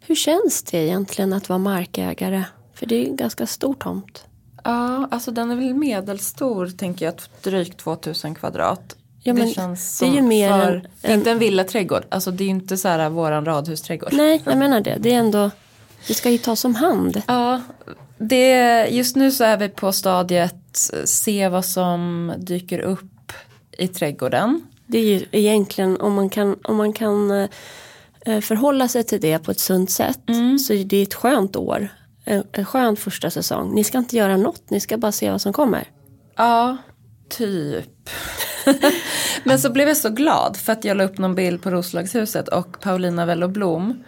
Hur 0.00 0.14
känns 0.14 0.62
det 0.62 0.78
egentligen 0.78 1.32
att 1.32 1.48
vara 1.48 1.58
markägare? 1.58 2.44
För 2.74 2.86
det 2.86 2.94
är 2.94 3.00
ju 3.00 3.08
en 3.08 3.16
ganska 3.16 3.46
stor 3.46 3.74
tomt. 3.74 4.24
Ja, 4.64 5.08
alltså 5.10 5.30
den 5.30 5.50
är 5.50 5.56
väl 5.56 5.74
medelstor 5.74 6.66
tänker 6.66 7.04
jag, 7.04 7.14
drygt 7.42 7.78
2000 7.78 8.34
kvadrat. 8.34 8.96
Ja, 9.26 9.34
men 9.34 9.46
det 9.46 9.54
känns 9.54 9.98
det 9.98 10.04
är 10.04 10.06
som 10.06 10.16
ju 10.16 10.22
mer 10.22 10.50
för, 10.50 10.88
är 11.02 11.14
inte 11.14 11.30
en 11.30 11.38
villaträdgård, 11.38 12.04
alltså 12.08 12.30
det 12.30 12.44
är 12.44 12.46
ju 12.46 12.50
inte 12.50 12.76
så 12.76 12.88
här 12.88 13.10
våran 13.10 13.44
radhusträdgård. 13.44 14.12
Nej, 14.12 14.42
jag 14.44 14.58
menar 14.58 14.80
det. 14.80 14.96
Det 15.00 15.12
är 15.12 15.18
ändå, 15.18 15.50
det 16.06 16.14
ska 16.14 16.30
ju 16.30 16.38
tas 16.38 16.64
om 16.64 16.74
hand. 16.74 17.22
Ja, 17.26 17.60
det, 18.18 18.86
just 18.90 19.16
nu 19.16 19.30
så 19.32 19.44
är 19.44 19.56
vi 19.56 19.68
på 19.68 19.92
stadiet 19.92 20.90
eh, 20.92 21.04
se 21.04 21.48
vad 21.48 21.64
som 21.64 22.32
dyker 22.38 22.78
upp 22.78 23.32
i 23.78 23.88
trädgården. 23.88 24.66
Det 24.86 24.98
är 24.98 25.02
ju 25.02 25.26
egentligen 25.32 26.00
om 26.00 26.14
man 26.14 26.30
kan, 26.30 26.56
om 26.64 26.76
man 26.76 26.92
kan 26.92 27.30
eh, 27.30 28.40
förhålla 28.40 28.88
sig 28.88 29.04
till 29.04 29.20
det 29.20 29.38
på 29.38 29.50
ett 29.50 29.60
sunt 29.60 29.90
sätt 29.90 30.20
så 30.66 30.72
är 30.72 30.84
det 30.84 31.02
ett 31.02 31.14
skönt 31.14 31.56
år. 31.56 31.88
En, 32.24 32.44
en 32.52 32.64
skön 32.64 32.96
första 32.96 33.30
säsong. 33.30 33.74
Ni 33.74 33.84
ska 33.84 33.98
inte 33.98 34.16
göra 34.16 34.36
något, 34.36 34.70
ni 34.70 34.80
ska 34.80 34.96
bara 34.96 35.12
se 35.12 35.30
vad 35.30 35.40
som 35.40 35.52
kommer. 35.52 35.88
Ja, 36.36 36.76
typ. 37.28 37.93
Men 39.44 39.58
så 39.58 39.70
blev 39.70 39.88
jag 39.88 39.96
så 39.96 40.10
glad 40.10 40.56
för 40.56 40.72
att 40.72 40.84
jag 40.84 40.96
la 40.96 41.04
upp 41.04 41.18
någon 41.18 41.34
bild 41.34 41.62
på 41.62 41.70
Roslagshuset 41.70 42.48
och 42.48 42.80
Paulina 42.80 43.26
Vello 43.26 43.48
Blom. 43.48 44.04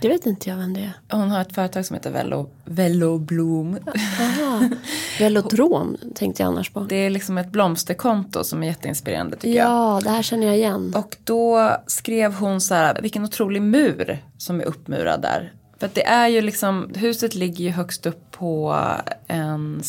Det 0.00 0.08
vet 0.08 0.26
inte 0.26 0.50
jag 0.50 0.56
vem 0.56 0.74
det 0.74 0.80
är. 0.80 1.16
Hon 1.16 1.30
har 1.30 1.40
ett 1.40 1.54
företag 1.54 1.86
som 1.86 1.94
heter 1.94 2.10
Vello, 2.10 2.50
Vello 2.64 3.18
Blom. 3.18 3.78
Aha. 4.20 4.68
Velodrom 5.18 5.96
tänkte 6.14 6.42
jag 6.42 6.48
annars 6.48 6.70
på. 6.70 6.80
Det 6.80 6.96
är 6.96 7.10
liksom 7.10 7.38
ett 7.38 7.50
blomsterkonto 7.50 8.44
som 8.44 8.62
är 8.62 8.66
jätteinspirerande 8.66 9.36
tycker 9.36 9.58
jag. 9.58 9.66
Ja, 9.66 10.00
det 10.04 10.10
här 10.10 10.22
känner 10.22 10.46
jag 10.46 10.56
igen. 10.56 10.92
Och 10.96 11.16
då 11.24 11.72
skrev 11.86 12.34
hon 12.34 12.60
så 12.60 12.74
här, 12.74 13.02
vilken 13.02 13.24
otrolig 13.24 13.62
mur 13.62 14.24
som 14.38 14.60
är 14.60 14.64
uppmurad 14.64 15.22
där. 15.22 15.52
För 15.78 15.86
att 15.86 15.94
det 15.94 16.06
är 16.06 16.28
ju 16.28 16.40
liksom, 16.40 16.90
huset 16.94 17.34
ligger 17.34 17.64
ju 17.64 17.70
högst 17.70 18.06
upp 18.06 18.30
på 18.30 18.76
en 19.26 19.80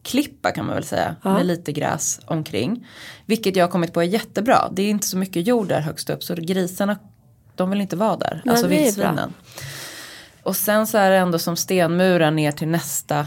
stenklippa 0.00 0.50
kan 0.50 0.66
man 0.66 0.74
väl 0.74 0.84
säga. 0.84 1.16
Med 1.22 1.46
lite 1.46 1.72
gräs 1.72 2.20
omkring. 2.26 2.86
Vilket 3.26 3.56
jag 3.56 3.64
har 3.64 3.70
kommit 3.70 3.92
på 3.92 4.00
är 4.00 4.06
jättebra. 4.06 4.68
Det 4.72 4.82
är 4.82 4.90
inte 4.90 5.06
så 5.06 5.16
mycket 5.16 5.46
jord 5.46 5.68
där 5.68 5.80
högst 5.80 6.10
upp 6.10 6.22
så 6.22 6.34
grisarna, 6.34 6.98
de 7.56 7.70
vill 7.70 7.80
inte 7.80 7.96
vara 7.96 8.16
där. 8.16 8.42
Nej, 8.44 8.52
alltså 8.52 8.66
vildsvinen. 8.66 9.34
Och 10.42 10.56
sen 10.56 10.86
så 10.86 10.98
är 10.98 11.10
det 11.10 11.16
ändå 11.16 11.38
som 11.38 11.56
stenmurar 11.56 12.30
ner 12.30 12.52
till 12.52 12.68
nästa 12.68 13.26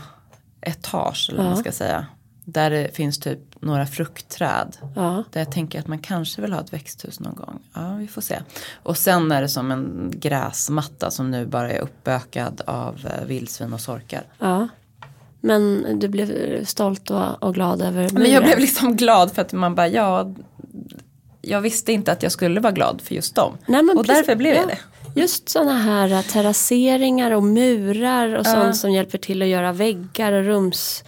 etage 0.62 1.30
eller 1.30 1.44
vad 1.44 1.52
man 1.52 1.58
ska 1.60 1.72
säga. 1.72 2.06
Där 2.46 2.70
det 2.70 2.96
finns 2.96 3.20
typ 3.20 3.40
några 3.62 3.86
fruktträd. 3.86 4.78
Ja. 4.96 5.24
Där 5.32 5.42
jag 5.42 5.52
tänker 5.52 5.80
att 5.80 5.88
man 5.88 6.00
kanske 6.00 6.42
vill 6.42 6.54
ha 6.54 6.60
ett 6.62 6.74
växthus 6.74 7.20
någon 7.20 7.36
gång. 7.36 7.60
Ja, 7.74 7.96
vi 7.96 8.08
får 8.08 8.22
se. 8.22 8.40
Och 8.84 8.98
sen 8.98 9.32
är 9.32 9.42
det 9.42 9.50
som 9.50 9.72
en 9.72 10.14
gräsmatta 10.16 11.12
som 11.12 11.32
nu 11.32 11.46
bara 11.46 11.72
är 11.72 11.80
uppbökad 11.80 12.62
av 12.68 13.00
eh, 13.06 13.26
vildsvin 13.26 13.74
och 13.74 13.82
sorkar. 13.82 14.24
ja. 14.40 14.68
Men 15.46 15.86
du 16.00 16.08
blev 16.08 16.66
stolt 16.66 17.12
och, 17.12 17.44
och 17.44 17.54
glad 17.54 17.82
över 17.82 18.10
Men 18.14 18.24
jag 18.24 18.32
muren. 18.32 18.44
blev 18.44 18.60
liksom 18.60 18.96
glad 18.96 19.32
för 19.32 19.42
att 19.42 19.54
man 19.54 19.76
bara, 19.76 19.88
ja, 19.88 20.34
jag 21.42 21.62
visste 21.62 21.94
inte 21.94 22.12
att 22.12 22.24
jag 22.24 22.32
skulle 22.32 22.60
vara 22.60 22.74
glad 22.74 23.02
för 23.02 23.16
just 23.16 23.36
dem. 23.36 23.58
Nej, 23.68 23.82
och 23.82 24.06
precis- 24.06 24.08
därför 24.08 24.36
blev 24.36 24.54
jag 24.56 24.64
ja. 24.64 24.68
det. 24.68 25.20
Just 25.22 25.50
sådana 25.50 25.74
här 25.78 26.12
äh, 26.12 26.22
terrasseringar 26.22 27.32
och 27.32 27.44
murar 27.44 28.36
och 28.36 28.46
sånt 28.46 28.76
som 28.78 28.92
hjälper 28.92 29.18
till 29.18 29.42
att 29.42 29.48
göra 29.48 29.72
väggar 29.72 30.32
och 30.32 30.44
rums, 30.46 31.04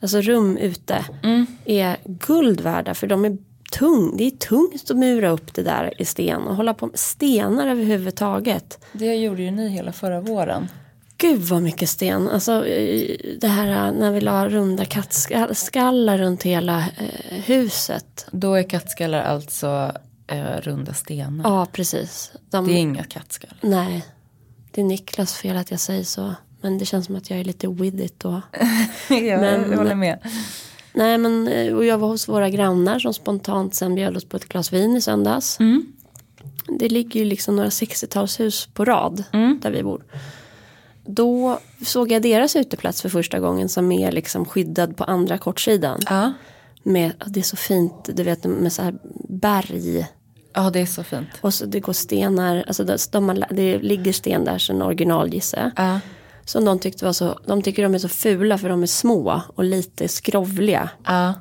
alltså 0.00 0.20
rum 0.20 0.56
ute 0.56 1.04
Mm. 1.22 1.46
är 1.64 1.96
guld 2.04 2.60
värda 2.60 2.94
för 2.94 3.06
de 3.06 3.24
är 3.24 3.36
tung, 3.72 4.16
det 4.16 4.24
är 4.26 4.30
tungt 4.30 4.90
att 4.90 4.96
mura 4.96 5.30
upp 5.30 5.54
det 5.54 5.62
där 5.62 5.92
i 6.02 6.04
sten 6.04 6.42
och 6.42 6.56
hålla 6.56 6.74
på 6.74 6.86
med 6.86 6.98
stenar 6.98 7.66
överhuvudtaget. 7.68 8.84
Det 8.92 9.14
gjorde 9.14 9.42
ju 9.42 9.50
ni 9.50 9.68
hela 9.68 9.92
förra 9.92 10.20
våren. 10.20 10.68
Gud 11.20 11.40
vad 11.40 11.62
mycket 11.62 11.88
sten, 11.88 12.28
alltså 12.28 12.66
eh, 12.66 13.16
det 13.40 13.48
här 13.48 13.86
äh, 13.88 13.92
när 13.92 14.10
vi 14.10 14.20
la 14.20 14.48
runda 14.48 14.84
kattskallar 14.84 16.18
runt 16.18 16.42
hela 16.42 16.78
eh, 16.78 17.40
huset. 17.44 18.26
Då 18.32 18.54
är 18.54 18.62
kattskallar 18.62 19.22
alltså 19.22 19.92
eh, 20.26 20.44
runda 20.62 20.94
stenar. 20.94 21.50
Ja 21.50 21.66
precis. 21.72 22.32
De, 22.50 22.66
Det 22.66 22.72
är 22.72 22.76
inga 22.76 23.04
kattskallar. 23.04 23.58
Nej, 23.60 24.04
det 24.70 24.80
är 24.80 24.84
Niklas 24.84 25.34
fel 25.34 25.56
att 25.56 25.70
jag 25.70 25.80
säger 25.80 26.04
så. 26.04 26.34
Men 26.60 26.78
det 26.78 26.84
känns 26.84 27.06
som 27.06 27.16
att 27.16 27.30
jag 27.30 27.40
är 27.40 27.44
lite 27.44 27.68
with 27.68 27.96
it 28.04 28.14
då. 28.20 28.42
jag 29.08 29.40
Men- 29.40 29.74
håller 29.78 29.94
med. 29.94 30.18
Nej 30.92 31.18
men 31.18 31.48
eh, 31.48 31.74
och 31.74 31.84
jag 31.84 31.98
var 31.98 32.08
hos 32.08 32.28
våra 32.28 32.50
grannar 32.50 32.98
som 32.98 33.14
spontant 33.14 33.74
sen 33.74 33.94
bjöd 33.94 34.16
oss 34.16 34.24
på 34.24 34.36
ett 34.36 34.48
glas 34.48 34.72
vin 34.72 34.96
i 34.96 35.00
söndags. 35.00 35.58
Det 36.78 36.88
ligger 36.88 37.20
ju 37.20 37.26
liksom 37.26 37.56
några 37.56 37.68
60-talshus 37.68 38.68
på 38.74 38.84
rad 38.84 39.24
där 39.60 39.70
vi 39.70 39.82
bor. 39.82 40.04
Då 41.14 41.58
såg 41.84 42.12
jag 42.12 42.22
deras 42.22 42.56
uteplats 42.56 43.02
för 43.02 43.08
första 43.08 43.38
gången 43.38 43.68
som 43.68 43.92
är 43.92 44.12
liksom 44.12 44.44
skyddad 44.44 44.96
på 44.96 45.04
andra 45.04 45.38
kortsidan. 45.38 46.00
Ja. 46.10 46.32
Med, 46.82 47.12
det 47.26 47.40
är 47.40 47.44
så 47.44 47.56
fint, 47.56 48.10
du 48.14 48.22
vet 48.22 48.44
med 48.44 48.72
så 48.72 48.82
här 48.82 48.94
berg. 49.28 50.06
ja, 50.52 50.70
det 50.70 50.80
är 50.80 50.86
så 50.86 51.04
fint. 51.04 51.28
Och 51.40 51.54
så 51.54 51.66
det 51.66 51.80
går 51.80 51.92
stenar, 51.92 52.64
alltså 52.66 52.84
de, 52.84 52.96
de 53.10 53.44
det 53.50 53.78
ligger 53.78 54.12
sten 54.12 54.44
där 54.44 54.58
sen 54.58 54.82
original 54.82 55.34
gissar. 55.34 55.70
Ja. 55.76 56.00
Som 56.44 56.64
de 56.64 56.78
tyckte 56.78 57.04
var 57.04 57.12
så, 57.12 57.38
de 57.46 57.62
tycker 57.62 57.82
de 57.82 57.94
är 57.94 57.98
så 57.98 58.08
fula 58.08 58.58
för 58.58 58.68
de 58.68 58.82
är 58.82 58.86
små 58.86 59.42
och 59.54 59.64
lite 59.64 60.08
skrovliga. 60.08 60.90
Ja. 61.04 61.34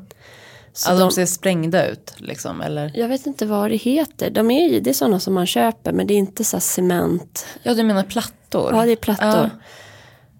Så 0.74 0.90
ja, 0.90 0.94
de 0.94 1.00
de, 1.00 1.12
ser 1.12 1.26
sprängda 1.26 1.88
ut 1.88 2.14
liksom, 2.18 2.62
eller? 2.62 2.92
jag 2.96 3.08
vet 3.08 3.26
inte 3.26 3.46
vad 3.46 3.72
det 3.72 3.76
heter. 3.76 4.30
De 4.30 4.52
är 4.52 4.70
ju, 4.70 4.80
det 4.80 4.90
är 4.90 4.94
sådana 4.94 5.20
som 5.20 5.34
man 5.34 5.46
köper 5.46 5.92
men 5.92 6.08
det 6.08 6.14
är 6.14 6.18
inte 6.18 6.44
så 6.44 6.60
cement. 6.60 7.46
Ja, 7.64 7.74
du 7.74 7.84
menar 7.84 8.04
plattor? 8.04 8.74
Ja 8.74 8.86
det 8.86 8.92
är 8.92 8.96
plattor. 8.96 9.28
Ja. 9.28 9.50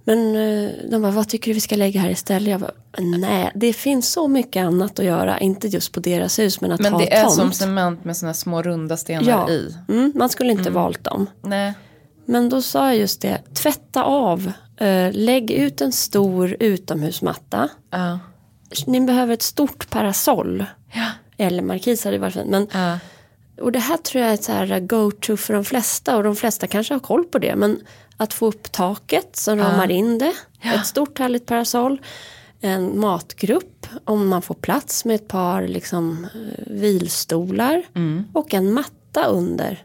Men 0.04 0.36
eh, 0.36 0.72
de 0.92 1.02
bara, 1.02 1.12
vad 1.12 1.30
tycker 1.30 1.52
du 1.52 1.54
vi 1.54 1.60
ska 1.60 1.76
lägga 1.76 2.02
här 2.02 2.10
istället? 2.10 2.50
Jag 2.50 2.62
bara, 2.62 2.72
nej 3.18 3.52
det 3.56 3.74
finns 3.74 4.12
så 4.12 4.28
mycket 4.28 4.66
annat 4.66 5.00
att 5.00 5.06
göra. 5.06 5.40
Inte 5.40 5.68
just 5.68 5.92
på 5.92 6.00
deras 6.00 6.40
hus 6.40 6.62
men 6.62 6.72
att 6.72 6.80
Men 6.80 6.94
ha 6.94 7.00
det 7.00 7.14
är 7.14 7.24
tomt. 7.24 7.36
som 7.36 7.52
cement 7.52 8.06
med 8.06 8.18
såna 8.18 8.34
små 8.34 8.62
runda 8.62 8.98
stenar 8.98 9.30
ja. 9.30 9.50
i. 9.50 9.76
Mm, 9.90 10.12
man 10.16 10.30
skulle 10.30 10.52
inte 10.52 10.70
valt 10.70 11.04
dem. 11.04 11.28
Nej. 11.42 11.74
Men 12.26 12.50
då 12.50 12.62
sa 12.62 12.88
jag 12.88 12.98
just 12.98 13.22
det, 13.22 13.42
tvätta 13.54 14.04
av, 14.04 14.52
eh, 14.78 15.12
lägg 15.12 15.52
ut 15.52 15.82
en 15.82 15.92
stor 15.92 16.58
utomhusmatta. 16.60 17.70
Ja. 17.90 18.20
Ni 18.88 19.02
behöver 19.02 19.34
ett 19.34 19.42
stort 19.42 19.90
parasoll. 19.90 20.66
Ja. 20.94 21.12
Eller 21.38 21.64
markis 21.64 22.04
hade 22.06 22.18
varit 22.18 22.34
fint. 22.34 22.50
Men, 22.50 22.68
Ja. 22.74 23.00
och 23.62 23.72
det 23.72 23.80
här 23.80 23.98
tror 23.98 24.22
jag 24.24 24.30
är 24.30 24.34
ett 24.34 24.44
så 24.44 24.52
här 24.52 24.80
go-to 24.80 25.38
för 25.38 25.54
de 25.54 25.66
flesta. 25.66 26.18
Och 26.18 26.24
de 26.24 26.36
flesta 26.36 26.68
kanske 26.68 26.94
har 26.94 27.00
koll 27.00 27.24
på 27.24 27.40
det. 27.40 27.56
Men 27.56 27.80
att 28.18 28.34
få 28.34 28.46
upp 28.46 28.72
taket 28.72 29.36
som 29.36 29.58
ramar 29.60 29.92
in 29.92 30.18
det. 30.18 30.34
Ett 30.62 30.86
stort 30.86 31.20
härligt 31.20 31.46
parasoll. 31.46 32.02
En 32.62 33.00
matgrupp 33.00 33.88
om 34.06 34.28
man 34.28 34.42
får 34.42 34.56
plats 34.56 35.06
med 35.06 35.16
ett 35.16 35.28
par 35.28 35.68
liksom, 35.68 36.24
eh, 36.34 36.64
vilstolar. 36.68 37.84
Och 38.34 38.54
en 38.54 38.74
matta 38.74 39.26
under. 39.26 39.84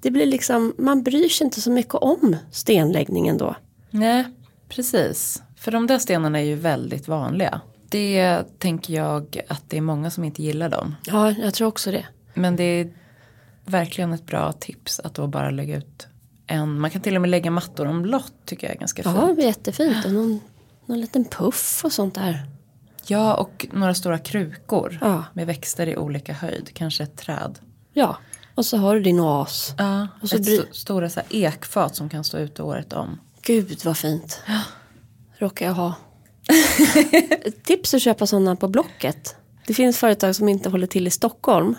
Det 0.00 0.10
blir 0.10 0.26
liksom, 0.26 0.74
man 0.78 1.02
bryr 1.02 1.28
sig 1.28 1.44
inte 1.44 1.60
så 1.60 1.70
mycket 1.70 1.94
om 1.94 2.36
stenläggningen 2.52 3.38
då. 3.38 3.54
Nej, 3.90 4.24
precis. 4.68 5.42
För 5.56 5.70
de 5.72 5.86
där 5.86 5.98
stenarna 5.98 6.38
är 6.40 6.44
ju 6.44 6.54
väldigt 6.54 7.08
vanliga. 7.08 7.60
Det 7.92 8.44
tänker 8.58 8.94
jag 8.94 9.40
att 9.48 9.62
det 9.68 9.76
är 9.76 9.80
många 9.80 10.10
som 10.10 10.24
inte 10.24 10.42
gillar 10.42 10.68
dem. 10.68 10.94
Ja, 11.06 11.30
jag 11.30 11.54
tror 11.54 11.68
också 11.68 11.90
det. 11.90 12.06
Men 12.34 12.56
det 12.56 12.62
är 12.64 12.92
verkligen 13.64 14.12
ett 14.12 14.26
bra 14.26 14.52
tips 14.52 15.00
att 15.00 15.14
då 15.14 15.26
bara 15.26 15.50
lägga 15.50 15.76
ut 15.76 16.06
en. 16.46 16.80
Man 16.80 16.90
kan 16.90 17.00
till 17.02 17.14
och 17.16 17.20
med 17.20 17.30
lägga 17.30 17.50
mattor 17.50 17.86
om 17.86 18.04
lott 18.04 18.32
tycker 18.44 18.66
jag 18.66 18.74
är 18.76 18.80
ganska 18.80 19.02
fint. 19.02 19.16
Ja, 19.20 19.26
det 19.26 19.34
blir 19.34 19.44
jättefint. 19.44 20.04
Och 20.04 20.12
någon, 20.12 20.40
någon 20.86 21.00
liten 21.00 21.24
puff 21.24 21.80
och 21.84 21.92
sånt 21.92 22.14
där. 22.14 22.46
Ja, 23.06 23.34
och 23.34 23.66
några 23.72 23.94
stora 23.94 24.18
krukor 24.18 24.98
Ja. 25.00 25.24
med 25.32 25.46
växter 25.46 25.86
i 25.86 25.96
olika 25.96 26.32
höjd. 26.32 26.70
Kanske 26.74 27.02
ett 27.02 27.16
träd. 27.16 27.58
Ja, 27.92 28.16
och 28.54 28.66
så 28.66 28.76
har 28.76 28.94
du 28.94 29.00
din 29.02 29.20
oas. 29.20 29.74
Ja, 29.78 30.08
Och 30.22 30.28
så 30.28 30.36
ett 30.36 30.42
bry- 30.42 30.58
st- 30.58 30.74
stora 30.74 31.10
så 31.10 31.20
ekfat 31.30 31.96
som 31.96 32.08
kan 32.08 32.24
stå 32.24 32.38
ute 32.38 32.62
året 32.62 32.92
om. 32.92 33.20
Gud 33.42 33.78
vad 33.84 33.96
fint. 33.96 34.42
Råkar 35.38 35.66
jag 35.66 35.72
ha. 35.74 35.94
Tips 37.64 37.94
att 37.94 38.02
köpa 38.02 38.26
sådana 38.26 38.56
på 38.56 38.68
Blocket. 38.68 39.36
Det 39.66 39.74
finns 39.74 39.98
företag 39.98 40.36
som 40.36 40.48
inte 40.48 40.68
håller 40.68 40.86
till 40.86 41.06
i 41.06 41.10
Stockholm. 41.10 41.76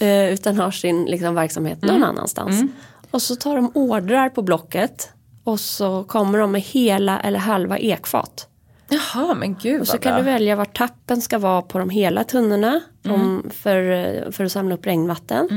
eh, 0.00 0.32
Utan 0.32 0.56
har 0.58 0.70
sin 0.70 1.04
liksom, 1.04 1.34
verksamhet 1.34 1.82
någon 1.82 2.04
annanstans. 2.04 2.62
Och 3.10 3.22
så 3.22 3.36
tar 3.36 3.56
de 3.56 3.70
ordrar 3.74 4.28
på 4.28 4.42
Blocket. 4.42 5.10
Och 5.44 5.60
så 5.60 6.04
kommer 6.04 6.38
de 6.38 6.52
med 6.52 6.60
hela 6.60 7.20
eller 7.20 7.38
halva 7.38 7.78
ekfat. 7.78 8.46
Jaha, 8.88 9.34
men 9.34 9.54
gud 9.62 9.80
Och 9.80 9.86
så 9.88 9.98
kan 9.98 10.12
bra. 10.12 10.18
du 10.18 10.24
välja 10.24 10.56
var 10.56 10.64
tappen 10.64 11.20
ska 11.20 11.38
vara 11.38 11.62
på 11.62 11.78
de 11.78 11.90
hela 11.90 12.24
tunnorna. 12.24 12.80
Om, 13.08 13.50
för, 13.50 14.30
för 14.32 14.44
att 14.44 14.52
samla 14.52 14.74
upp 14.74 14.86
regnvatten. 14.86 15.48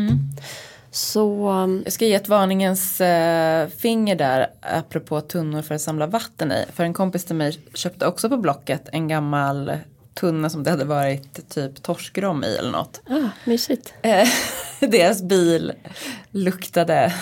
Så 0.93 1.49
um, 1.49 1.81
Jag 1.83 1.93
ska 1.93 2.05
ge 2.05 2.13
ett 2.13 2.27
varningens 2.27 3.01
eh, 3.01 3.67
finger 3.67 4.15
där 4.15 4.47
apropå 4.61 5.21
tunnor 5.21 5.61
för 5.61 5.75
att 5.75 5.81
samla 5.81 6.07
vatten 6.07 6.51
i. 6.51 6.65
För 6.73 6.83
en 6.83 6.93
kompis 6.93 7.25
till 7.25 7.35
mig 7.35 7.59
köpte 7.73 8.05
också 8.07 8.29
på 8.29 8.37
Blocket 8.37 8.89
en 8.91 9.07
gammal 9.07 9.77
tunna 10.13 10.49
som 10.49 10.63
det 10.63 10.69
hade 10.71 10.85
varit 10.85 11.49
typ 11.49 11.83
torskrom 11.83 12.43
i 12.43 12.55
eller 12.55 12.71
något. 12.71 13.01
ah, 13.09 13.29
mysigt. 13.45 13.93
Eh, 14.01 14.27
deras 14.79 15.21
bil 15.23 15.73
luktade 16.31 17.13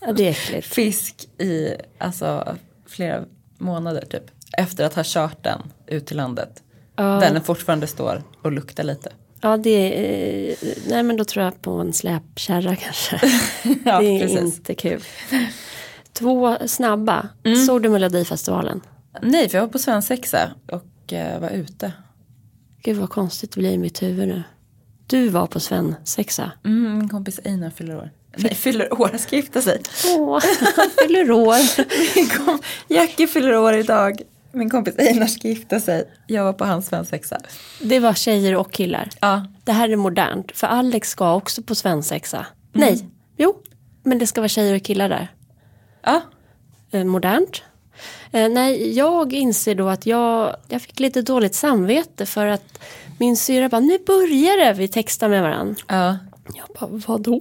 Ja, 0.00 0.12
det 0.12 0.26
är 0.26 0.30
äckligt. 0.30 0.66
fisk 0.66 1.28
i 1.38 1.74
alltså, 1.98 2.56
flera 2.86 3.24
månader 3.58 4.04
typ. 4.10 4.24
Efter 4.58 4.84
att 4.84 4.94
ha 4.94 5.02
kört 5.06 5.44
den 5.44 5.72
ut 5.86 6.06
till 6.06 6.16
landet. 6.16 6.62
Ja. 6.96 7.02
Där 7.02 7.32
den 7.32 7.42
fortfarande 7.42 7.86
står 7.86 8.22
och 8.42 8.52
luktar 8.52 8.84
lite. 8.84 9.12
Ja, 9.46 9.56
det 9.56 9.70
är, 9.70 10.50
eh, 10.50 10.56
nej 10.88 11.02
men 11.02 11.16
då 11.16 11.24
tror 11.24 11.44
jag 11.44 11.62
på 11.62 11.70
en 11.70 11.92
släpkärra 11.92 12.76
kanske. 12.84 13.20
Ja, 13.84 14.00
det 14.00 14.06
är 14.06 14.20
precis. 14.20 14.40
inte 14.40 14.74
kul. 14.74 15.02
Två 16.12 16.56
snabba. 16.66 17.28
Mm. 17.44 17.66
Såg 17.66 17.82
du 17.82 17.88
Melodifestivalen? 17.88 18.80
Nej, 19.22 19.48
för 19.48 19.58
jag 19.58 19.62
var 19.66 19.72
på 19.72 19.78
svensexa 19.78 20.50
och 20.72 21.12
eh, 21.12 21.40
var 21.40 21.50
ute. 21.50 21.92
Gud 22.82 22.96
vad 22.96 23.10
konstigt 23.10 23.52
det 23.52 23.60
blir 23.60 23.70
i 23.70 23.78
mitt 23.78 24.02
huvud 24.02 24.28
nu. 24.28 24.42
Du 25.06 25.28
var 25.28 25.46
på 25.46 25.60
Sven 25.60 25.94
sexa. 26.04 26.52
Mm, 26.64 26.98
min 26.98 27.08
kompis 27.08 27.40
Einar 27.44 27.70
fyller 27.70 27.96
år. 27.96 28.10
Nej, 28.36 28.54
fyller 28.54 29.00
år, 29.00 29.16
ska 29.18 29.36
gifta 29.36 29.62
sig. 29.62 29.80
Åh, 30.18 30.40
han 30.76 30.90
fyller 31.02 31.30
år. 31.30 31.56
Jackie 32.88 33.26
fyller 33.26 33.56
år 33.56 33.74
idag. 33.74 34.22
Min 34.52 34.70
kompis 34.70 34.94
Einar 34.98 35.26
ska 35.26 35.48
gifta 35.48 35.80
sig. 35.80 36.10
Jag 36.26 36.44
var 36.44 36.52
på 36.52 36.64
hans 36.64 36.86
svensexa. 36.86 37.40
Det 37.82 37.98
var 37.98 38.14
tjejer 38.14 38.56
och 38.56 38.72
killar. 38.72 39.08
Ja. 39.20 39.46
Det 39.64 39.72
här 39.72 39.88
är 39.88 39.96
modernt. 39.96 40.52
För 40.56 40.66
Alex 40.66 41.10
ska 41.10 41.34
också 41.34 41.62
på 41.62 41.74
svensexa. 41.74 42.36
Mm. 42.36 42.88
Nej, 42.88 43.08
jo. 43.36 43.56
Men 44.02 44.18
det 44.18 44.26
ska 44.26 44.40
vara 44.40 44.48
tjejer 44.48 44.76
och 44.76 44.82
killar 44.82 45.08
där. 45.08 45.28
Ja. 46.02 46.20
eh, 46.90 47.04
modernt. 47.04 47.62
Eh, 48.32 48.48
nej, 48.48 48.92
jag 48.96 49.32
inser 49.32 49.74
då 49.74 49.88
att 49.88 50.06
jag, 50.06 50.56
jag 50.68 50.82
fick 50.82 51.00
lite 51.00 51.22
dåligt 51.22 51.54
samvete 51.54 52.26
för 52.26 52.46
att 52.46 52.78
min 53.18 53.36
syra 53.36 53.68
bara, 53.68 53.80
nu 53.80 53.98
börjar 54.06 54.64
det, 54.64 54.72
vi 54.72 54.88
textar 54.88 55.28
med 55.28 55.42
varandra. 55.42 55.74
ja. 55.88 56.16
Jag 56.54 56.66
bara, 56.80 57.00
vadå? 57.06 57.40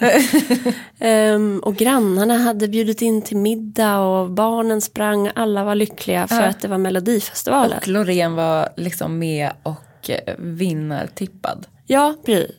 Ehm, 0.98 1.58
och 1.64 1.76
grannarna 1.76 2.38
hade 2.38 2.68
bjudit 2.68 3.02
in 3.02 3.22
till 3.22 3.36
middag 3.36 3.98
och 3.98 4.30
barnen 4.30 4.80
sprang, 4.80 5.30
alla 5.34 5.64
var 5.64 5.74
lyckliga 5.74 6.26
för 6.28 6.36
Ja. 6.40 6.46
att 6.46 6.60
det 6.60 6.68
var 6.68 6.78
Melodifestivalen. 6.78 7.78
Och 7.78 7.88
Loreen 7.88 8.34
var 8.34 8.68
liksom 8.76 9.18
med 9.18 9.50
och 9.62 10.10
eh, 10.10 10.34
vinnartippad. 10.38 11.66
Ja, 11.86 12.14
precis. 12.26 12.50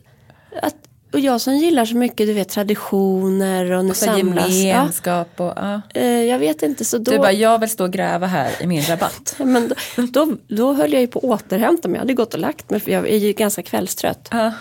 Att, 0.62 0.76
och 1.14 1.20
jag 1.20 1.42
som 1.42 1.58
gillar 1.58 1.86
så 1.86 1.96
mycket, 1.96 2.28
du 2.28 2.34
vet 2.34 2.50
traditioner 2.50 3.72
och 3.72 3.86
nu 3.86 3.94
Så 3.94 4.06
samlas. 4.06 4.48
Ja, 4.50 4.54
gemenskap 4.54 5.28
och 5.38 5.54
ja. 5.56 5.82
eh, 5.94 6.06
jag 6.24 6.40
vet 6.40 6.62
inte, 6.64 6.86
så 6.86 6.98
då... 6.98 7.12
Du 7.12 7.18
bara, 7.18 7.32
jag 7.32 7.60
vill 7.60 7.70
stå 7.70 7.84
och 7.84 7.92
gräva 7.94 8.28
här 8.28 8.52
i 8.62 8.68
min 8.68 8.84
rabatt. 8.84 9.36
Men 9.40 9.68
då, 9.96 10.06
då, 10.26 10.38
då 10.48 10.74
höll 10.74 10.94
jag 10.94 11.02
ju 11.02 11.08
på 11.08 11.20
att 11.20 11.26
återhämta 11.26 11.88
mig. 11.88 11.96
Jag 11.96 12.02
hade 12.02 12.14
gått 12.14 12.34
och 12.34 12.40
lagt 12.40 12.70
mig 12.70 12.80
för 12.80 12.92
jag 12.92 13.08
är 13.10 13.18
ju 13.18 13.34
ganska 13.34 13.62
kvällstrött. 13.64 14.28
Ja. 14.32 14.54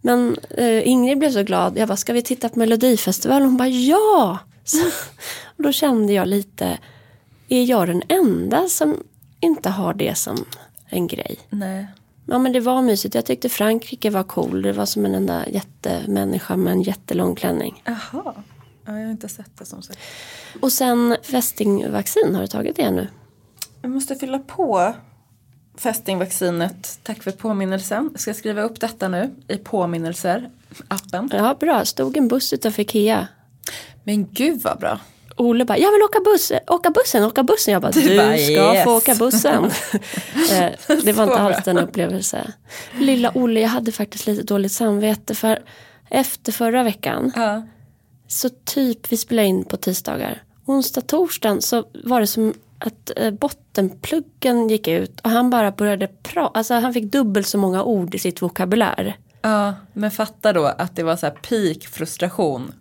Men 0.00 0.36
eh, 0.50 0.88
Ingrid 0.88 1.18
blev 1.18 1.30
så 1.30 1.42
glad. 1.42 1.78
Jag 1.78 1.88
bara, 1.88 1.96
ska 1.96 2.12
vi 2.12 2.22
titta 2.22 2.48
på 2.48 2.58
Melodifestivalen? 2.58 3.48
Hon 3.48 3.56
bara, 3.56 3.68
ja! 3.68 4.38
Så, 4.64 4.78
och 5.56 5.62
då 5.62 5.72
kände 5.72 6.12
jag 6.12 6.28
lite, 6.28 6.78
är 7.48 7.64
jag 7.64 7.88
den 7.88 8.02
enda 8.08 8.68
som 8.68 8.96
inte 9.40 9.70
har 9.70 9.94
det 9.94 10.14
som 10.14 10.44
en 10.88 11.06
grej? 11.06 11.38
Nej. 11.50 11.86
Ja 12.26 12.38
men 12.38 12.52
det 12.52 12.60
var 12.60 12.82
mysigt. 12.82 13.14
Jag 13.14 13.26
tyckte 13.26 13.48
Frankrike 13.48 14.10
var 14.10 14.22
cool. 14.22 14.62
Det 14.62 14.72
var 14.72 14.86
som 14.86 15.04
en 15.04 15.14
enda 15.14 15.48
jättemänniska 15.48 16.56
med 16.56 16.72
en 16.72 16.82
jättelång 16.82 17.34
klänning. 17.34 17.82
Jaha. 17.84 18.34
Ja, 18.84 18.98
jag 18.98 19.04
har 19.04 19.10
inte 19.10 19.28
sett 19.28 19.58
det 19.58 19.64
som 19.64 19.82
sagt. 19.82 19.98
Och 20.60 20.72
sen 20.72 21.16
fästingvaccin, 21.22 22.34
har 22.34 22.42
du 22.42 22.46
tagit 22.46 22.76
det 22.76 22.90
nu? 22.90 23.08
Jag 23.82 23.90
måste 23.90 24.14
fylla 24.16 24.38
på 24.38 24.94
fästingvaccinet. 25.80 26.98
Tack 27.02 27.22
för 27.22 27.30
påminnelsen. 27.30 28.08
Jag 28.12 28.20
ska 28.20 28.34
skriva 28.34 28.62
upp 28.62 28.80
detta 28.80 29.08
nu 29.08 29.30
i 29.48 29.56
påminnelser, 29.56 30.50
appen. 30.88 31.30
Ja, 31.32 31.56
bra. 31.60 31.84
Stod 31.84 32.16
en 32.16 32.28
buss 32.28 32.52
utanför 32.52 32.82
Ikea. 32.82 33.28
Men 34.04 34.26
gud 34.32 34.60
vad 34.62 34.78
bra. 34.78 34.98
Ole 35.36 35.64
bara, 35.64 35.78
jag 35.78 35.92
vill 35.92 36.02
åka, 36.02 36.20
buss, 36.20 36.52
åka 36.68 36.90
bussen, 36.90 37.24
åka 37.24 37.42
bussen. 37.42 37.72
Jag 37.72 37.82
bara, 37.82 37.92
Du 37.92 38.00
du, 38.00 38.16
bara, 38.16 38.36
ska 38.36 38.74
yes. 38.74 38.84
få 38.84 38.96
åka 38.96 39.14
bussen. 39.14 39.70
Eh, 40.52 40.70
det 41.04 41.12
var 41.12 41.24
inte 41.24 41.38
alls 41.38 41.64
bra. 41.64 41.70
en 41.70 41.78
upplevelse. 41.78 42.52
Lilla 42.98 43.30
Olle, 43.34 43.60
jag 43.60 43.68
hade 43.68 43.92
faktiskt 43.92 44.26
lite 44.26 44.42
dåligt 44.42 44.72
samvete 44.72 45.34
för 45.34 45.58
efter 46.10 46.52
förra 46.52 46.82
veckan 46.82 47.32
Ja. 47.36 47.62
så 48.28 48.48
typ 48.48 49.12
vi 49.12 49.16
spelade 49.16 49.48
in 49.48 49.64
på 49.64 49.76
tisdagar. 49.76 50.42
Onsdag, 50.66 51.00
torsdagen 51.00 51.62
så 51.62 51.84
var 52.04 52.20
det 52.20 52.26
som 52.26 52.54
att 52.80 53.10
eh, 53.16 53.30
bottenpluggen 53.30 54.68
gick 54.68 54.88
ut 54.88 55.20
och 55.20 55.30
han 55.30 55.50
bara 55.50 55.70
började 55.70 56.06
prata, 56.06 56.58
alltså 56.58 56.74
han 56.74 56.92
fick 56.92 57.04
dubbelt 57.12 57.46
så 57.46 57.58
många 57.58 57.82
ord 57.84 58.14
i 58.14 58.18
sitt 58.18 58.42
vokabulär. 58.42 59.16
ja, 59.42 59.74
men 59.92 60.10
fatta 60.10 60.52
då 60.52 60.64
att 60.66 60.96
det 60.96 61.02
var 61.02 61.16
så 61.16 61.26
här 61.26 61.34
peak 61.34 61.86
frustration 61.86 62.72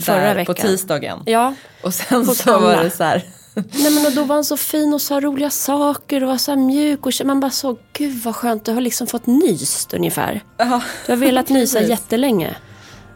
Förra 0.00 0.20
där 0.20 0.34
veckan. 0.34 0.54
på 0.54 0.60
tisdagen. 0.62 1.22
Ja, 1.26 1.54
Och 1.82 1.94
sen 1.94 2.26
så 2.26 2.58
var 2.58 2.82
det 2.84 2.90
så 2.90 3.04
här. 3.04 3.24
Nej 3.54 3.90
men 3.94 4.06
och 4.06 4.12
då 4.12 4.24
var 4.24 4.34
han 4.34 4.44
så 4.44 4.56
fin 4.56 4.94
och 4.94 5.00
sa 5.02 5.20
roliga 5.20 5.50
saker 5.50 6.22
och 6.22 6.28
var 6.28 6.38
så 6.38 6.50
här 6.50 6.58
mjuk 6.58 7.06
och 7.06 7.12
man 7.24 7.40
bara 7.40 7.50
så 7.50 7.76
gud 7.92 8.22
vad 8.22 8.36
skönt 8.36 8.64
du 8.64 8.72
har 8.72 8.80
liksom 8.80 9.06
fått 9.06 9.26
nyst 9.26 9.94
ungefär. 9.94 10.42
Ja, 10.56 10.82
Du 11.06 11.12
har 11.12 11.16
velat 11.16 11.48
nysa 11.48 11.80
jättelänge. 11.82 12.56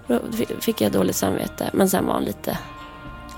Då 0.06 0.20
fick 0.60 0.80
jag 0.80 0.92
dåligt 0.92 1.16
samvete 1.16 1.70
men 1.72 1.90
sen 1.90 2.06
var 2.06 2.14
han 2.14 2.24
lite, 2.24 2.58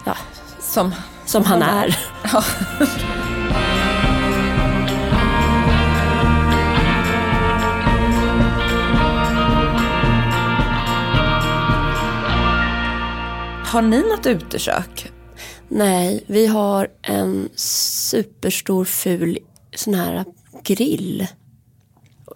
ja, 0.07 0.17
som, 0.61 0.95
som 1.31 1.45
han 1.45 1.63
är. 1.63 1.99
ja. 2.33 2.45
Har 13.67 13.83
ni 13.83 14.03
något 14.03 14.27
utekök? 14.27 15.13
Nej, 15.69 16.25
vi 16.27 16.47
har 16.47 16.89
en 17.03 17.49
superstor 17.55 18.85
ful 18.85 19.39
sån 19.75 19.95
här 19.95 20.25
grill. 20.65 21.27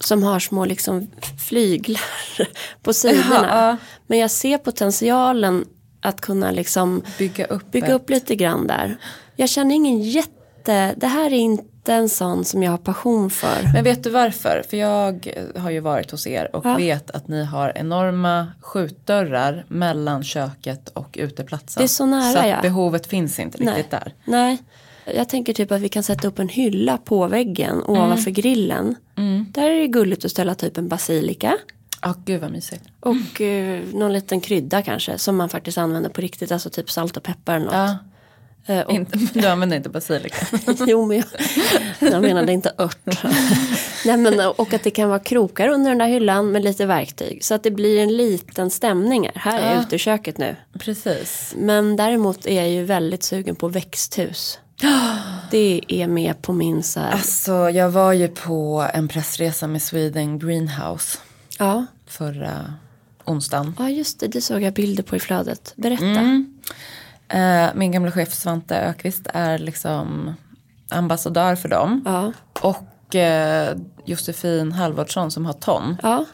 Som 0.01 0.23
har 0.23 0.41
små 0.41 0.65
liksom 0.65 1.11
flyglar 1.49 2.01
på 2.83 2.93
sidorna. 2.93 3.25
Jaha, 3.31 3.71
ja. 3.71 3.77
Men 4.07 4.19
jag 4.19 4.31
ser 4.31 4.59
potentialen 4.59 5.65
att 6.05 6.21
kunna 6.21 6.51
liksom 6.51 7.03
Bygga 7.19 7.45
upp 7.45 7.71
bygga 7.71 7.93
upp 7.95 8.11
lite 8.11 8.37
grann 8.37 8.67
där. 8.67 8.97
Jag 9.37 9.49
känner 9.49 9.75
ingen 9.75 10.01
jätte, 10.03 10.95
det 10.97 11.07
här 11.07 11.27
är 11.27 11.37
inte 11.37 11.93
en 11.95 12.09
sån 12.09 12.45
som 12.45 12.63
jag 12.63 12.71
har 12.71 12.79
passion 12.79 13.31
för. 13.31 13.73
Men 13.75 13.85
vet 13.85 14.05
du 14.05 14.11
varför? 14.11 14.63
För 14.71 14.77
jag 14.77 15.29
har 15.57 15.71
ju 15.71 15.81
varit 15.81 16.11
hos 16.11 16.27
er 16.27 16.57
och 16.57 16.67
Ja. 16.67 16.77
vet 16.77 17.11
att 17.11 17.29
ni 17.29 17.45
har 17.45 17.73
enorma 17.79 18.47
skjutdörrar 18.61 19.65
mellan 19.69 20.25
köket 20.25 20.89
och 20.89 21.17
uteplatsen. 21.21 21.81
Det 21.81 21.85
är 21.85 21.89
så 21.89 22.07
nära, 22.07 22.33
Så 22.33 22.39
att 22.39 22.49
ja. 22.49 22.59
behovet 22.63 23.07
finns 23.07 23.39
inte 23.39 23.59
Nej. 23.65 23.75
riktigt 23.75 23.91
där. 23.91 24.15
Nej, 24.25 24.59
jag 25.15 25.29
tänker 25.29 25.53
typ 25.53 25.73
att 25.73 25.81
vi 25.81 25.89
kan 25.89 26.03
sätta 26.03 26.29
upp 26.29 26.39
en 26.39 26.49
hylla 26.49 26.99
på 26.99 27.27
väggen 27.27 27.71
Mm. 27.89 28.03
ovanför 28.03 28.31
grillen. 28.31 28.95
Där 29.51 29.71
är 29.71 29.81
det 29.81 29.87
gulligt 29.87 30.25
att 30.25 30.31
ställa 30.31 30.55
typ 30.55 30.79
en 30.79 30.89
basilika. 30.89 31.57
Ja, 32.05 32.15
gud 32.25 32.41
vad 32.41 32.51
mysigt. 32.51 32.85
Och 33.01 33.41
eh, 33.41 33.83
någon 33.93 34.13
liten 34.13 34.41
krydda 34.41 34.83
kanske 34.83 35.19
som 35.19 35.37
man 35.37 35.49
faktiskt 35.49 35.79
använder 35.79 36.11
på 36.11 36.21
riktigt. 36.21 36.53
Alltså 36.53 36.71
typ 36.71 36.91
salt 36.91 37.17
och 37.17 37.23
peppar 37.23 37.55
eller 37.57 37.65
något. 37.67 37.75
Ja. 37.75 37.97
Eh, 38.75 38.81
och, 38.81 38.93
Inte, 38.93 39.19
du 39.35 39.47
använder 39.47 39.77
inte 39.77 39.89
basilika? 39.89 40.47
jo, 40.87 41.07
men 41.07 41.17
jag, 41.17 42.13
jag 42.13 42.23
menade 42.23 42.53
inte 42.53 42.73
ört. 42.79 42.99
Nej, 44.05 44.17
men, 44.17 44.41
och 44.41 44.75
att 44.75 44.83
det 44.83 44.91
kan 44.91 45.09
vara 45.09 45.19
krokar 45.19 45.69
under 45.69 45.91
den 45.91 45.99
där 45.99 46.07
hyllan 46.07 46.53
med 46.53 46.65
lite 46.65 46.87
verktyg. 46.87 47.45
Så 47.45 47.55
att 47.55 47.63
det 47.63 47.71
blir 47.71 48.03
en 48.03 48.17
liten 48.17 48.71
stämning 48.71 49.31
här. 49.35 49.53
Här 49.53 49.61
är 49.63 49.75
Ja. 49.75 49.81
uteköket 49.83 50.39
nu. 50.39 50.57
Precis. 50.79 51.55
Men 51.59 51.97
däremot 51.97 52.47
är 52.47 52.55
jag 52.57 52.71
ju 52.71 52.85
väldigt 52.85 53.23
sugen 53.23 53.57
på 53.57 53.69
växthus. 53.69 54.59
Det 55.51 55.81
är 55.89 56.07
med 56.07 56.43
på 56.43 56.53
min 56.53 56.83
så 56.83 57.01
här, 57.01 57.13
Alltså 57.13 57.71
jag 57.71 57.91
var 57.91 58.13
ju 58.13 58.29
på 58.29 58.89
en 58.95 59.09
pressresa 59.09 59.67
med 59.67 59.83
Sweden 59.83 60.39
Greenhouse 60.39 61.19
ja. 61.59 61.87
Förra 62.07 62.75
onsdagen. 63.25 63.75
ja, 63.79 63.89
just 63.89 64.21
det, 64.21 64.29
det 64.29 64.41
såg 64.41 64.63
jag 64.63 64.75
bilder 64.75 65.03
på 65.03 65.17
i 65.17 65.21
flödet. 65.21 65.73
Berätta. 65.77 66.05
Mm. 66.05 66.55
Eh, 67.29 67.71
min 67.75 67.93
gamla 67.93 68.11
chef 68.13 68.35
Svante 68.35 68.77
Ökvist 68.77 69.27
är 69.35 69.59
liksom 69.59 70.35
ambassadör 70.91 71.55
för 71.57 71.69
dem. 71.69 72.03
Ja, 72.05 72.33
Och 72.63 73.15
eh, 73.15 73.77
Josefin 74.05 74.73
Halvardsson 74.73 75.31
som 75.31 75.47
har 75.47 75.53
Ton. 75.53 75.97
ja, 76.03 76.25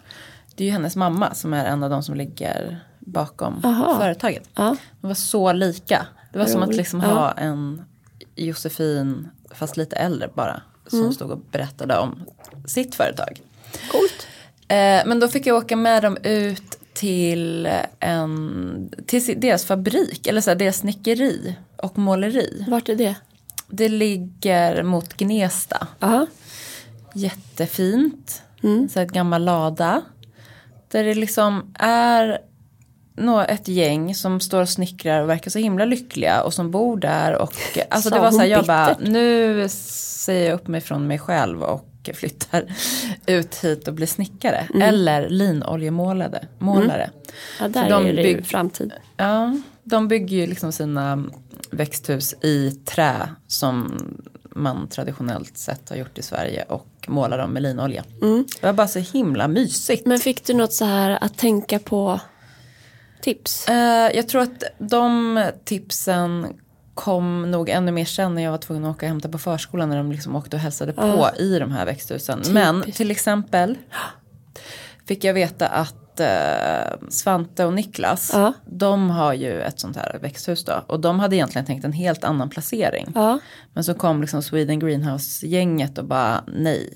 Det 0.55 0.65
är 0.65 0.67
ju 0.67 0.73
hennes 0.73 0.97
mamma 0.97 1.35
som 1.35 1.55
är 1.55 1.65
en 1.65 1.83
av 1.83 1.91
de 1.91 2.03
som 2.03 2.15
ligger 2.15 2.85
bakom 2.99 3.65
Aha. 3.65 3.99
företaget. 3.99 4.49
ja. 4.55 4.77
De 5.01 5.07
var 5.07 5.15
så 5.15 5.53
lika. 5.53 6.07
Det 6.33 6.39
var 6.39 6.45
Vad 6.45 6.53
som 6.53 6.63
att 6.63 6.75
liksom 6.77 7.01
ha 7.01 7.33
en 7.33 7.83
Josefin, 8.37 9.29
fast 9.55 9.77
lite 9.77 9.97
äldre 9.97 10.29
bara, 10.35 10.63
som 10.87 10.99
Mm. 11.01 11.13
stod 11.13 11.31
och 11.31 11.39
berättade 11.53 11.99
om 11.99 12.23
sitt 12.67 12.95
företag. 12.95 13.41
Coolt. 13.93 14.27
Eh, 14.71 15.03
men 15.07 15.21
då 15.21 15.29
fick 15.29 15.47
jag 15.47 15.57
åka 15.57 15.77
med 15.77 16.03
dem 16.03 16.17
ut 16.23 16.79
till, 16.93 17.69
en, 18.01 18.91
till 19.07 19.41
deras 19.41 19.65
fabrik, 19.65 20.27
eller 20.27 20.41
så 20.41 20.51
här, 20.51 20.57
deras 20.57 20.77
snickeri 20.77 21.55
och 21.77 21.99
måleri. 21.99 22.65
Vart 22.69 22.89
är 22.89 22.97
det? 22.97 23.15
Det 23.69 23.89
ligger 23.89 24.83
mot 24.83 25.17
Gnesta. 25.17 25.87
Ja, 26.01 26.27
Jättefint. 27.15 28.43
Mm. 28.63 28.89
Så 28.89 28.99
här 28.99 29.07
ett 29.07 29.13
gammal 29.13 29.45
lada. 29.45 30.03
Där 30.89 31.05
det 31.05 31.15
liksom 31.15 31.75
är 31.79 32.39
nå- 33.17 33.41
ett 33.41 33.69
gäng 33.69 34.15
som 34.15 34.41
står 34.41 34.61
och 34.63 34.69
snickrar 34.69 35.21
och 35.23 35.29
verkar 35.29 35.51
så 35.51 35.59
himla 35.59 35.85
lyckliga 35.85 36.43
och 36.43 36.55
som 36.55 36.71
bor 36.71 36.97
där. 36.97 37.35
Och, 37.35 37.53
alltså 37.91 38.11
det 38.11 38.19
var 38.19 38.31
så 38.31 38.39
här, 38.39 38.47
jag 38.47 38.67
bara, 38.67 38.97
nu 39.01 39.69
säger 39.69 40.51
jag 40.51 40.55
upp 40.55 40.69
mig 40.69 40.81
från 40.81 41.07
mig 41.07 41.19
själv 41.19 41.63
och 41.63 41.90
flyttar 42.15 42.65
ut 43.27 43.55
hit 43.55 43.89
och 43.89 43.95
blir 43.95 44.07
snickare. 44.07 44.67
Mm. 44.75 44.83
Eller 44.83 45.29
linoljemålare. 45.29 46.47
Målare. 46.59 47.11
ja 47.61 47.69
där 47.69 47.83
För 47.83 47.91
de 47.91 48.07
är 48.07 48.13
det 48.13 48.23
bygg- 48.23 48.47
framtid. 48.47 48.93
Ja, 49.17 49.57
de 49.85 50.09
bygger 50.09 50.37
ju 50.37 50.47
liksom 50.47 50.73
sina 50.73 51.25
växthus 51.71 52.35
i 52.43 52.71
trä 52.71 53.29
som 53.47 53.99
man 54.55 54.89
traditionellt 54.89 55.59
sett 55.59 55.89
har 55.91 55.97
gjort 55.97 56.19
i 56.19 56.23
Sverige 56.23 56.63
och 56.63 56.87
målar 57.09 57.39
dem 57.39 57.51
med 57.51 57.63
linolja. 57.63 58.05
Det 58.61 58.67
var 58.67 58.73
bara 58.73 58.89
så 58.89 58.99
himla 58.99 59.49
mysigt. 59.49 60.07
Men 60.07 60.19
fick 60.19 60.47
du 60.47 60.55
något 60.55 60.73
så 60.73 60.85
här 60.85 61.19
att 61.25 61.39
tänka 61.39 61.79
på 61.79 62.21
tips? 63.23 63.69
Eh, 63.69 64.11
jag 64.17 64.29
tror 64.29 64.43
att 64.43 64.63
de 64.79 65.45
tipsen 65.65 66.47
kom 67.01 67.51
nog 67.51 67.69
ännu 67.69 67.93
mer 67.93 68.05
sen 68.05 68.35
när 68.35 68.43
jag 68.43 68.51
var 68.51 68.59
tvungen 68.59 68.85
att 68.85 68.97
åka 68.97 69.07
och 69.07 69.11
hämta 69.11 69.29
på 69.29 69.39
förskolan 69.39 69.89
när 69.89 69.97
de 69.97 70.13
liksom 70.13 70.37
åkte 70.37 70.57
och 70.57 70.63
hälsade 70.63 70.93
på 70.93 71.31
i 71.39 71.59
de 71.59 71.73
här 71.73 71.87
växthusen. 71.87 72.43
Men 72.51 72.83
till 72.93 73.11
exempel 73.11 73.79
fick 75.07 75.25
jag 75.25 75.35
veta 75.35 75.69
att 75.69 76.21
eh, 76.21 77.09
Svante 77.09 77.65
och 77.65 77.73
Niklas, 77.73 78.31
Ja. 78.35 78.53
de 78.67 79.11
har 79.11 79.33
ju 79.33 79.61
ett 79.63 79.81
sånt 79.81 79.97
här 79.97 80.19
växthus 80.23 80.65
då. 80.65 80.85
Och 80.87 81.01
de 81.01 81.21
hade 81.21 81.37
egentligen 81.37 81.67
tänkt 81.67 81.85
en 81.85 81.93
helt 81.93 82.25
annan 82.25 82.51
placering. 82.51 83.07
Ja, 83.15 83.39
Men 83.75 83.85
så 83.85 83.95
kom 83.95 84.21
liksom 84.21 84.43
Sweden 84.43 84.79
Greenhouse-gänget 84.79 85.99
och 85.99 86.05
bara 86.05 86.45
nej. 86.47 86.95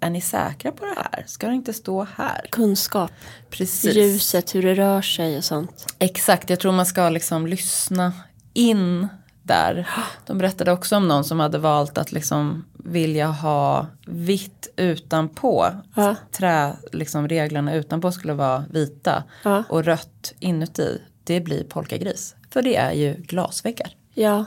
Är 0.00 0.10
ni 0.10 0.20
säkra 0.20 0.72
på 0.72 0.84
det 0.84 0.94
här? 0.96 1.24
Ska 1.26 1.46
det 1.48 1.54
inte 1.54 1.72
stå 1.72 2.06
här? 2.16 2.46
kunskap. 2.50 3.10
Precis. 3.50 3.94
Ljuset, 3.96 4.54
hur 4.54 4.62
det 4.62 4.74
rör 4.74 5.02
sig 5.02 5.36
och 5.36 5.44
sånt. 5.44 5.86
Exakt, 5.98 6.50
jag 6.50 6.60
tror 6.60 6.72
man 6.72 6.86
ska 6.86 7.08
liksom 7.08 7.46
lyssna 7.46 8.12
in 8.54 9.08
där. 9.42 9.88
De 10.26 10.38
berättade 10.38 10.72
också 10.72 10.96
om 10.96 11.08
någon 11.08 11.24
som 11.24 11.40
hade 11.40 11.58
valt 11.58 11.98
att 11.98 12.12
liksom 12.12 12.64
vilja 12.84 13.26
ha 13.26 13.86
vitt 14.06 14.68
utanpå. 14.76 15.66
Ja. 15.96 16.16
Trä, 16.32 16.72
liksom 16.92 17.28
reglerna 17.28 17.74
utanpå 17.74 18.12
skulle 18.12 18.32
vara 18.32 18.64
vita 18.70 19.24
Ja. 19.44 19.64
och 19.68 19.84
rött 19.84 20.32
inuti. 20.38 21.00
Det 21.24 21.40
blir 21.40 21.64
polkagris. 21.64 22.34
För 22.50 22.62
det 22.62 22.76
är 22.76 22.92
ju 22.92 23.14
glasväggar. 23.14 23.96
Ja, 24.14 24.44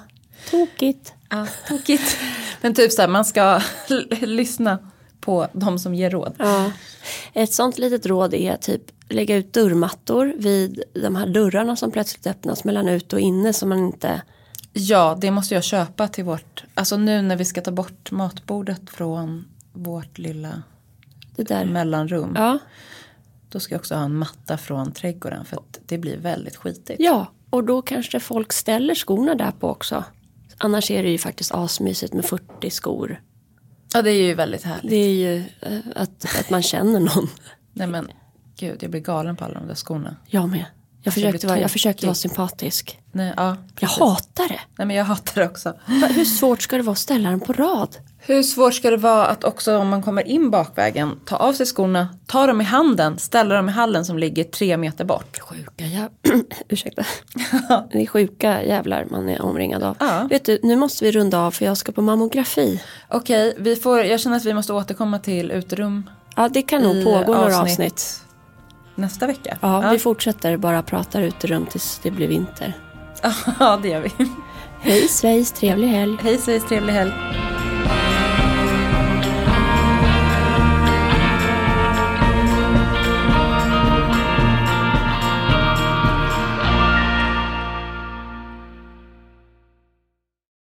tokigt. 0.52 1.14
Ja, 1.30 1.48
tokigt. 1.68 2.18
Men 2.62 2.74
typ 2.74 2.92
så 2.92 3.02
här, 3.02 3.10
man 3.10 3.26
ska 3.26 3.62
lyssna 4.22 4.80
på 5.22 5.48
de 5.54 5.80
som 5.80 5.96
ger 5.96 6.10
råd. 6.10 6.36
Ja. 6.38 6.72
Ett 7.34 7.54
sånt 7.54 7.78
litet 7.78 8.06
råd 8.06 8.34
är 8.34 8.58
typ 8.58 8.82
lägga 9.10 9.36
ut 9.36 9.54
dörrmattor 9.54 10.34
vid 10.38 10.84
de 10.94 11.16
här 11.16 11.28
dörrarna 11.28 11.76
som 11.76 11.92
plötsligt 11.92 12.28
öppnas 12.28 12.64
mellan 12.64 12.90
ut 12.90 13.14
och 13.14 13.20
inne 13.20 13.54
så 13.54 13.68
man 13.68 13.80
inte 13.80 14.22
Ja, 14.78 15.18
det 15.22 15.32
måste 15.32 15.56
jag 15.56 15.64
köpa 15.64 16.08
till 16.08 16.24
vårt, 16.24 16.64
alltså 16.74 16.98
nu 16.98 17.22
när 17.22 17.36
vi 17.36 17.46
ska 17.46 17.62
ta 17.62 17.72
bort 17.72 18.12
matbordet 18.12 18.90
från 18.90 19.46
vårt 19.74 20.18
lilla 20.18 20.62
det 21.36 21.44
där. 21.44 21.66
mellanrum. 21.66 22.34
Ja, 22.36 22.60
Då 23.50 23.60
ska 23.60 23.74
jag 23.74 23.80
också 23.80 23.96
ha 23.96 24.04
en 24.04 24.16
matta 24.16 24.58
från 24.58 24.92
trädgården 24.92 25.46
för 25.46 25.58
att 25.58 25.80
det 25.86 25.98
blir 25.98 26.18
väldigt 26.18 26.56
skitigt. 26.56 27.00
ja, 27.00 27.28
och 27.50 27.64
då 27.64 27.82
kanske 27.82 28.20
folk 28.20 28.54
ställer 28.54 28.96
skorna 28.96 29.36
där 29.36 29.52
på 29.52 29.70
också. 29.70 30.04
Annars 30.58 30.92
är 30.92 31.04
det 31.04 31.10
ju 31.10 31.18
faktiskt 31.18 31.52
asmysigt 31.54 32.14
med 32.14 32.26
40 32.26 32.70
skor. 32.70 33.22
Ja, 33.94 34.02
det 34.02 34.12
är 34.12 34.24
ju 34.28 34.34
väldigt 34.34 34.64
härligt. 34.64 34.90
Det 34.90 34.96
är 34.96 35.14
ju 35.14 35.44
eh, 35.62 35.80
att, 35.96 36.40
att 36.40 36.50
man 36.50 36.62
känner 36.64 37.00
någon. 37.00 37.28
Nej 37.74 37.88
men, 37.88 38.08
gud 38.58 38.84
jag 38.84 38.92
blir 38.92 39.02
galen 39.02 39.36
på 39.36 39.46
alla 39.46 39.54
de 39.60 39.68
där 39.68 39.76
skorna. 39.76 40.16
Jag 40.28 40.50
med. 40.50 40.66
Jag 41.06 41.14
försökte, 41.14 41.48
vara, 41.48 41.60
jag 41.60 41.72
försökte 41.72 42.06
vara 42.06 42.16
sympatisk. 42.16 43.00
Nej, 43.12 43.34
ja, 43.38 43.58
Jag 43.80 43.90
hatar 43.90 44.48
det. 44.48 44.60
Nej 44.78 44.88
men 44.88 44.96
jag 44.96 45.06
hatar 45.06 45.42
det 45.42 45.48
också. 45.48 45.74
Hur 45.86 46.26
svårt 46.26 46.62
ska 46.62 46.78
det 46.78 46.84
vara 46.84 46.92
att 46.92 46.98
ställa 47.00 47.30
den 47.30 47.40
på 47.40 47.54
rad? 47.54 47.98
Hur 48.18 48.44
svårt 48.44 48.74
ska 48.74 48.90
det 48.90 48.98
vara 48.98 49.26
att 49.26 49.44
också 49.44 49.78
om 49.78 49.88
man 49.88 50.04
kommer 50.04 50.28
in 50.28 50.50
bakvägen 50.50 51.20
ta 51.26 51.36
av 51.36 51.54
sig 51.54 51.66
skorna, 51.66 52.10
ta 52.26 52.48
dem 52.48 52.62
i 52.62 52.64
handen, 52.64 53.18
ställa 53.18 53.56
dem 53.56 53.70
i 53.70 53.72
hallen 53.72 54.06
som 54.06 54.18
ligger 54.18 54.44
tre 54.44 54.78
meter 54.78 55.06
bort. 55.06 55.40
Sjuka 55.40 55.86
jävlar. 55.86 56.12
Ursäkta. 56.70 57.04
Det 57.92 58.02
är 58.02 58.08
sjuka 58.08 58.64
jävlar 58.64 59.06
man 59.10 59.30
är 59.30 59.42
omringad 59.42 59.84
av. 59.84 59.96
Ja. 60.00 60.28
Vet 60.30 60.46
du, 60.46 60.60
nu 60.64 60.76
måste 60.76 61.06
vi 61.06 61.12
runda 61.12 61.40
av 61.40 61.52
för 61.52 61.66
jag 61.66 61.78
ska 61.78 61.92
på 61.92 62.02
mammografi. 62.02 62.82
Okej, 63.10 63.56
vi 63.58 63.76
får, 63.76 64.04
jag 64.04 64.20
känner 64.20 64.38
att 64.38 64.46
vi 64.46 64.54
måste 64.54 64.74
återkomma 64.74 65.20
till 65.20 65.52
uterum 65.52 66.10
Ja, 66.36 66.50
det 66.50 66.62
kan 66.62 66.82
nog 66.82 67.04
pågå 67.04 67.34
några 67.34 67.60
avsnitt. 67.60 68.22
Nästa 68.96 69.28
vecka. 69.28 69.58
Ja, 69.62 69.90
vi 69.92 70.00
fortsätter 70.00 70.58
bara 70.58 70.84
prata 70.84 71.22
ut 71.22 71.44
i 71.44 71.48
rum 71.48 71.66
tills 71.66 72.00
det 72.04 72.12
blir 72.12 72.28
vinter. 72.28 72.74
ja, 73.60 73.80
det 73.82 73.90
gör 73.90 74.02
vi. 74.02 74.12
Hej 74.80 75.08
svejs, 75.08 75.52
trevlig 75.52 75.88
helg. 75.88 76.18
Hej 76.24 76.38
Sveriges 76.38 76.68
trevlig 76.68 76.94
helg. 76.94 77.12